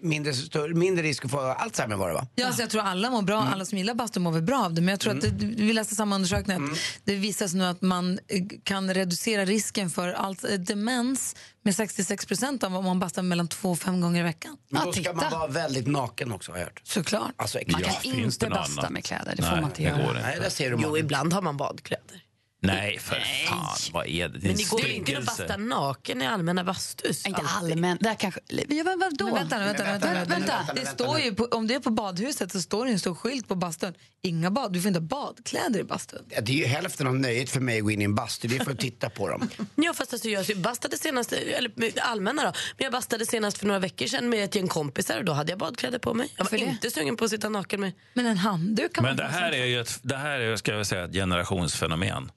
mindre, 0.00 0.34
större, 0.34 0.74
mindre 0.74 1.02
risk 1.04 1.24
att 1.24 1.30
få 1.30 1.40
Alzheimer 1.40 1.96
var 1.96 2.08
det 2.08 2.14
va? 2.14 2.26
Ja, 2.34 2.46
alltså 2.46 2.62
jag 2.62 2.70
tror 2.70 2.82
alla 2.82 3.10
mår 3.10 3.22
bra, 3.22 3.42
alla 3.54 3.64
som 3.64 3.78
gillar 3.78 3.94
bastu 3.94 4.20
mår 4.20 4.32
väl 4.32 4.42
bra 4.42 4.64
av 4.64 4.74
det. 4.74 4.80
Men 4.80 4.92
jag 4.92 5.00
tror 5.00 5.12
att 5.16 5.20
det, 5.20 5.28
vi 5.46 5.72
läste 5.72 5.94
samma 5.94 6.14
undersökning 6.14 6.56
att 6.56 6.78
det 7.04 7.14
visas 7.14 7.54
nu 7.54 7.64
att 7.64 7.82
man 7.82 8.12
eh, 8.28 8.42
kan 8.64 8.94
reducera 8.94 9.44
risken 9.44 9.90
för 9.90 10.08
allt, 10.12 10.44
eh, 10.44 10.50
demens 10.50 11.36
med 11.64 11.74
66 11.74 12.26
procent 12.26 12.64
av 12.64 12.76
om 12.76 12.84
man 12.84 13.00
bastar 13.00 13.22
mellan 13.22 13.48
två 13.48 13.70
och 13.70 13.78
fem 13.78 14.00
gånger 14.00 14.20
i 14.20 14.24
veckan. 14.24 14.56
Men 14.70 14.84
då 14.84 14.92
ska 14.92 15.12
man 15.12 15.30
vara 15.32 15.46
väldigt 15.46 15.86
naken 15.86 16.32
också 16.32 16.52
har 16.52 16.58
jag 16.58 16.64
hört. 16.64 16.80
Såklart. 16.84 17.32
Alltså, 17.36 17.58
Man 17.68 17.82
kan 17.82 17.94
finns 17.94 18.34
inte 18.34 18.46
basta 18.48 18.80
annat? 18.80 18.92
med 18.92 19.04
kläder, 19.04 19.34
det 19.36 19.42
får 19.42 19.50
Nej, 19.52 19.60
man 19.60 19.70
inte 19.70 19.82
det 19.82 19.88
göra. 19.88 20.12
Nej, 20.22 20.38
där 20.40 20.50
ser 20.50 20.70
du 20.70 20.78
Jo, 20.82 20.98
ibland 20.98 21.32
har 21.32 21.42
man 21.42 21.56
badkläder. 21.56 22.22
Nej, 22.60 22.98
för 22.98 23.20
fan. 23.48 23.76
Vad 23.92 24.06
är 24.06 24.28
det? 24.28 24.38
Det 24.38 24.38
är 24.38 24.40
Men 24.42 24.50
en 24.50 24.56
ni 24.56 24.64
går 24.64 24.80
inte 24.86 25.00
att 25.00 25.04
styggelse. 25.06 25.42
basta 25.42 25.56
naken 25.56 26.22
i 26.22 26.26
allmänna 26.26 26.64
bastus? 26.64 27.26
Inte 27.26 27.40
alltid. 27.40 27.72
allmän, 27.72 27.98
där 28.00 28.14
kanske... 28.14 28.40
Ja, 28.48 28.84
men 28.84 28.98
vadå? 28.98 29.24
Men 29.24 29.34
vänta 29.34 29.58
vänta, 29.58 29.84
vänta, 29.84 29.84
vänta, 29.84 30.24
vänta, 30.34 30.56
vänta, 30.66 30.74
Det 30.74 30.86
står 30.86 31.20
ju 31.20 31.34
på, 31.34 31.44
om 31.44 31.66
det 31.66 31.74
är 31.74 31.80
på 31.80 31.90
badhuset 31.90 32.52
så 32.52 32.60
står 32.62 32.84
det 32.86 32.90
en 32.92 32.98
stor 32.98 33.14
skylt 33.14 33.48
på 33.48 33.54
bastun. 33.54 33.94
Inga 34.22 34.50
bad, 34.50 34.72
du 34.72 34.80
får 34.80 34.88
inte 34.88 35.00
ha 35.00 35.06
badkläder 35.06 35.80
i 35.80 35.84
bastun. 35.84 36.22
Ja, 36.28 36.40
det 36.40 36.52
är 36.52 36.56
ju 36.56 36.64
hälften 36.66 37.06
av 37.06 37.14
nöjet 37.14 37.50
för 37.50 37.60
mig 37.60 37.78
att 37.78 37.84
gå 37.84 37.90
in 37.90 38.00
i 38.00 38.04
en 38.04 38.14
bastu, 38.14 38.48
det 38.48 38.56
är 38.56 38.64
för 38.64 38.72
att 38.72 38.78
titta 38.78 39.10
på 39.10 39.28
dem. 39.28 39.48
Ja, 39.74 39.92
fast 39.94 40.12
alltså 40.12 40.28
jag 40.28 40.56
bastade 40.56 40.98
senast, 40.98 41.32
eller 41.32 41.70
allmänna 42.00 42.42
då, 42.42 42.52
men 42.76 42.84
jag 42.84 42.92
bastade 42.92 43.26
senast 43.26 43.58
för 43.58 43.66
några 43.66 43.80
veckor 43.80 44.06
sedan 44.06 44.28
med 44.28 44.44
ett 44.44 44.54
gäng 44.54 44.68
kompisar 44.68 45.18
och 45.18 45.24
då 45.24 45.32
hade 45.32 45.52
jag 45.52 45.58
badkläder 45.58 45.98
på 45.98 46.14
mig. 46.14 46.32
Jag 46.36 46.50
var 46.50 46.58
inte 46.58 46.90
sugen 46.90 47.16
på 47.16 47.24
att 47.24 47.30
sitta 47.30 47.48
naken 47.48 47.80
med. 47.80 47.92
Men 48.14 48.26
en 48.26 48.38
handduk 48.38 48.92
kan 48.94 49.04
Men 49.04 49.16
man 49.16 49.16
det 49.16 49.32
här 49.32 49.52
är 49.52 49.64
ju 49.64 49.80
ett, 49.80 49.98
det 50.02 50.16
här 50.16 50.38
är, 50.40 50.56
ska 50.56 50.72
jag 50.72 50.86
säga, 50.86 51.04
ett 51.04 51.12
generationsfenomen. 51.12 52.30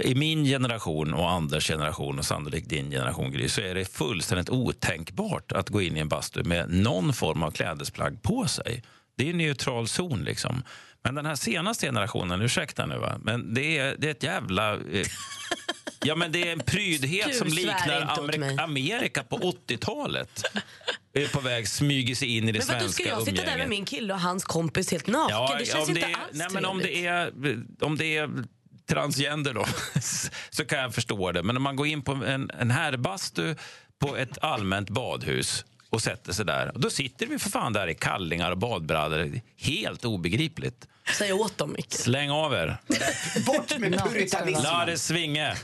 I 0.00 0.14
min 0.14 0.44
generation 0.44 1.14
och 1.14 1.30
Anders 1.30 1.66
generation 1.68 2.18
och 2.18 2.24
sannolikt 2.24 2.68
din 2.68 2.90
generation 2.90 3.32
Gry, 3.32 3.48
så 3.48 3.60
är 3.60 3.74
det 3.74 3.84
fullständigt 3.84 4.50
otänkbart 4.50 5.52
att 5.52 5.68
gå 5.68 5.82
in 5.82 5.96
i 5.96 6.00
en 6.00 6.08
bastu 6.08 6.44
med 6.44 6.70
någon 6.70 7.12
form 7.12 7.42
av 7.42 7.50
klädesplagg 7.50 8.22
på 8.22 8.46
sig. 8.46 8.82
Det 9.16 9.26
är 9.26 9.30
en 9.30 9.38
neutral 9.38 9.88
zon 9.88 10.24
liksom. 10.24 10.62
Men 11.04 11.14
den 11.14 11.26
här 11.26 11.34
senaste 11.34 11.86
generationen, 11.86 12.42
ursäkta 12.42 12.86
nu 12.86 12.98
va, 12.98 13.18
men 13.22 13.54
det 13.54 13.78
är, 13.78 13.96
det 13.98 14.06
är 14.06 14.10
ett 14.10 14.22
jävla... 14.22 14.72
Eh, 14.72 15.06
ja 16.04 16.14
men 16.14 16.32
det 16.32 16.48
är 16.48 16.52
en 16.52 16.60
prydhet 16.60 17.26
Gud, 17.26 17.34
som 17.34 17.48
liknar. 17.48 18.00
Amerik- 18.18 18.62
Amerika 18.62 19.22
på 19.22 19.36
80-talet. 19.38 20.42
Är 21.14 21.28
på 21.28 21.40
väg 21.40 21.68
smyger 21.68 22.14
sig 22.14 22.36
in 22.36 22.48
i 22.48 22.52
det 22.52 22.58
Men 22.58 22.66
svenska 22.66 22.88
ska 22.88 23.08
jag 23.08 23.22
sitta 23.22 23.36
där 23.36 23.42
med 23.44 23.52
umgänget. 23.52 23.68
min 23.68 23.84
kille 23.84 24.14
och 24.14 24.20
hans 24.20 24.44
kompis 24.44 24.90
helt 24.90 25.06
naken? 25.06 25.58
det 25.58 25.64
känns 25.64 25.88
inte 25.88 26.00
det 26.00 26.06
alls 26.06 26.16
nej, 26.32 26.46
men 26.52 26.64
om 26.64 26.78
det 26.78 27.06
är 27.06 27.32
Om 27.80 27.96
det 27.98 28.16
är 28.16 28.30
transgender 28.86 29.54
då, 29.54 29.66
så 30.50 30.64
kan 30.64 30.78
jag 30.78 30.94
förstå 30.94 31.32
det. 31.32 31.42
Men 31.42 31.56
om 31.56 31.62
man 31.62 31.76
går 31.76 31.86
in 31.86 32.02
på 32.02 32.12
en, 32.12 32.50
en 32.50 32.70
herrbastu 32.70 33.54
på 33.98 34.16
ett 34.16 34.38
allmänt 34.44 34.90
badhus 34.90 35.64
och 35.90 36.02
sätter 36.02 36.32
sig 36.32 36.44
där, 36.44 36.72
då 36.74 36.90
sitter 36.90 37.26
vi 37.26 37.38
för 37.38 37.50
fan 37.50 37.72
där 37.72 37.88
i 37.88 37.94
kallingar 37.94 38.50
och 38.50 38.58
badbrallor. 38.58 39.40
Helt 39.56 40.04
obegripligt. 40.04 40.86
Säg 41.18 41.32
åt 41.32 41.58
dem, 41.58 41.72
Micke. 41.72 41.92
Släng 41.92 42.30
av 42.30 42.54
er. 42.54 42.76
Bort 43.46 43.78
med 43.78 44.00
puritanismen! 44.04 44.62
La 44.62 44.84
det 44.84 44.98
svinga. 44.98 45.56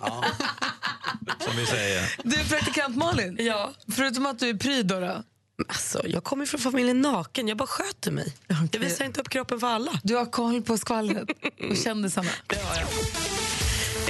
Som 1.38 1.56
vi 1.56 1.66
säger. 1.66 2.14
Du, 2.24 2.36
praktikant 2.48 2.96
Malin. 2.96 3.36
Ja. 3.40 3.72
Förutom 3.92 4.26
att 4.26 4.38
du 4.38 4.48
är 4.48 4.54
pryd 4.54 4.86
då, 4.86 5.00
då, 5.00 5.22
Alltså, 5.66 6.06
jag 6.06 6.24
kommer 6.24 6.46
från 6.46 6.60
familjen 6.60 7.00
naken, 7.00 7.48
jag 7.48 7.56
bara 7.56 7.66
sköter 7.68 8.10
mig. 8.10 8.36
Jag 8.72 8.80
visar 8.80 9.04
inte 9.04 9.20
upp 9.20 9.28
kroppen 9.28 9.60
för 9.60 9.66
alla. 9.66 10.00
Du 10.02 10.16
har 10.16 10.26
koll 10.26 10.62
på 10.62 10.78
skvallret 10.78 11.28
och 11.70 11.76
kändisarna. 11.76 12.30
Det 12.46 12.56
har 12.56 12.74
jag. 12.76 13.37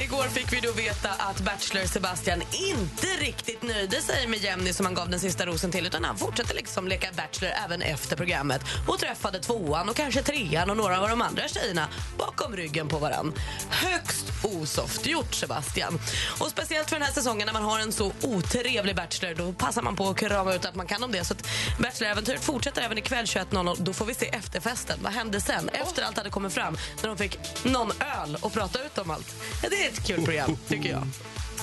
Igår 0.03 0.23
fick 0.23 0.53
vi 0.53 0.59
då 0.59 0.71
veta 0.71 1.09
att 1.09 1.39
Bachelor 1.41 1.85
Sebastian 1.85 2.41
inte 2.51 3.07
riktigt 3.07 3.63
nöjde 3.63 4.01
sig 4.01 4.27
med 4.27 4.39
Jenny 4.39 4.73
som 4.73 4.85
han 4.85 4.95
gav 4.95 5.09
den 5.09 5.19
sista 5.19 5.45
rosen 5.45 5.71
till 5.71 5.85
utan 5.85 6.03
han 6.03 6.17
fortsatte 6.17 6.53
liksom 6.53 6.87
leka 6.87 7.07
Bachelor 7.15 7.51
även 7.65 7.81
efter 7.81 8.15
programmet 8.15 8.61
och 8.87 8.99
träffade 8.99 9.39
tvåan 9.39 9.89
och 9.89 9.95
kanske 9.95 10.23
trean 10.23 10.69
och 10.69 10.77
några 10.77 11.01
av 11.01 11.09
de 11.09 11.21
andra 11.21 11.47
tjejerna 11.47 11.87
bakom 12.17 12.55
ryggen 12.55 12.87
på 12.87 12.97
varann. 12.97 13.33
Högst 13.69 14.25
osoft 14.43 15.05
gjort 15.05 15.35
Sebastian. 15.35 15.99
Och 16.39 16.47
speciellt 16.47 16.89
för 16.89 16.95
den 16.95 17.05
här 17.05 17.13
säsongen 17.13 17.45
när 17.45 17.53
man 17.53 17.63
har 17.63 17.79
en 17.79 17.91
så 17.91 18.11
otrevlig 18.21 18.95
Bachelor 18.95 19.35
då 19.35 19.53
passar 19.53 19.81
man 19.81 19.95
på 19.95 20.09
att 20.09 20.17
krama 20.17 20.53
ut 20.53 20.65
att 20.65 20.75
man 20.75 20.87
kan 20.87 21.03
om 21.03 21.11
det. 21.11 21.25
Så 21.25 21.33
att 21.33 21.47
Bachelor-äventyret 21.79 22.43
fortsätter 22.43 22.81
även 22.81 22.97
ikväll 22.97 23.25
21.00. 23.25 23.75
Då 23.79 23.93
får 23.93 24.05
vi 24.05 24.13
se 24.13 24.25
efterfesten. 24.25 24.99
Vad 25.03 25.11
hände 25.11 25.41
sen? 25.41 25.69
Efter 25.69 26.03
allt 26.03 26.17
hade 26.17 26.29
kommit 26.29 26.53
fram 26.53 26.77
när 27.01 27.07
de 27.07 27.17
fick 27.17 27.39
någon 27.63 27.91
öl 27.91 28.37
och 28.41 28.53
prata 28.53 28.83
ut 28.83 28.97
om 28.97 29.11
allt. 29.11 29.35
Det 29.61 29.88
väldigt 29.89 30.07
kul 30.07 30.25
program, 30.25 30.57
tycker 30.67 30.89
jag. 30.89 31.03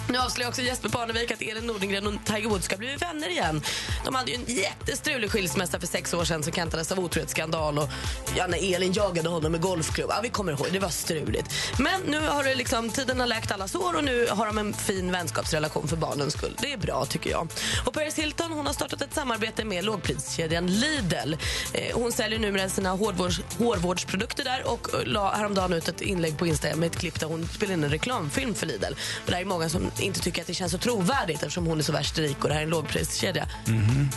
Nu 0.09 0.19
avslöjar 0.19 0.49
också 0.49 0.63
Jesper 0.63 0.89
Parnevik 0.89 1.31
att 1.31 1.43
Elin 1.43 1.67
Nordengren 1.67 2.07
och 2.07 2.15
Tiger 2.25 2.49
Woods 2.49 2.65
ska 2.65 2.77
bli 2.77 2.97
vänner 2.97 3.29
igen. 3.29 3.63
De 4.05 4.15
hade 4.15 4.31
ju 4.31 4.35
en 4.37 4.57
jättestrulig 4.57 5.31
skilsmässa 5.31 5.81
för 5.81 5.87
sex 5.87 6.15
år 6.15 6.25
sedan 6.25 6.43
som 6.43 6.53
kantades 6.53 6.93
av 6.93 7.01
otrohetsskandal 7.01 7.79
och 7.79 7.89
ja, 8.37 8.47
när 8.47 8.75
Elin 8.75 8.93
jagade 8.93 9.29
honom 9.29 9.53
med 9.53 9.61
golfklubb. 9.61 10.11
Ja, 10.11 10.21
vi 10.23 10.29
kommer 10.29 10.53
ihåg, 10.53 10.67
det 10.73 10.79
var 10.79 10.89
struligt. 10.89 11.55
Men 11.79 12.01
nu 12.01 12.27
har 12.27 12.45
det 12.45 12.55
liksom, 12.55 12.91
tiden 12.91 13.21
har 13.21 13.27
läkt 13.27 13.53
alla 13.53 13.69
sår 13.69 13.97
och 13.97 14.05
nu 14.05 14.27
har 14.31 14.47
de 14.47 14.59
en 14.59 14.75
fin 14.75 15.13
vänskapsrelation 15.13 15.89
för 15.89 15.97
barnens 15.97 16.35
skull. 16.35 16.57
Det 16.61 16.73
är 16.73 16.77
bra 16.77 17.05
tycker 17.05 17.31
jag. 17.31 17.49
Och 17.87 17.95
Paris 17.95 18.19
Hilton 18.19 18.53
hon 18.53 18.67
har 18.67 18.73
startat 18.73 19.03
ett 19.03 19.15
samarbete 19.15 19.65
med 19.65 19.85
lågpriskedjan 19.85 20.67
Lidl. 20.67 21.33
Eh, 21.73 21.95
hon 21.95 22.13
säljer 22.13 22.39
numera 22.39 22.69
sina 22.69 22.91
hårvårds, 22.91 23.41
hårvårdsprodukter 23.59 24.45
där 24.45 24.63
och 24.67 24.95
eh, 24.95 25.07
la 25.07 25.31
häromdagen 25.31 25.73
ut 25.73 25.89
ett 25.89 26.01
inlägg 26.01 26.39
på 26.39 26.47
Instagram 26.47 26.81
med 26.81 26.87
ett 26.87 26.99
klipp 26.99 27.21
där 27.21 27.27
hon 27.27 27.49
spelar 27.49 27.75
in 27.75 27.85
en 27.85 27.91
reklamfilm 27.91 28.55
för 28.55 28.67
Lidl. 28.67 28.93
Och 29.25 29.31
det 29.31 29.37
är 29.37 29.45
många 29.45 29.69
som 29.69 29.91
inte 30.01 30.21
tycker 30.21 30.41
att 30.41 30.47
det 30.47 30.55
känns 30.55 30.73
så 30.73 30.79
trovärdigt 30.79 31.43
eftersom 31.43 31.67
hon 31.67 31.79
är 31.79 31.83
så 31.83 31.93
värst 31.93 32.19
rik 32.19 32.43
och 32.43 32.49
det 32.49 32.55
här 32.55 32.61
är 32.61 32.65
en 32.65 32.71
lågpriskedja. 32.71 33.49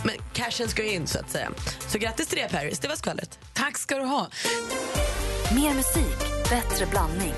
Men 0.04 0.14
cashen 0.32 0.68
ska 0.68 0.82
ju 0.82 0.92
in 0.92 1.06
så 1.06 1.18
att 1.18 1.30
säga. 1.30 1.50
Så 1.88 1.98
grattis 1.98 2.26
till 2.28 2.38
det 2.38 2.48
Paris, 2.48 2.78
det 2.78 2.88
var 2.88 2.96
skvallret. 2.96 3.38
Tack 3.52 3.78
ska 3.78 3.96
du 3.96 4.04
ha. 4.04 4.30
Mer 5.54 5.74
musik, 5.74 6.18
bättre 6.50 6.86
blandning. 6.86 7.34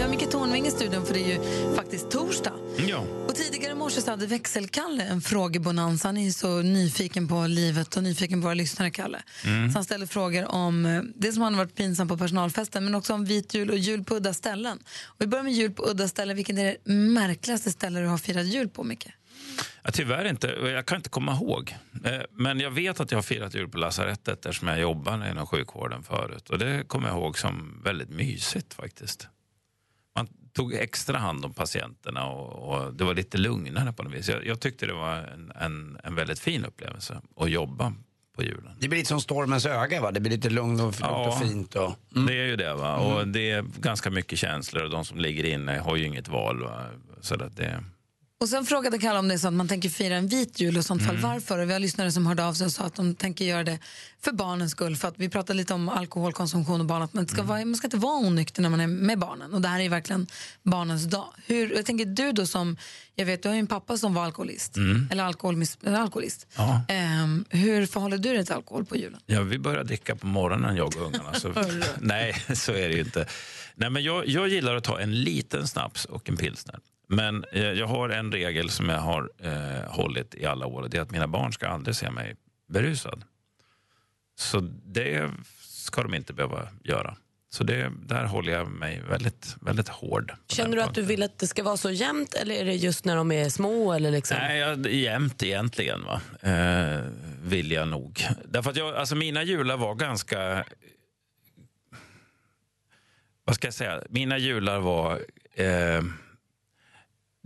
Vi 0.00 0.04
har 0.04 0.10
Micke 0.10 0.30
Tornving 0.30 0.66
i 0.66 0.70
studion 0.70 1.06
för 1.06 1.14
det 1.14 1.20
är 1.20 1.28
ju 1.28 1.74
faktiskt 1.74 2.10
torsdag. 2.10 2.52
Ja. 2.88 2.98
Och 2.98 3.34
tidigare 3.34 3.72
i 3.72 3.74
morse 3.74 4.00
så 4.00 4.10
hade 4.10 4.26
växelkalle 4.26 5.02
en 5.02 5.20
frågebonanza. 5.20 6.08
Han 6.08 6.16
är 6.16 6.24
ju 6.24 6.32
så 6.32 6.62
nyfiken 6.62 7.28
på 7.28 7.46
livet 7.46 7.96
och 7.96 8.02
nyfiken 8.02 8.40
på 8.40 8.44
våra 8.44 8.54
lyssnare, 8.54 8.90
Kalle. 8.90 9.22
Mm. 9.44 9.70
Så 9.70 9.78
han 9.78 9.84
ställde 9.84 10.06
frågor 10.06 10.46
om 10.46 10.86
eh, 10.86 11.02
det 11.14 11.32
som 11.32 11.42
har 11.42 11.50
varit 11.50 11.74
pinsam 11.74 12.08
på 12.08 12.16
personalfesten 12.16 12.84
men 12.84 12.94
också 12.94 13.14
om 13.14 13.24
vit 13.24 13.54
jul 13.54 13.70
och 13.70 13.78
jul 13.78 14.04
på 14.04 14.14
udda 14.14 14.34
ställen. 14.34 14.78
Och 15.06 15.16
vi 15.18 15.26
börjar 15.26 15.44
med 15.44 15.52
jul 15.52 15.72
på 15.72 15.82
udda 15.82 16.08
ställen. 16.08 16.36
Vilket 16.36 16.58
är 16.58 16.64
det 16.64 16.92
märkligaste 16.92 17.70
ställe 17.70 18.00
du 18.00 18.06
har 18.06 18.18
firat 18.18 18.46
jul 18.46 18.68
på, 18.68 18.84
Micke? 18.84 19.08
Ja, 19.82 19.90
tyvärr 19.92 20.24
inte. 20.24 20.46
Jag 20.46 20.86
kan 20.86 20.96
inte 20.96 21.10
komma 21.10 21.32
ihåg. 21.32 21.76
Eh, 22.04 22.12
Men 22.30 22.60
jag 22.60 22.70
vet 22.70 23.00
att 23.00 23.10
jag 23.10 23.18
har 23.18 23.22
firat 23.22 23.54
jul 23.54 23.68
på 23.68 23.78
lasarettet 23.78 24.46
eftersom 24.46 24.68
jag 24.68 24.80
jobbade 24.80 25.30
inom 25.30 25.46
sjukvården 25.46 26.02
förut. 26.02 26.50
Och 26.50 26.58
det 26.58 26.88
kommer 26.88 27.08
jag 27.08 27.16
ihåg 27.16 27.38
som 27.38 27.80
väldigt 27.84 28.10
mysigt 28.10 28.74
faktiskt. 28.74 29.28
Tog 30.60 30.74
extra 30.74 31.18
hand 31.18 31.44
om 31.44 31.54
patienterna 31.54 32.26
och, 32.26 32.68
och 32.68 32.94
det 32.94 33.04
var 33.04 33.14
lite 33.14 33.38
lugnare 33.38 33.92
på 33.92 34.02
något 34.02 34.12
vis. 34.12 34.28
Jag, 34.28 34.46
jag 34.46 34.60
tyckte 34.60 34.86
det 34.86 34.92
var 34.92 35.16
en, 35.16 35.52
en, 35.60 35.98
en 36.04 36.14
väldigt 36.14 36.38
fin 36.38 36.64
upplevelse 36.64 37.20
att 37.36 37.50
jobba 37.50 37.92
på 38.36 38.42
julen. 38.42 38.76
Det 38.80 38.88
blir 38.88 38.98
lite 38.98 39.08
som 39.08 39.20
stormens 39.20 39.66
öga 39.66 40.00
va? 40.00 40.10
Det 40.10 40.20
blir 40.20 40.32
lite 40.32 40.50
lugnt 40.50 40.80
och, 40.80 41.00
lugnt 41.00 41.26
och 41.26 41.38
fint. 41.38 41.74
Och... 41.74 41.94
Mm. 42.16 42.26
Det 42.26 42.32
är 42.32 42.46
ju 42.46 42.56
det. 42.56 42.74
Va? 42.74 42.96
Och 42.96 43.28
det 43.28 43.50
är 43.50 43.64
ganska 43.80 44.10
mycket 44.10 44.38
känslor 44.38 44.84
och 44.84 44.90
de 44.90 45.04
som 45.04 45.18
ligger 45.18 45.44
inne 45.44 45.78
har 45.78 45.96
ju 45.96 46.06
inget 46.06 46.28
val. 46.28 46.62
Va? 46.62 46.84
Så 47.20 47.34
att 47.34 47.56
det... 47.56 47.84
Och 48.42 48.48
sen 48.48 48.66
frågade 48.66 48.98
Kalle 48.98 49.18
om 49.18 49.28
det 49.28 49.34
är 49.34 49.38
så 49.38 49.48
att 49.48 49.54
man 49.54 49.68
tänker 49.68 49.88
fira 49.88 50.16
en 50.16 50.28
vit 50.28 50.60
jul 50.60 50.76
och 50.78 50.84
sånt 50.84 51.02
fall 51.06 51.16
Mm. 51.16 51.30
varför. 51.30 51.58
Och 51.58 51.68
vi 51.68 51.72
har 51.72 51.80
lyssnare 51.80 52.12
som 52.12 52.26
hörde 52.26 52.44
av 52.44 52.54
sig 52.54 52.66
och 52.66 52.72
sa 52.72 52.84
att 52.84 52.94
de 52.94 53.14
tänker 53.14 53.44
göra 53.44 53.64
det 53.64 53.78
för 54.20 54.32
barnens 54.32 54.72
skull. 54.72 54.96
För 54.96 55.08
att 55.08 55.14
vi 55.18 55.28
pratade 55.28 55.56
lite 55.56 55.74
om 55.74 55.88
alkoholkonsumtion 55.88 56.80
och 56.80 56.86
barn, 56.86 57.02
att 57.02 57.12
man, 57.14 57.24
Mm. 57.24 57.28
ska 57.28 57.42
vara, 57.42 57.64
man 57.64 57.74
ska 57.76 57.86
inte 57.86 57.96
vara 57.96 58.18
onykter 58.26 58.62
när 58.62 58.68
man 58.68 58.80
är 58.80 58.86
med 58.86 59.18
barnen. 59.18 59.54
Och 59.54 59.60
det 59.60 59.68
här 59.68 59.80
är 59.80 59.88
verkligen 59.88 60.26
barnens 60.62 61.04
dag. 61.04 61.26
Hur, 61.46 61.74
jag 61.76 61.86
tänker 61.86 62.04
du 62.04 62.32
då 62.32 62.46
som, 62.46 62.76
jag 63.14 63.26
vet 63.26 63.42
du 63.42 63.48
har 63.48 63.54
ju 63.56 63.60
en 63.60 63.66
pappa 63.66 63.96
som 63.98 64.14
var 64.14 64.24
alkoholist. 64.24 64.76
Mm. 64.76 65.08
Eller, 65.12 65.24
alkoholmis, 65.24 65.78
eller 65.86 65.98
alkoholist. 65.98 66.46
Ja. 66.56 66.82
Ehm, 66.88 67.44
hur 67.48 67.86
förhåller 67.86 68.18
du 68.18 68.32
dig 68.34 68.44
till 68.44 68.54
alkohol 68.54 68.84
på 68.84 68.96
julen? 68.96 69.20
Ja, 69.26 69.42
vi 69.42 69.58
börjar 69.58 69.84
dricka 69.84 70.16
på 70.16 70.26
morgonen, 70.26 70.76
jag 70.76 70.96
och 70.96 71.06
ungarna. 71.06 71.34
Så, 71.34 71.52
nej, 72.00 72.44
så 72.54 72.72
är 72.72 72.88
det 72.88 72.94
ju 72.94 73.00
inte. 73.00 73.26
Nej, 73.74 73.90
men 73.90 74.02
jag, 74.02 74.28
jag 74.28 74.48
gillar 74.48 74.76
att 74.76 74.84
ta 74.84 75.00
en 75.00 75.22
liten 75.22 75.68
snaps 75.68 76.04
och 76.04 76.28
en 76.28 76.36
pilsner. 76.36 76.78
Men 77.12 77.44
eh, 77.52 77.62
jag 77.62 77.86
har 77.86 78.08
en 78.08 78.32
regel 78.32 78.70
som 78.70 78.88
jag 78.88 78.98
har 78.98 79.30
eh, 79.38 79.90
hållit 79.92 80.34
i 80.34 80.46
alla 80.46 80.66
år. 80.66 80.88
Det 80.90 80.96
är 80.96 81.02
att 81.02 81.10
mina 81.10 81.28
barn 81.28 81.52
ska 81.52 81.68
aldrig 81.68 81.96
se 81.96 82.10
mig 82.10 82.36
berusad. 82.68 83.24
Så 84.38 84.60
det 84.84 85.30
ska 85.60 86.02
de 86.02 86.14
inte 86.14 86.32
behöva 86.32 86.68
göra. 86.84 87.16
Så 87.52 87.64
det, 87.64 87.92
där 88.06 88.24
håller 88.24 88.52
jag 88.52 88.70
mig 88.70 89.02
väldigt, 89.08 89.56
väldigt 89.60 89.88
hård. 89.88 90.32
Känner 90.48 90.76
du 90.76 90.82
att 90.82 90.94
du 90.94 91.02
vill 91.02 91.22
att 91.22 91.38
det 91.38 91.46
ska 91.46 91.62
vara 91.62 91.76
så 91.76 91.90
jämnt 91.90 92.34
eller 92.34 92.54
är 92.54 92.64
det 92.64 92.74
just 92.74 93.04
när 93.04 93.16
de 93.16 93.32
är 93.32 93.48
små? 93.48 93.92
Eller 93.92 94.10
liksom? 94.10 94.36
Nej, 94.40 94.58
jag, 94.58 94.86
jämt 94.86 95.42
egentligen 95.42 96.04
va? 96.04 96.20
Eh, 96.40 97.00
vill 97.42 97.72
jag 97.72 97.88
nog. 97.88 98.26
Därför 98.44 98.70
att 98.70 98.76
jag, 98.76 98.94
alltså 98.94 99.14
mina 99.14 99.42
jular 99.42 99.76
var 99.76 99.94
ganska... 99.94 100.64
Vad 103.44 103.56
ska 103.56 103.66
jag 103.66 103.74
säga? 103.74 104.02
Mina 104.08 104.38
jular 104.38 104.80
var... 104.80 105.20
Eh, 105.54 106.02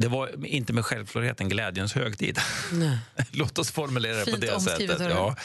det 0.04 0.08
var 0.08 0.46
inte 0.46 0.72
med 0.72 0.84
självklarhet 0.84 1.40
en 1.40 1.48
glädjens 1.48 1.94
högtid. 1.94 2.38
Nej. 2.72 2.98
Låt 3.32 3.58
oss 3.58 3.70
formulera 3.70 4.16
det 4.16 4.24
Fint 4.24 4.40
på 4.40 4.46
det 4.46 4.60
sättet. 4.60 5.00
Ja. 5.00 5.36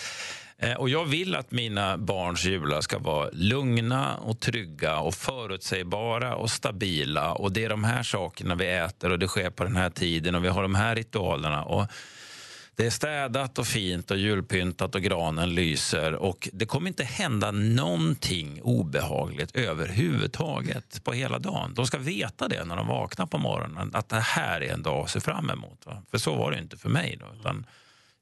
Eh, 0.57 0.73
Och 0.73 0.89
jag 0.89 1.05
vill 1.05 1.35
att 1.35 1.51
mina 1.51 1.97
barns 1.97 2.45
jular 2.45 2.81
ska 2.81 2.97
vara 2.99 3.29
lugna 3.33 4.17
och 4.17 4.39
trygga 4.39 4.99
och 4.99 5.15
förutsägbara 5.15 6.35
och 6.35 6.49
stabila. 6.49 7.31
Och 7.33 7.51
Det 7.51 7.63
är 7.65 7.69
de 7.69 7.83
här 7.83 8.03
sakerna 8.03 8.55
vi 8.55 8.67
äter 8.67 9.11
och 9.11 9.19
det 9.19 9.27
sker 9.27 9.49
på 9.49 9.63
den 9.63 9.75
här 9.75 9.89
tiden 9.89 10.35
och 10.35 10.43
vi 10.43 10.47
har 10.47 10.61
de 10.61 10.75
här 10.75 10.95
ritualerna. 10.95 11.63
Och 11.63 11.87
det 12.79 12.85
är 12.85 12.89
städat 12.89 13.59
och 13.59 13.67
fint 13.67 14.11
och 14.11 14.17
julpyntat 14.17 14.95
och 14.95 15.01
granen 15.01 15.55
lyser. 15.55 16.13
Och 16.13 16.49
Det 16.53 16.65
kommer 16.65 16.87
inte 16.87 17.03
hända 17.03 17.51
någonting 17.51 18.61
obehagligt 18.61 19.55
överhuvudtaget 19.55 21.03
på 21.03 21.13
hela 21.13 21.39
dagen. 21.39 21.73
De 21.73 21.87
ska 21.87 21.97
veta 21.97 22.47
det 22.47 22.65
när 22.65 22.75
de 22.75 22.87
vaknar 22.87 23.25
på 23.25 23.37
morgonen, 23.37 23.91
att 23.93 24.09
det 24.09 24.19
här 24.19 24.61
är 24.61 24.73
en 24.73 24.83
dag 24.83 25.03
att 25.03 25.09
se 25.09 25.19
fram 25.19 25.49
emot. 25.49 25.85
Va? 25.85 26.03
För 26.11 26.17
så 26.17 26.35
var 26.35 26.51
det 26.51 26.59
inte 26.59 26.77
för 26.77 26.89
mig. 26.89 27.17
Då, 27.19 27.53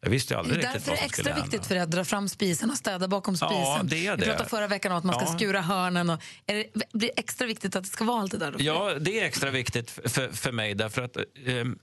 jag 0.01 0.10
visste 0.10 0.38
aldrig 0.38 0.58
riktigt 0.58 0.74
Därför 0.74 0.91
är 0.91 0.95
vad 0.95 1.10
det 1.10 1.14
som 1.16 1.26
extra 1.28 1.43
viktigt 1.43 1.66
för 1.66 1.76
dig 1.76 1.84
att 1.84 1.91
dra 1.91 2.05
fram 2.05 2.30
spisen 2.30 2.70
och 2.70 2.78
städa 2.78 3.08
bakom 3.08 3.38
spisen. 3.38 3.58
Ja, 3.58 3.80
det 3.84 4.08
är 4.08 4.16
Vi 4.16 4.22
det. 4.22 4.28
pratade 4.30 4.49
förra 4.49 4.68
veckan 4.68 4.91
om 4.91 4.97
att 4.97 5.03
man 5.03 5.16
ska 5.16 5.24
Ja. 5.26 5.38
skura 5.38 5.62
hörnen. 5.62 6.10
Och, 6.10 6.22
är 6.45 6.55
det, 6.55 6.66
blir 6.74 7.10
det 7.16 7.20
extra 7.20 7.47
viktigt 7.47 7.76
att 7.76 7.84
det 7.84 7.89
ska 7.89 8.03
vara 8.05 8.22
allt 8.22 8.32
det 8.32 8.38
där? 8.38 8.55
Ja, 8.60 8.93
det 8.99 9.20
är 9.20 9.26
extra 9.26 9.51
viktigt 9.51 9.89
för, 9.91 10.30
för 10.36 10.51
mig 10.51 10.76
därför 10.76 11.01
att 11.01 11.18
ehm, 11.45 11.80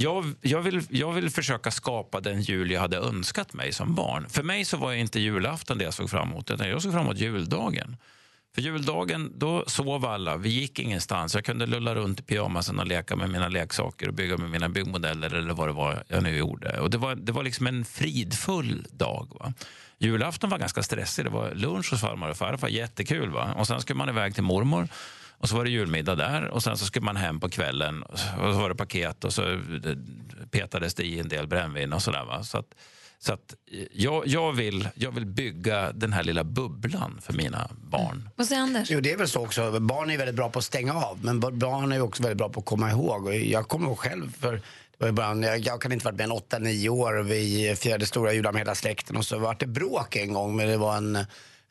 jag, 0.00 0.34
jag, 0.40 0.60
vill, 0.60 0.82
jag 0.90 1.12
vill 1.12 1.30
försöka 1.30 1.70
skapa 1.70 2.20
den 2.20 2.42
jul 2.42 2.70
jag 2.70 2.80
hade 2.80 2.96
önskat 2.96 3.52
mig 3.52 3.72
som 3.72 3.94
barn. 3.94 4.28
För 4.28 4.42
mig 4.42 4.64
så 4.64 4.76
var 4.76 4.92
inte 4.92 5.20
julafton 5.20 5.78
det 5.78 5.84
jag 5.84 5.94
såg 5.94 6.10
fram 6.10 6.28
emot, 6.28 6.50
utan 6.50 6.68
jag 6.68 6.82
såg 6.82 6.92
fram 6.92 7.04
emot 7.04 7.18
juldagen. 7.18 7.96
För 8.54 8.62
juldagen, 8.62 9.32
då 9.34 9.64
sov 9.66 10.04
alla, 10.04 10.36
vi 10.36 10.48
gick 10.48 10.78
ingenstans. 10.78 11.34
Jag 11.34 11.44
kunde 11.44 11.66
lulla 11.66 11.94
runt 11.94 12.20
i 12.20 12.22
pyjamasen 12.22 12.78
och 12.78 12.86
leka 12.86 13.16
med 13.16 13.30
mina 13.30 13.48
leksaker 13.48 14.08
och 14.08 14.14
bygga 14.14 14.36
med 14.36 14.50
mina 14.50 14.68
byggmodeller 14.68 15.34
eller 15.34 15.54
vad 15.54 15.68
det 15.68 15.72
var 15.72 16.04
jag 16.08 16.22
nu 16.22 16.36
gjorde. 16.36 16.80
Och 16.80 16.90
det 16.90 16.98
var, 16.98 17.14
det 17.14 17.32
var 17.32 17.42
liksom 17.42 17.66
en 17.66 17.84
fridfull 17.84 18.86
dag. 18.90 19.28
Va? 19.40 19.52
Julafton 19.98 20.50
var 20.50 20.58
ganska 20.58 20.82
stressig. 20.82 21.24
Det 21.24 21.30
var 21.30 21.54
lunch 21.54 21.90
hos 21.90 22.00
farmor 22.00 22.30
och 22.30 22.36
farfar, 22.36 22.68
jättekul. 22.68 23.30
Va? 23.30 23.54
Och 23.56 23.66
sen 23.66 23.80
skulle 23.80 23.96
man 23.96 24.08
iväg 24.08 24.34
till 24.34 24.44
mormor 24.44 24.88
och 25.38 25.48
så 25.48 25.56
var 25.56 25.64
det 25.64 25.70
julmiddag 25.70 26.14
där 26.14 26.44
och 26.48 26.62
sen 26.62 26.76
så 26.78 26.84
skulle 26.84 27.04
man 27.04 27.16
hem 27.16 27.40
på 27.40 27.48
kvällen 27.48 28.02
och 28.02 28.18
så 28.18 28.58
var 28.58 28.68
det 28.68 28.74
paket 28.74 29.24
och 29.24 29.32
så 29.32 29.60
petades 30.50 30.94
det 30.94 31.02
i 31.02 31.20
en 31.20 31.28
del 31.28 31.46
brännvin 31.46 31.92
och 31.92 32.02
sådär. 32.02 32.24
Va? 32.24 32.42
Så 32.42 32.58
att, 32.58 32.74
så 33.18 33.32
att 33.32 33.54
jag, 33.92 34.26
jag, 34.26 34.52
vill, 34.52 34.88
jag 34.94 35.10
vill 35.10 35.26
bygga 35.26 35.92
den 35.92 36.12
här 36.12 36.24
lilla 36.24 36.44
bubblan 36.44 37.18
för 37.22 37.32
mina 37.32 37.70
barn. 37.90 38.28
Vad 38.36 38.46
säger 38.46 38.62
Anders? 38.62 38.90
Jo, 38.90 39.00
det 39.00 39.12
är 39.12 39.16
väl 39.16 39.28
så 39.28 39.44
också. 39.44 39.80
Barn 39.80 40.10
är 40.10 40.18
väldigt 40.18 40.36
bra 40.36 40.50
på 40.50 40.58
att 40.58 40.64
stänga 40.64 40.94
av, 40.94 41.18
men 41.22 41.40
ba- 41.40 41.50
barn 41.50 41.92
är 41.92 42.00
också 42.00 42.22
väldigt 42.22 42.38
bra 42.38 42.48
på 42.48 42.60
att 42.60 42.66
komma 42.66 42.90
ihåg. 42.90 43.26
Och 43.26 43.36
jag 43.36 43.68
kommer 43.68 43.86
ihåg 43.86 43.98
själv, 43.98 44.32
för 44.40 44.62
jag, 44.98 45.58
jag 45.58 45.80
kan 45.80 45.92
inte 45.92 46.04
varit 46.04 46.16
med 46.18 46.24
än 46.24 46.32
8-9 46.66 46.88
år 46.88 47.18
och 47.18 47.30
vi 47.30 47.74
firade 47.78 48.06
stora 48.06 48.32
judar 48.32 48.52
med 48.52 48.60
hela 48.60 48.74
släkten 48.74 49.16
och 49.16 49.24
så 49.26 49.38
var 49.38 49.56
det 49.58 49.66
bråk 49.66 50.16
en 50.16 50.32
gång, 50.32 50.56
men 50.56 50.68
det 50.68 50.76
var 50.76 50.96
en 50.96 51.18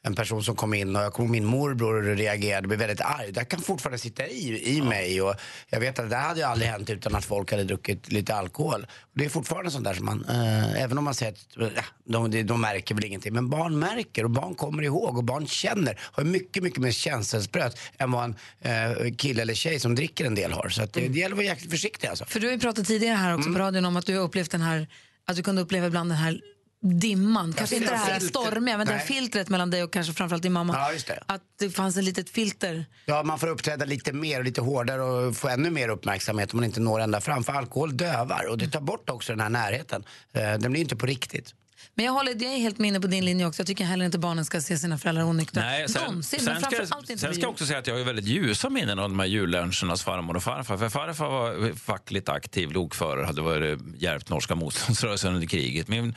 en 0.03 0.15
person 0.15 0.43
som 0.43 0.55
kom 0.55 0.73
in 0.73 0.95
och 0.95 1.01
jag 1.01 1.13
kommer 1.13 1.29
min 1.29 1.45
morbror 1.45 2.01
reagerade 2.01 2.67
blev 2.67 2.79
väldigt 2.79 3.01
arg. 3.01 3.31
Det 3.31 3.45
kan 3.45 3.59
fortfarande 3.59 3.97
sitta 3.97 4.27
i, 4.27 4.77
i 4.77 4.81
mig 4.81 5.21
och 5.21 5.35
jag 5.69 5.79
vet 5.79 5.99
att 5.99 6.09
det 6.09 6.15
hade 6.15 6.39
ju 6.39 6.45
aldrig 6.45 6.69
hänt 6.69 6.89
utan 6.89 7.15
att 7.15 7.25
folk 7.25 7.51
hade 7.51 7.63
druckit 7.63 8.11
lite 8.11 8.35
alkohol. 8.35 8.87
Det 9.13 9.25
är 9.25 9.29
fortfarande 9.29 9.71
sånt 9.71 9.83
där 9.83 9.93
som 9.93 10.05
man, 10.05 10.25
eh, 10.29 10.83
även 10.83 10.97
om 10.97 11.03
man 11.03 11.13
säger 11.13 11.31
att 11.31 11.47
ja, 11.75 11.83
de, 12.05 12.43
de, 12.43 12.61
märker 12.61 12.95
väl 12.95 13.05
ingenting, 13.05 13.33
men 13.33 13.49
barn 13.49 13.79
märker 13.79 14.23
och 14.23 14.29
barn 14.29 14.55
kommer 14.55 14.83
ihåg 14.83 15.17
och 15.17 15.23
barn 15.23 15.47
känner, 15.47 15.99
har 16.01 16.23
mycket, 16.23 16.63
mycket 16.63 16.79
mer 16.79 16.91
känselspröt 16.91 17.79
än 17.97 18.11
vad 18.11 18.23
en 18.23 18.35
eh, 18.61 19.13
kille 19.15 19.41
eller 19.41 19.53
tjej 19.53 19.79
som 19.79 19.95
dricker 19.95 20.25
en 20.25 20.35
del 20.35 20.51
har. 20.51 20.69
Så 20.69 20.83
att 20.83 20.93
det, 20.93 21.07
det 21.07 21.19
gäller 21.19 21.33
att 21.33 21.37
vara 21.37 21.45
jäkligt 21.45 21.71
försiktig 21.71 22.07
alltså. 22.07 22.25
För 22.25 22.39
du 22.39 22.47
har 22.47 22.53
ju 22.53 22.59
pratat 22.59 22.87
tidigare 22.87 23.15
här 23.15 23.35
också 23.35 23.53
på 23.53 23.59
radion 23.59 23.85
om 23.85 23.97
att 23.97 24.05
du 24.05 24.17
har 24.17 24.23
upplevt 24.23 24.51
den 24.51 24.61
här, 24.61 24.87
att 25.25 25.35
du 25.35 25.43
kunde 25.43 25.61
uppleva 25.61 25.87
ibland 25.87 26.11
den 26.11 26.17
här 26.17 26.41
dimman, 26.82 27.53
kanske 27.53 27.75
inte 27.75 27.89
det 27.89 27.95
här 27.97 28.19
filter- 28.19 28.28
stormiga, 28.28 28.78
men 28.78 28.88
det 28.88 28.93
här 28.93 28.99
Nej. 28.99 29.07
filtret 29.07 29.49
mellan 29.49 29.69
dig 29.69 29.84
och 29.84 29.93
kanske 29.93 30.13
framförallt 30.13 30.43
din 30.43 30.53
mamma. 30.53 30.73
Ja, 30.73 30.93
just 30.93 31.07
det. 31.07 31.23
Att 31.25 31.41
det 31.59 31.69
fanns 31.69 31.97
ett 31.97 32.03
litet 32.03 32.30
filter. 32.30 32.86
Ja, 33.05 33.23
man 33.23 33.39
får 33.39 33.47
uppträda 33.47 33.86
lite 33.86 34.13
mer 34.13 34.39
och 34.39 34.45
lite 34.45 34.61
hårdare 34.61 35.01
och 35.01 35.36
få 35.38 35.47
ännu 35.47 35.69
mer 35.69 35.89
uppmärksamhet 35.89 36.53
om 36.53 36.57
man 36.57 36.63
inte 36.65 36.80
når 36.80 36.99
ända 36.99 37.21
fram. 37.21 37.43
För 37.43 37.53
alkohol 37.53 37.97
dövar 37.97 38.45
och 38.49 38.57
det 38.57 38.67
tar 38.69 38.82
bort 38.82 39.09
också 39.09 39.32
den 39.34 39.39
här 39.39 39.49
närheten. 39.49 40.03
Eh, 40.34 40.41
Den 40.41 40.59
blir 40.61 40.75
ju 40.75 40.82
inte 40.84 40.95
på 40.95 41.05
riktigt. 41.05 41.53
Men 41.95 42.05
jag, 42.05 42.13
håller, 42.13 42.32
jag 42.32 42.53
är 42.53 42.57
helt 42.57 42.78
minne 42.78 42.99
på 43.01 43.07
din 43.07 43.25
linje 43.25 43.45
också. 43.45 43.59
Jag 43.61 43.67
tycker 43.67 43.86
heller 43.86 44.05
inte 44.05 44.17
barnen 44.19 44.45
ska 44.45 44.61
se 44.61 44.78
sina 44.78 44.97
föräldrar 44.97 45.23
onyktra. 45.23 45.63
Nej, 45.63 45.89
sen, 45.89 46.01
Någonsin, 46.03 46.39
sen 46.39 46.53
men 46.53 46.88
ska, 46.88 47.05
sen 47.17 47.17
ska 47.34 47.41
jag 47.41 47.49
också 47.51 47.65
säga 47.65 47.80
att 47.80 47.88
jag 47.88 47.97
har 47.97 48.03
väldigt 48.03 48.25
ljusa 48.25 48.69
minnen 48.69 48.99
av 48.99 49.09
de 49.09 49.19
här 49.19 49.25
julluncherna 49.28 49.93
hos 49.93 50.03
farmor 50.03 50.36
och 50.36 50.43
farfar. 50.43 50.78
För 50.78 50.89
farfar 50.89 51.30
var 51.30 51.75
fackligt 51.75 52.30
aktiv 52.30 52.71
lokförare, 52.71 53.25
hade 53.25 53.41
varit 53.41 53.80
hjälpt 53.97 54.30
norska 54.30 54.55
motståndsrörelsen 54.55 55.34
under 55.36 55.47
kriget. 55.47 55.88
Min 55.88 56.15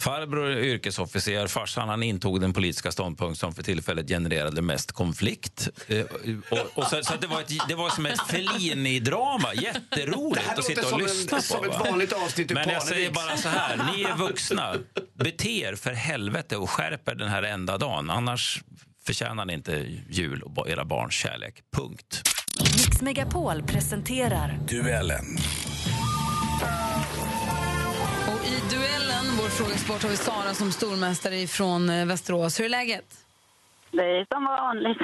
farbror 0.00 0.46
är 0.50 0.56
yrkesofficer, 0.58 1.46
farsan 1.46 1.88
han 1.88 2.02
intog 2.02 2.40
den 2.40 2.52
politiska 2.52 2.92
ståndpunkt 2.92 3.38
som 3.40 3.54
för 3.54 3.62
tillfället 3.62 4.08
genererade 4.08 4.62
mest 4.62 4.92
konflikt. 4.92 5.68
Eh, 5.88 6.04
Och, 6.50 6.58
och 6.74 6.84
så, 6.84 7.02
så 7.02 7.14
att 7.14 7.20
det, 7.20 7.26
var 7.26 7.40
ett, 7.40 7.52
det 7.68 7.74
var 7.74 7.90
som 7.90 8.06
ett 8.06 8.20
Fellini-drama, 8.28 9.54
jätteroligt 9.54 10.48
att 10.58 10.64
sitta 10.64 10.80
och 10.80 10.86
som 10.86 11.00
en- 11.00 11.06
lyssna 11.06 11.36
på. 11.36 11.42
som 11.42 11.64
ett 11.64 11.70
va? 11.70 11.86
vanligt 11.90 12.12
avsnitt 12.12 12.50
Men 12.52 12.68
jag 12.68 12.82
säger 12.82 13.10
bara 13.10 13.36
så 13.36 13.48
här, 13.48 13.92
ni 13.96 14.02
är 14.02 14.16
vuxna. 14.16 14.74
Bete 15.18 15.48
er 15.50 15.74
för 15.74 15.92
helvete 15.92 16.56
och 16.56 16.70
skärp 16.70 17.08
er 17.08 17.14
den 17.14 17.28
här 17.28 17.42
enda 17.42 17.78
dagen. 17.78 18.10
Annars 18.10 18.62
förtjänar 19.06 19.44
ni 19.44 19.52
inte 19.52 19.86
jul 20.10 20.42
och 20.42 20.68
era 20.68 20.84
barns 20.84 21.14
kärlek. 21.14 21.54
Punkt. 21.76 22.22
Mix 22.60 23.02
Megapol 23.02 23.62
presenterar 23.62 24.58
Duellen. 24.68 25.36
I 28.50 28.60
duellen, 28.70 29.24
vår 29.40 29.48
frågesport, 29.48 30.02
har 30.02 30.10
vi 30.10 30.16
Sara 30.16 30.54
som 30.54 30.72
stormästare 30.72 31.46
från 31.46 32.08
Västerås. 32.08 32.60
Hur 32.60 32.64
är 32.64 32.68
läget? 32.68 33.24
Det 33.90 34.02
är 34.02 34.26
som 34.34 34.44
vanligt. 34.44 34.98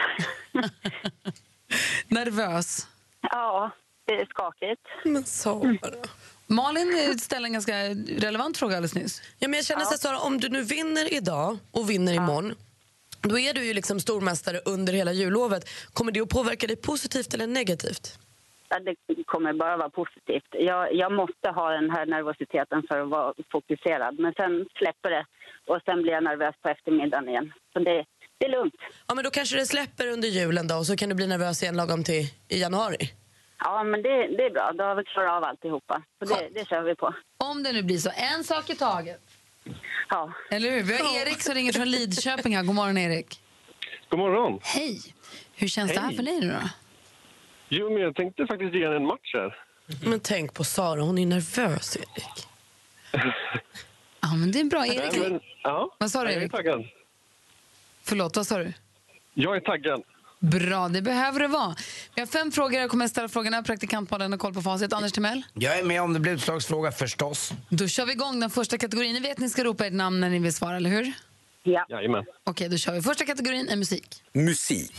Nervös? 2.08 2.86
Ja, 3.20 3.70
det 4.06 4.12
är 4.12 4.26
skakigt. 4.26 4.80
Men 5.04 5.24
Sara. 5.24 5.78
Malin 6.46 7.18
ställde 7.18 7.46
en 7.46 7.52
ganska 7.52 7.74
relevant 8.18 8.56
fråga 8.58 8.76
alldeles 8.76 8.94
nyss. 8.94 9.22
Ja, 9.38 9.48
men 9.48 9.58
jag 9.58 9.66
känner 9.66 9.84
så 9.84 9.90
här, 9.90 9.98
Sara, 9.98 10.18
om 10.18 10.40
du 10.40 10.48
nu 10.48 10.62
vinner 10.62 11.12
idag 11.12 11.58
och 11.70 11.90
vinner 11.90 12.12
imorgon 12.12 12.54
då 13.20 13.38
är 13.38 13.54
du 13.54 13.64
ju 13.64 13.74
liksom 13.74 14.00
stormästare 14.00 14.60
under 14.64 14.92
hela 14.92 15.12
jullovet. 15.12 15.68
Kommer 15.92 16.12
det 16.12 16.20
att 16.20 16.28
påverka 16.28 16.66
dig 16.66 16.76
positivt 16.76 17.34
eller 17.34 17.46
negativt? 17.46 18.18
Det 18.68 19.24
kommer 19.24 19.52
bara 19.52 19.76
vara 19.76 19.90
positivt. 19.90 20.50
Jag, 20.50 20.94
jag 20.94 21.12
måste 21.12 21.50
ha 21.50 21.70
den 21.70 21.90
här 21.90 22.06
nervositeten 22.06 22.82
för 22.88 23.00
att 23.00 23.08
vara 23.08 23.34
fokuserad. 23.52 24.18
Men 24.18 24.32
sen 24.36 24.66
släpper 24.78 25.10
det 25.10 25.24
och 25.66 25.80
sen 25.84 26.02
blir 26.02 26.12
jag 26.12 26.24
nervös 26.24 26.54
på 26.62 26.68
eftermiddagen 26.68 27.28
igen. 27.28 27.52
Så 27.72 27.78
det, 27.78 28.04
det 28.38 28.46
är 28.46 28.50
lugnt. 28.50 28.74
Ja, 29.06 29.14
men 29.14 29.24
då 29.24 29.30
kanske 29.30 29.56
det 29.56 29.66
släpper 29.66 30.06
under 30.08 30.28
julen 30.28 30.68
då 30.68 30.74
och 30.76 30.86
så 30.86 30.96
kan 30.96 31.08
du 31.08 31.14
bli 31.14 31.26
nervös 31.26 31.62
igen 31.62 31.76
lagom 31.76 32.04
till 32.04 32.24
i 32.48 32.60
januari. 32.60 33.12
Ja, 33.58 33.84
men 33.84 34.02
det, 34.02 34.26
det 34.36 34.44
är 34.44 34.50
bra. 34.50 34.72
Då 34.74 34.84
har 34.84 34.94
vi 34.94 35.04
klarat 35.04 35.32
av 35.32 35.44
alltihopa. 35.44 36.02
Så 36.18 36.34
det, 36.34 36.48
det 36.54 36.68
kör 36.68 36.82
vi 36.82 36.94
på. 36.94 37.14
Om 37.38 37.62
det 37.62 37.72
nu 37.72 37.82
blir 37.82 37.98
så, 37.98 38.10
en 38.16 38.44
sak 38.44 38.70
i 38.70 38.74
taget. 38.74 39.20
Ja. 40.08 40.32
Eller 40.50 40.70
hur? 40.70 40.82
Vi 40.82 40.96
har 40.96 41.20
Erik 41.20 41.42
som 41.42 41.54
ringer 41.54 41.72
från 41.72 41.90
Lidköping 41.90 42.56
här. 42.56 42.62
God 42.62 42.74
morgon 42.74 42.98
Erik. 42.98 43.40
God 44.08 44.18
morgon. 44.18 44.60
Hej. 44.62 45.00
Hur 45.54 45.68
känns 45.68 45.92
det 45.92 46.00
här 46.00 46.06
Hej. 46.08 46.16
för 46.16 46.22
dig 46.22 46.40
nu 46.40 46.50
då? 46.50 46.68
Jo, 47.68 47.90
men 47.92 48.02
jag 48.02 48.14
tänkte 48.16 48.46
faktiskt 48.46 48.74
ge 48.74 48.84
henne 48.84 48.96
en 48.96 49.06
match 49.06 49.30
här. 49.34 49.58
Men 50.04 50.20
tänk 50.20 50.54
på 50.54 50.64
Sara, 50.64 51.00
hon 51.00 51.18
är 51.18 51.26
nervös 51.26 51.96
Erik. 51.96 52.46
Ja, 54.20 54.34
men 54.34 54.52
det 54.52 54.60
är 54.60 54.64
bra. 54.64 54.86
Erik, 54.86 55.12
Nej, 55.20 55.30
men, 55.30 55.40
ja. 55.62 55.96
Vad 55.98 56.10
sa 56.10 56.24
du, 56.24 56.30
Jag 56.30 56.36
är 56.36 56.40
Erik? 56.42 56.52
taggad. 56.52 56.84
förlåt, 58.02 58.36
vad 58.36 58.46
sa 58.46 58.58
du? 58.58 58.72
Jag 59.34 59.56
är 59.56 59.60
taggad. 59.60 60.02
Bra, 60.38 60.88
det 60.88 61.02
behöver 61.02 61.40
det 61.40 61.48
vara. 61.48 61.74
Vi 62.14 62.20
har 62.20 62.26
fem 62.26 62.52
frågor. 62.52 62.80
Jag 62.80 62.90
kommer 62.90 63.08
ställa 63.08 63.28
frågorna. 63.28 63.62
Praktikantmalen 63.62 64.32
har 64.32 64.38
koll 64.38 64.54
på 64.54 64.62
facit. 64.62 64.92
Anders 64.92 65.12
Timell? 65.12 65.42
Jag 65.54 65.78
är 65.78 65.84
med 65.84 66.02
om 66.02 66.12
det 66.12 66.20
blir 66.20 66.32
utslagsfråga 66.32 66.92
förstås. 66.92 67.52
Då 67.68 67.88
kör 67.88 68.06
vi 68.06 68.12
igång 68.12 68.40
den 68.40 68.50
första 68.50 68.78
kategorin. 68.78 69.14
Ni 69.14 69.20
vet 69.20 69.32
att 69.32 69.38
ni 69.38 69.50
ska 69.50 69.64
ropa 69.64 69.86
ert 69.86 69.92
namn 69.92 70.20
när 70.20 70.30
ni 70.30 70.38
vill 70.38 70.54
svara, 70.54 70.76
eller 70.76 70.90
hur? 70.90 71.12
Ja. 71.62 71.86
Jajamän. 71.88 72.24
Okej, 72.44 72.68
då 72.68 72.76
kör 72.76 72.92
vi. 72.92 73.02
Första 73.02 73.24
kategorin 73.24 73.68
är 73.68 73.76
musik. 73.76 74.22
Musik. 74.32 74.94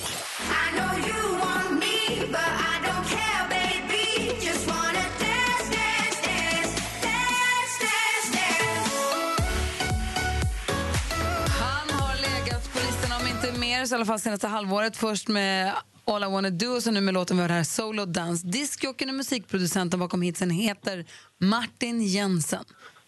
Han 11.59 11.89
har 11.99 12.15
legat 12.21 12.73
på 12.73 12.79
listan 12.79 13.21
om 13.21 13.27
inte 13.27 13.59
mer, 13.59 13.85
så 13.85 13.93
i 13.93 13.95
alla 13.95 14.05
fall 14.05 14.19
senaste 14.19 14.47
halvåret. 14.47 14.97
Först 14.97 15.27
med 15.27 15.73
All 16.05 16.23
I 16.23 16.27
wanna 16.27 16.49
do 16.49 16.67
och 16.67 16.83
så 16.83 16.91
nu 16.91 17.01
med 17.01 17.13
låten 17.13 17.37
vi 17.37 17.43
hör 17.43 17.49
här, 17.49 17.63
Solo 17.63 18.05
Dance. 18.05 18.47
Diskjockeyn 18.47 19.09
och 19.09 19.15
musikproducenten 19.15 19.99
bakom 19.99 20.21
hitsen 20.21 20.49
heter 20.49 21.05
Martin 21.37 22.01
Jensen. 22.01 22.63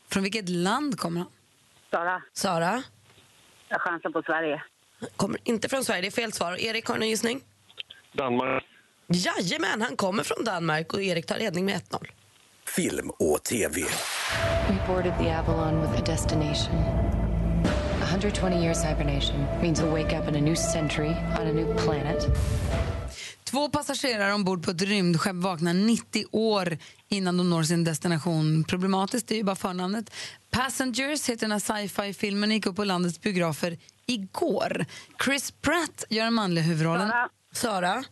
Från 0.10 0.24
vilket 0.24 0.50
land 0.50 1.00
kommer 1.00 1.20
han? 1.20 1.30
Sara, 1.92 2.22
Sara? 2.34 2.84
jag 3.70 3.82
chansar 3.82 4.10
på 4.10 4.22
Sverige. 4.22 4.64
Kommer 5.16 5.40
inte 5.44 5.70
från 5.70 5.84
Sverige, 5.84 6.02
det 6.02 6.08
är 6.08 6.12
fel 6.12 6.34
svar. 6.34 6.60
Erik, 6.60 6.86
har 6.86 6.96
du 6.98 7.02
en 7.04 7.10
gissning? 7.10 7.42
Danmark. 8.14 8.64
Jajamän, 9.14 9.82
han 9.82 9.96
kommer 9.96 10.24
från 10.24 10.44
Danmark 10.44 10.94
och 10.94 11.02
Erik 11.02 11.26
tar 11.26 11.38
ledning 11.38 11.66
med 11.66 11.82
1-0. 11.90 12.06
Film 12.76 13.10
och 13.10 13.44
TV. 13.44 13.82
We 14.70 14.78
boarded 14.88 15.14
the 15.20 15.32
Avalon 15.32 15.82
with 15.82 16.04
a 16.04 16.06
destination. 16.06 16.76
120 18.04 18.64
years 18.64 18.84
hibernation 18.84 19.46
means 19.62 19.82
we'll 19.82 20.04
wake 20.04 20.20
up 20.20 20.30
in 20.30 20.36
a 20.36 20.42
new 20.42 20.56
century 20.56 21.10
on 21.10 21.48
a 21.48 21.54
new 21.54 21.78
planet. 21.78 22.28
Två 23.44 23.70
passagerare 23.70 24.34
ombord 24.34 24.66
på 24.66 24.72
ett 24.72 24.82
rymdskepp 24.82 25.36
vaknar 25.36 25.74
90 25.74 26.26
år 26.32 26.78
innan 27.08 27.38
de 27.38 27.50
når 27.50 27.64
sin 27.64 27.84
destination. 27.84 28.64
Problematiskt, 28.64 29.28
det 29.28 29.36
är 29.36 29.38
ju 29.38 29.44
bara 29.44 29.56
förnamnet. 29.56 30.12
Passengers 30.52 31.30
heter 31.30 31.42
den 31.42 31.52
här 31.52 31.60
sci-fi-filmen 31.60 32.52
gick 32.52 32.66
upp 32.66 32.76
på 32.76 32.84
landets 32.84 33.22
biografer 33.22 33.78
igår. 34.06 34.86
Chris 35.26 35.52
Pratt 35.52 36.04
gör 36.10 36.24
den 36.24 36.34
manliga 36.34 36.64
huvudrollen. 36.64 37.10
Sara. 37.10 37.30
Sara? 37.54 38.04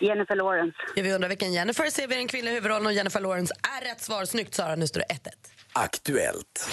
Jennifer 0.00 0.36
Lawrence. 0.36 0.76
Ja, 0.96 1.02
vi 1.02 1.12
undrar 1.12 1.28
vilken 1.28 1.52
Jennifer 1.52 1.90
ser 1.90 2.06
vi 2.06 2.14
den 2.14 2.28
kvinnliga 2.28 2.54
huvudrollen 2.54 2.86
och 2.86 2.92
Jennifer 2.92 3.20
Lawrence 3.20 3.54
är 3.78 3.84
rätt 3.84 4.00
svar. 4.00 4.24
Snyggt 4.24 4.54
Sara, 4.54 4.76
nu 4.76 4.86
står 4.86 5.00
det 5.00 5.14
1-1. 5.14 5.28
Aktuellt. 5.72 6.68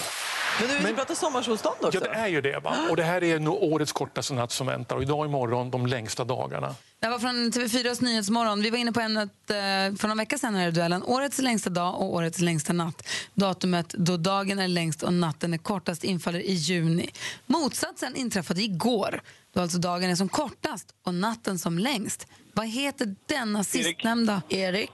Men 0.60 0.70
du, 0.70 0.88
vi 0.88 0.94
pratar 0.94 1.16
sommarsolstånd 1.16 1.76
också. 1.82 2.00
Ja, 2.04 2.14
det 2.14 2.20
är 2.20 2.28
ju 2.28 2.42
det. 2.42 2.60
Va? 2.60 2.76
Och 2.90 2.96
det 2.96 3.04
här 3.04 3.24
är 3.24 3.40
nog 3.40 3.64
årets 3.64 3.92
kortaste 3.92 4.34
natt 4.34 4.52
som 4.52 4.68
väntar. 4.68 4.96
Och 4.96 5.02
idag 5.02 5.26
imorgon 5.26 5.72
de 5.72 5.86
längsta 5.86 6.24
dagarna. 6.24 6.76
Det 7.00 7.08
var 7.08 7.20
från 7.20 7.52
TV4s 7.52 8.04
Nyhetsmorgon. 8.04 8.62
Vi 8.62 8.70
var 8.70 8.78
inne 8.78 8.92
på 8.92 9.00
ämnet 9.00 9.50
eh, 9.50 9.56
för 9.98 10.04
några 10.04 10.16
veckor 10.16 10.38
sedan 10.38 10.56
här 10.56 10.68
i 10.68 10.72
duellen. 10.72 11.04
Årets 11.04 11.40
längsta 11.40 11.70
dag 11.70 11.96
och 11.96 12.14
årets 12.14 12.40
längsta 12.40 12.74
natt. 12.74 13.08
Datumet 13.34 13.90
då 13.90 14.18
dagen 14.18 14.60
är 14.60 14.68
längst 14.68 15.04
och 15.04 15.14
natten 15.14 15.54
är 15.54 15.58
kortast 15.58 16.04
infaller 16.04 16.40
i 16.40 16.54
juni. 16.54 17.10
Motsatsen 17.46 18.16
inträffade 18.16 18.62
igår 18.62 19.22
då 19.58 19.62
alltså 19.62 19.78
dagen 19.78 20.10
är 20.10 20.16
som 20.16 20.30
kortast 20.30 20.96
och 21.06 21.14
natten 21.14 21.60
som 21.60 21.80
längst. 21.80 22.28
Vad 22.54 22.68
heter 22.68 23.16
denna 23.26 23.64
sistnämnda? 23.64 24.42
Erik? 24.50 24.92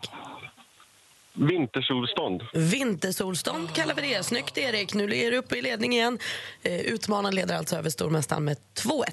Vintersolstånd. 1.33 2.41
Vintersolstånd 2.53 3.73
kallar 3.73 3.95
vi 3.95 4.01
det. 4.01 4.23
Snyggt 4.23 4.57
Erik, 4.57 4.93
nu 4.93 5.17
är 5.17 5.31
du 5.31 5.37
uppe 5.37 5.57
i 5.57 5.61
ledning 5.61 5.93
igen. 5.93 6.19
Eh, 6.61 6.79
utmanaren 6.79 7.35
leder 7.35 7.57
alltså 7.57 7.75
över 7.75 7.89
stormästaren 7.89 8.43
med 8.43 8.57
2-1. 8.75 9.03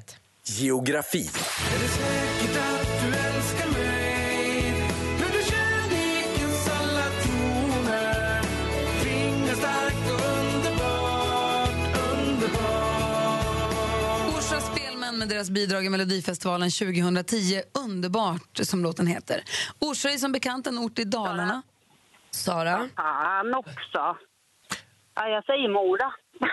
Geografi. 0.44 1.30
Med 15.20 15.28
deras 15.28 15.50
bidrag 15.50 15.86
i 15.86 15.88
Melodifestivalen 15.88 16.70
2010. 16.70 17.62
Underbart, 17.72 18.60
som 18.62 18.82
låten 18.82 19.06
heter. 19.06 19.42
Orsa 19.78 20.10
är 20.10 20.18
som 20.18 20.32
bekant 20.32 20.66
en 20.66 20.78
ort 20.78 20.98
i 20.98 21.04
Dalarna. 21.04 21.62
Sara? 22.30 22.88
Fan 22.96 23.54
också. 23.54 24.16
Ja, 25.14 25.28
jag 25.28 25.44
säger 25.44 25.68
Mora. 25.68 26.12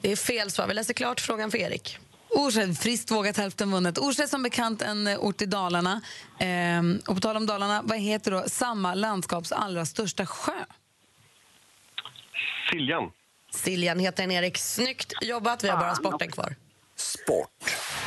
Det 0.00 0.12
är 0.12 0.16
fel 0.16 0.50
svar. 0.50 0.66
Vi 0.66 0.74
läser 0.74 0.94
klart 0.94 1.20
frågan 1.20 1.50
för 1.50 1.58
Erik. 1.58 1.98
Orsa, 2.30 2.74
friskt 2.74 3.10
vågat, 3.10 3.36
hälften 3.36 3.70
vunnet. 3.70 3.98
Orsa 3.98 4.22
är 4.22 4.26
som 4.26 4.42
bekant 4.42 4.82
en 4.82 5.06
eh, 5.06 5.18
ort 5.18 5.42
i 5.42 5.46
Dalarna. 5.46 6.00
Ehm, 6.38 7.00
och 7.08 7.14
på 7.14 7.20
tal 7.20 7.36
om 7.36 7.46
Dalarna, 7.46 7.82
vad 7.84 7.98
heter 7.98 8.30
då 8.30 8.44
samma 8.46 8.94
landskaps 8.94 9.52
allra 9.52 9.86
största 9.86 10.26
sjö? 10.26 10.64
Siljan. 12.70 13.10
Siljan 13.50 13.98
heter 13.98 14.22
den, 14.22 14.32
Erik. 14.32 14.58
Snyggt 14.58 15.12
jobbat. 15.20 15.64
Vi 15.64 15.68
har 15.68 15.76
bara 15.78 15.94
sporten 15.94 16.30
kvar. 16.30 16.54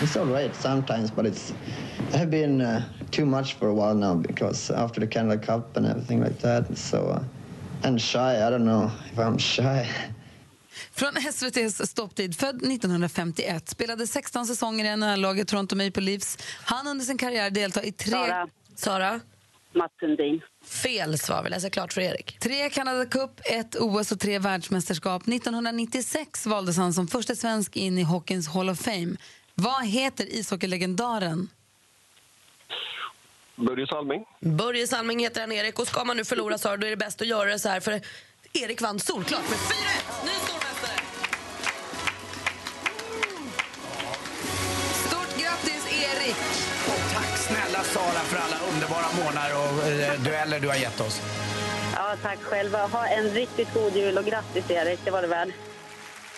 It's 0.02 0.18
all 0.18 0.26
right 0.26 0.56
sometimes, 0.56 1.12
but 1.12 1.26
it's 1.26 1.54
it 2.10 2.16
have 2.16 2.30
been 2.30 2.62
uh, 2.62 2.82
too 3.12 3.26
much 3.26 3.54
for 3.54 3.68
a 3.68 3.74
while 3.74 3.96
now 3.96 4.16
because 4.16 4.72
after 4.72 5.02
the 5.02 5.08
Canada 5.08 5.46
Cup 5.46 5.78
and 5.78 5.86
everything 5.86 6.24
like 6.24 6.40
that. 6.40 6.78
So 6.78 6.98
uh, 6.98 7.24
and 7.84 8.02
shy, 8.02 8.48
I 8.48 8.50
don't 8.50 8.66
know 8.66 8.92
if 9.14 9.20
I'm 9.20 9.38
shy. 9.54 9.88
Från 10.92 11.14
SVTs 11.18 11.86
stopptid, 11.86 12.36
född 12.36 12.56
1951, 12.56 13.70
spelade 13.70 14.08
16 14.08 14.46
säsonger 14.46 14.86
i 14.86 14.98
NHL-laget 14.98 15.48
Toronto 15.48 15.76
Maple 15.76 16.04
Leafs. 16.04 16.38
Han 16.66 16.88
under 16.88 17.06
sin 17.06 17.18
karriär 17.18 17.50
deltar 17.50 17.86
i 17.86 17.92
tre... 17.92 18.12
Sara. 18.12 18.48
Sara? 18.76 19.20
Mats 19.74 19.94
Sundin. 20.00 20.42
Fel 20.66 21.18
svar. 21.18 21.44
Vi 21.44 21.50
läser 21.50 21.70
klart 21.70 21.94
för 21.94 22.02
Erik. 22.02 22.38
Tre 22.40 22.70
Canada 22.70 23.06
Cup, 23.06 23.42
ett 23.46 23.76
OS 23.76 24.12
och 24.12 24.20
tre 24.20 24.40
världsmästerskap. 24.40 25.28
1996 25.28 26.46
valdes 26.46 26.78
han 26.78 26.94
som 26.94 27.08
första 27.08 27.36
svensk 27.36 27.76
in 27.76 27.98
i 27.98 28.04
Hockeyns 28.04 28.48
Hall 28.48 28.70
of 28.70 28.80
Fame. 28.80 29.16
Vad 29.56 29.86
heter 29.86 30.34
ishockeylegendaren? 30.34 31.50
Börje 33.56 33.88
Salming. 33.88 34.26
Börje 34.40 34.88
Salming 34.88 35.20
heter 35.20 35.42
han, 35.42 35.52
Erik. 35.52 35.80
Och 35.80 35.88
ska 35.88 36.04
man 36.04 36.18
nu 36.18 36.26
förlora, 36.26 36.58
Sara, 36.58 36.78
då 36.78 36.88
är 36.88 36.92
det 36.92 36.98
bäst 36.98 37.22
att 37.22 37.28
göra 37.28 37.50
det 37.50 37.60
så 37.60 37.70
här. 37.70 37.80
För 37.80 38.02
Erik 38.54 38.82
vann 38.82 39.00
solklart 39.00 39.50
med 39.50 39.60
4-1. 39.60 40.26
Ny 40.26 40.32
stormästare! 40.32 41.02
Stort 45.08 45.42
grattis, 45.44 45.86
Erik! 46.04 46.36
Och 46.88 47.14
tack 47.14 47.38
snälla 47.38 47.84
Sara 47.84 48.24
för 48.24 48.38
alla 48.38 48.58
underbara 48.74 49.06
månader 49.26 49.56
och 49.56 49.88
eh, 49.88 50.22
dueller 50.22 50.60
du 50.60 50.68
har 50.68 50.76
gett 50.76 51.00
oss. 51.02 51.22
Ja, 51.96 52.16
tack 52.22 52.40
själva. 52.42 52.88
Ha 52.88 53.08
en 53.08 53.30
riktigt 53.30 53.74
god 53.74 53.96
jul 53.96 54.18
och 54.18 54.26
grattis 54.26 54.72
Erik, 54.72 55.00
det 55.06 55.12
var 55.12 55.22
det 55.22 55.28
värd. 55.28 55.50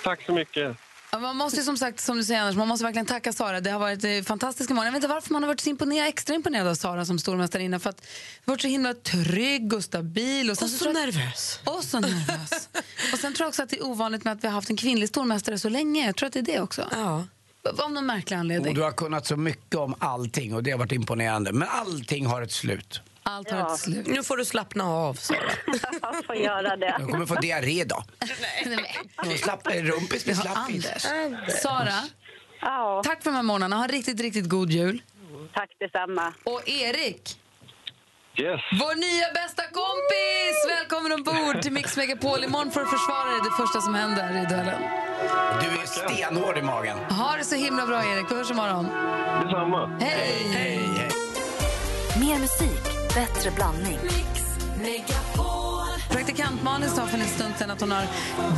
Tack 0.03 0.25
så 0.25 0.33
mycket. 0.33 0.77
Ja, 1.13 1.19
Man 1.19 1.35
måste 1.37 1.59
ju 1.59 1.63
som 1.65 1.77
sagt, 1.77 1.99
som 1.99 2.17
du 2.17 2.23
säger 2.23 2.41
Anders, 2.41 2.55
man 2.55 2.67
måste 2.67 2.83
verkligen 2.85 3.05
tacka 3.05 3.33
Sara. 3.33 3.61
Det 3.61 3.69
har 3.71 3.79
varit 3.79 4.03
eh, 4.03 4.21
fantastiska 4.25 4.73
månader. 4.73 4.87
Jag 4.87 4.91
vet 4.91 5.03
inte 5.03 5.13
varför 5.13 5.33
man 5.33 5.43
har 5.43 5.47
varit 5.47 5.59
så 5.59 5.69
imponerad, 5.69 6.07
extra 6.07 6.35
imponerad 6.35 6.67
av 6.67 6.75
Sara 6.75 7.05
som 7.05 7.19
stormästarinna. 7.19 7.79
För 7.79 7.89
att 7.89 8.07
varit 8.45 8.61
så 8.61 8.67
himla 8.67 8.93
trygg 8.93 9.73
och 9.73 9.83
stabil. 9.83 10.51
Och, 10.51 10.57
sen 10.57 10.65
Och 10.65 10.69
så 10.71 10.77
tror 10.83 10.95
jag- 10.95 11.05
nervös. 11.05 11.59
Och 11.65 11.83
så 11.83 11.99
nervös. 11.99 12.69
och 13.13 13.19
sen 13.19 13.33
tror 13.33 13.45
jag 13.45 13.47
också 13.49 13.63
att 13.63 13.69
det 13.69 13.77
är 13.77 13.85
ovanligt 13.85 14.23
med 14.23 14.33
att 14.33 14.43
vi 14.43 14.47
har 14.47 14.53
haft 14.53 14.69
en 14.69 14.77
kvinnlig 14.77 15.09
stormästare 15.09 15.59
så 15.59 15.69
länge. 15.69 16.05
Jag 16.05 16.15
tror 16.15 16.27
att 16.27 16.33
det 16.33 16.39
är 16.39 16.43
det 16.43 16.59
också. 16.61 16.87
Ja. 16.91 17.25
Av 17.83 17.91
någon 17.91 18.05
märklig 18.05 18.37
Och 18.37 18.39
anledning. 18.39 18.75
du 18.75 18.81
har 18.81 18.91
kunnat 18.91 19.27
så 19.27 19.37
mycket 19.37 19.75
om 19.75 19.95
allting 19.99 20.53
och 20.55 20.63
det 20.63 20.71
har 20.71 20.77
varit 20.79 20.91
imponerande. 20.91 21.51
Men 21.53 21.67
allting 21.71 22.25
har 22.25 22.41
ett 22.41 22.51
slut. 22.51 23.01
Allt 23.23 23.51
har 23.51 23.73
ett 23.73 23.79
slut. 23.79 24.07
Nu 24.07 24.23
får 24.23 24.37
du 24.37 24.45
slappna 24.45 24.83
av, 24.89 25.13
Sara. 25.13 25.37
Jag 26.01 26.25
får 26.25 26.35
göra 26.35 26.75
det. 26.75 26.95
Jag 26.99 27.09
kommer 27.09 27.25
få 27.25 27.35
diarré 27.35 27.81
idag. 27.81 28.03
Och 29.17 29.39
slapp, 29.39 29.67
rumpis 29.67 30.25
blir 30.25 30.33
slappis. 30.35 31.05
Anders. 31.05 31.53
Sara, 31.61 31.93
tack 33.03 33.23
för 33.23 33.29
de 33.29 33.35
här 33.35 33.43
morgnarna. 33.43 33.75
Ha 33.75 33.83
en 33.83 33.89
riktigt, 33.89 34.19
riktigt 34.19 34.49
god 34.49 34.69
jul. 34.71 35.01
Tack 35.53 35.69
detsamma. 35.79 36.33
Och 36.43 36.69
Erik, 36.69 37.39
Yes. 38.37 38.61
vår 38.71 38.95
nya 38.95 39.33
bästa 39.33 39.63
kompis! 39.63 40.55
Välkommen 40.79 41.11
ombord 41.11 41.61
till 41.61 41.71
Mix 41.71 41.97
Megapol. 41.97 42.43
Imorgon 42.43 42.71
får 42.71 42.79
du 42.79 42.85
försvara 42.87 43.29
dig 43.29 43.39
det 43.43 43.51
första 43.63 43.81
som 43.81 43.93
händer 43.95 44.29
i 44.43 44.45
duellen. 44.45 44.81
Du 45.61 45.67
är 45.81 45.85
stenhård 45.85 46.57
i 46.57 46.61
magen. 46.61 46.97
Ha 46.97 47.35
det 47.37 47.43
så 47.43 47.55
himla 47.55 47.85
bra, 47.85 48.03
Erik. 48.05 48.25
Vi 48.31 48.35
hörs 48.35 48.51
imorgon. 48.51 48.85
Detsamma. 49.43 49.97
Hej! 50.01 50.47
Hej, 50.53 50.79
hej. 50.97 51.09
Mer 52.19 52.39
musik, 52.39 52.92
bättre 53.15 53.51
blandning. 53.51 53.97
Praktikant 56.09 56.63
Malin 56.63 56.89
sa 56.89 57.07
för 57.07 57.17
en 57.17 57.27
stund 57.27 57.53
sedan 57.59 57.71
att 57.71 57.81
hon 57.81 57.91
har 57.91 58.07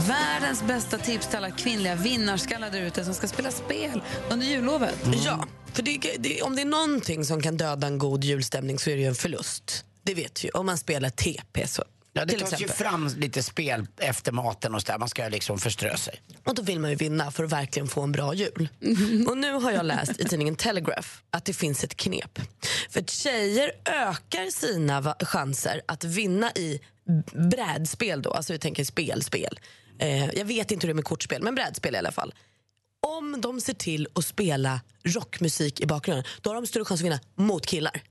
världens 0.08 0.64
bästa 0.64 0.98
tips 0.98 1.28
till 1.28 1.38
alla 1.38 1.52
kvinnliga 1.52 1.96
vinnarskallar 1.96 2.72
där 2.72 2.82
ute 2.82 3.06
som 3.06 3.14
ska 3.14 3.28
spela 3.28 3.52
spel 3.52 4.02
under 4.30 4.46
jullovet. 4.46 4.96
Ja, 5.26 5.46
för 5.74 5.84
det, 5.84 6.16
det, 6.20 6.42
om 6.42 6.56
det 6.56 6.62
är 6.62 6.66
någonting 6.66 7.26
som 7.26 7.42
kan 7.42 7.58
döda 7.58 7.88
en 7.88 7.98
god 7.98 8.24
julstämning 8.24 8.80
så 8.80 8.90
är 8.90 8.96
det 8.96 9.02
ju 9.02 9.08
en 9.08 9.16
förlust. 9.16 9.86
Det 10.04 10.14
vet 10.14 10.44
vi 10.44 10.48
ju. 10.48 10.52
Om 10.52 10.66
man 10.66 10.78
spelar 10.78 11.10
TP 11.10 11.68
så. 11.68 11.84
Ja, 12.18 12.26
det 12.26 12.34
till 12.34 12.42
tas 12.42 12.62
ju 12.62 12.68
fram 12.68 13.08
lite 13.18 13.44
spel 13.44 13.88
efter 13.98 14.32
maten 14.32 14.76
och 14.76 14.82
så 14.82 14.92
där. 14.92 15.00
Man 15.00 15.10
ska 15.10 15.28
liksom 15.28 15.60
förströ 15.60 15.98
sig. 15.98 16.22
Och 16.44 16.56
då 16.56 16.62
vill 16.62 16.80
man 16.80 16.90
ju 16.90 16.96
vinna 16.96 17.32
för 17.32 17.44
att 17.44 17.52
verkligen 17.52 17.88
få 17.88 18.02
en 18.02 18.12
bra 18.12 18.34
jul. 18.34 18.70
Och 19.28 19.38
nu 19.38 19.54
har 19.54 19.72
jag 19.72 19.86
läst 19.86 20.20
i 20.20 20.26
tidningen 20.26 20.56
Telegraph 20.56 21.10
att 21.30 21.46
det 21.46 21.54
finns 21.54 21.84
ett 21.84 21.96
knep. 21.96 22.40
För 22.90 23.02
tjejer 23.02 23.72
ökar 23.86 24.52
sina 24.52 25.16
chanser 25.20 25.82
att 25.86 26.04
vinna 26.04 26.52
i 26.52 26.80
brädspel 27.52 28.22
då, 28.22 28.32
alltså 28.32 28.54
vi 28.54 28.60
tänker 28.60 28.84
spelspel. 28.84 29.60
Eh, 30.00 30.26
jag 30.26 30.46
vet 30.46 30.72
inte 30.72 30.88
hur 30.88 30.94
det 30.94 30.94
är 30.94 30.96
med 30.96 31.06
kortspel, 31.06 31.44
men 31.44 31.56
brädspel 31.56 31.96
i 31.96 31.98
alla 31.98 32.12
fall. 32.12 32.34
Om 33.08 33.42
de 33.42 33.62
ser 33.62 33.74
till 33.74 34.08
att 34.16 34.26
spela 34.26 34.82
rockmusik 35.04 35.82
i 35.82 35.86
bakgrunden, 35.86 36.26
då 36.42 36.50
har 36.50 36.56
de 36.56 36.68
större 36.68 36.86
chans 36.86 37.02
att 37.02 37.06
vinna 37.06 37.20
mot 37.36 37.66
killar. 37.66 38.02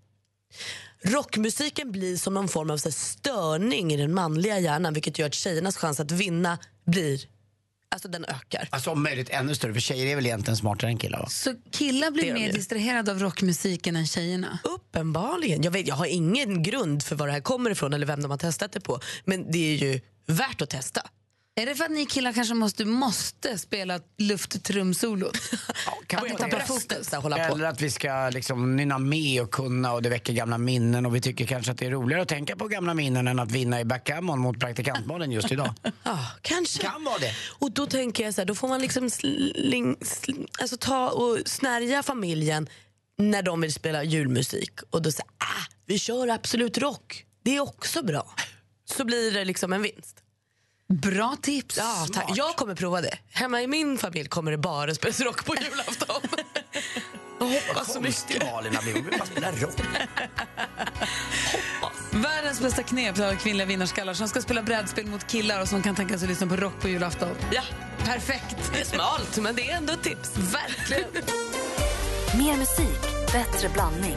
Rockmusiken 1.05 1.93
blir 1.93 2.17
som 2.17 2.35
någon 2.35 2.49
form 2.49 2.71
av 2.71 2.77
så 2.77 2.89
här, 2.89 2.95
störning 2.95 3.93
i 3.93 3.97
den 3.97 4.15
manliga 4.15 4.59
hjärnan 4.59 4.95
vilket 4.95 5.19
gör 5.19 5.27
att 5.27 5.35
tjejernas 5.35 5.77
chans 5.77 6.01
att 6.01 6.11
vinna 6.11 6.59
blir, 6.85 7.21
alltså 7.91 8.09
den 8.09 8.25
ökar. 8.25 8.69
Alltså 8.71 8.91
om 8.91 9.03
möjligt 9.03 9.31
ännu 9.31 9.55
större, 9.55 9.73
för 9.73 9.81
tjejer 9.81 10.07
är 10.07 10.17
väl 10.17 10.27
egentligen 10.27 10.57
smartare 10.57 10.91
än 10.91 10.99
killar 10.99 11.19
va? 11.19 11.29
Så 11.29 11.55
killar 11.71 12.11
blir 12.11 12.35
mer 12.35 12.53
distraherade 12.53 13.11
av 13.11 13.19
rockmusiken 13.19 13.97
än 13.97 14.07
tjejerna? 14.07 14.59
Uppenbarligen. 14.65 15.63
Jag, 15.63 15.71
vet, 15.71 15.87
jag 15.87 15.95
har 15.95 16.07
ingen 16.07 16.63
grund 16.63 17.03
för 17.03 17.17
var 17.17 17.27
det 17.27 17.33
här 17.33 17.41
kommer 17.41 17.71
ifrån 17.71 17.93
eller 17.93 18.07
vem 18.07 18.23
de 18.23 18.31
har 18.31 18.39
testat 18.39 18.73
det 18.73 18.81
på. 18.81 19.01
Men 19.25 19.51
det 19.51 19.59
är 19.59 19.77
ju 19.77 20.01
värt 20.27 20.63
att 20.63 20.71
testa. 20.71 21.03
Är 21.57 21.67
det 21.67 21.75
för 21.75 21.85
att 21.85 21.91
ni 21.91 22.07
killar 22.07 22.33
kanske 22.33 22.55
måste, 22.55 22.85
måste 22.85 23.59
spela 23.59 24.01
lufttrumsolo? 24.19 25.31
Kan 26.07 26.19
att 26.19 26.31
ni 26.31 26.37
tappar 26.37 26.61
fokus? 26.61 27.13
Eller 27.13 27.65
att 27.65 27.81
vi 27.81 27.91
ska 27.91 28.31
liksom 28.31 28.77
nynna 28.77 28.99
med 28.99 29.43
och 29.43 29.51
kunna 29.51 29.93
och 29.93 30.03
det 30.03 30.09
väcker 30.09 30.33
gamla 30.33 30.59
minnen 30.59 31.07
och 31.07 31.15
vi 31.15 31.21
tycker 31.21 31.47
kanske 31.47 31.73
att 31.73 31.79
det 31.79 31.87
är 31.87 31.91
roligare 31.91 32.23
att 32.23 32.29
tänka 32.29 32.57
på 32.57 32.69
gamla 32.69 32.95
minnen 32.95 33.29
än 33.29 33.39
att 33.39 33.51
vinna 33.51 33.81
i 33.81 33.85
backgammon 33.85 34.39
mot 34.39 34.61
praktikantbollen 34.61 35.33
just 35.33 35.53
idag. 35.53 35.75
Ja, 36.05 36.19
kanske. 36.43 36.83
Kan 36.83 37.05
vara 37.05 37.19
det. 37.19 37.35
Och 37.59 37.73
då 37.73 37.87
tänker 37.87 38.25
jag 38.25 38.35
så 38.35 38.41
här, 38.41 38.47
då 38.47 38.55
får 38.55 38.69
man 38.69 38.81
liksom 38.81 39.11
sling, 39.11 39.97
sling, 40.03 40.49
alltså 40.61 40.77
ta 40.77 41.11
och 41.11 41.39
snärja 41.47 42.03
familjen 42.03 42.69
när 43.19 43.43
de 43.43 43.61
vill 43.61 43.73
spela 43.73 44.05
julmusik. 44.05 44.73
Och 44.91 45.03
då 45.03 45.13
säger 45.13 45.31
ah, 45.39 45.73
vi 45.87 45.99
kör 45.99 46.29
Absolut 46.29 46.79
Rock. 46.79 47.25
Det 47.43 47.57
är 47.57 47.61
också 47.61 48.03
bra. 48.03 48.35
Så 48.85 49.05
blir 49.05 49.33
det 49.33 49.45
liksom 49.45 49.73
en 49.73 49.83
vinst. 49.83 50.24
Bra 50.89 51.37
tips. 51.43 51.77
Ja, 51.77 52.07
tack. 52.13 52.33
Jag 52.35 52.57
kommer 52.57 52.75
prova 52.75 53.01
det. 53.01 53.19
Hemma 53.33 53.63
i 53.63 53.67
min 53.67 53.99
familj 53.99 54.29
kommer 54.29 54.51
det 54.51 54.59
bara 54.59 54.95
spelas 54.95 55.21
rock 55.21 55.45
på 55.45 55.55
julafton. 55.55 56.23
Jag 57.39 57.47
hoppas 57.47 57.93
så 57.93 58.01
mycket. 58.01 58.53
Malin 58.53 58.95
vill 58.95 59.05
bara 59.19 59.27
spela 59.27 59.53
rock. 59.53 59.75
Världens 62.11 62.61
bästa 62.61 62.83
knep 62.83 63.17
för 63.17 63.35
kvinnliga 63.35 63.67
vinnarskallar 63.67 64.15
som 64.15 64.29
ska 64.29 64.43
spela 64.43 64.63
brädspel 64.63 65.07
mot 65.07 65.27
killar 65.27 65.61
och 65.61 65.69
som 65.69 65.83
kan 65.83 65.95
tänka 65.95 66.19
sig 66.19 66.27
att 66.27 66.31
lyssna 66.31 66.47
på 66.47 66.57
rock 66.57 66.81
på 66.81 66.89
julafton. 66.89 67.29
Ja. 67.53 67.63
Perfekt. 67.99 68.57
Det 68.73 68.81
är 68.81 68.85
smalt, 68.85 69.39
men 69.39 69.55
det 69.55 69.71
är 69.71 69.77
ändå 69.77 69.93
ett 69.93 70.03
tips. 70.03 70.37
Verkligen. 70.37 71.11
Mer 72.39 72.57
musik, 72.57 73.33
bättre 73.33 73.69
blandning. 73.69 74.17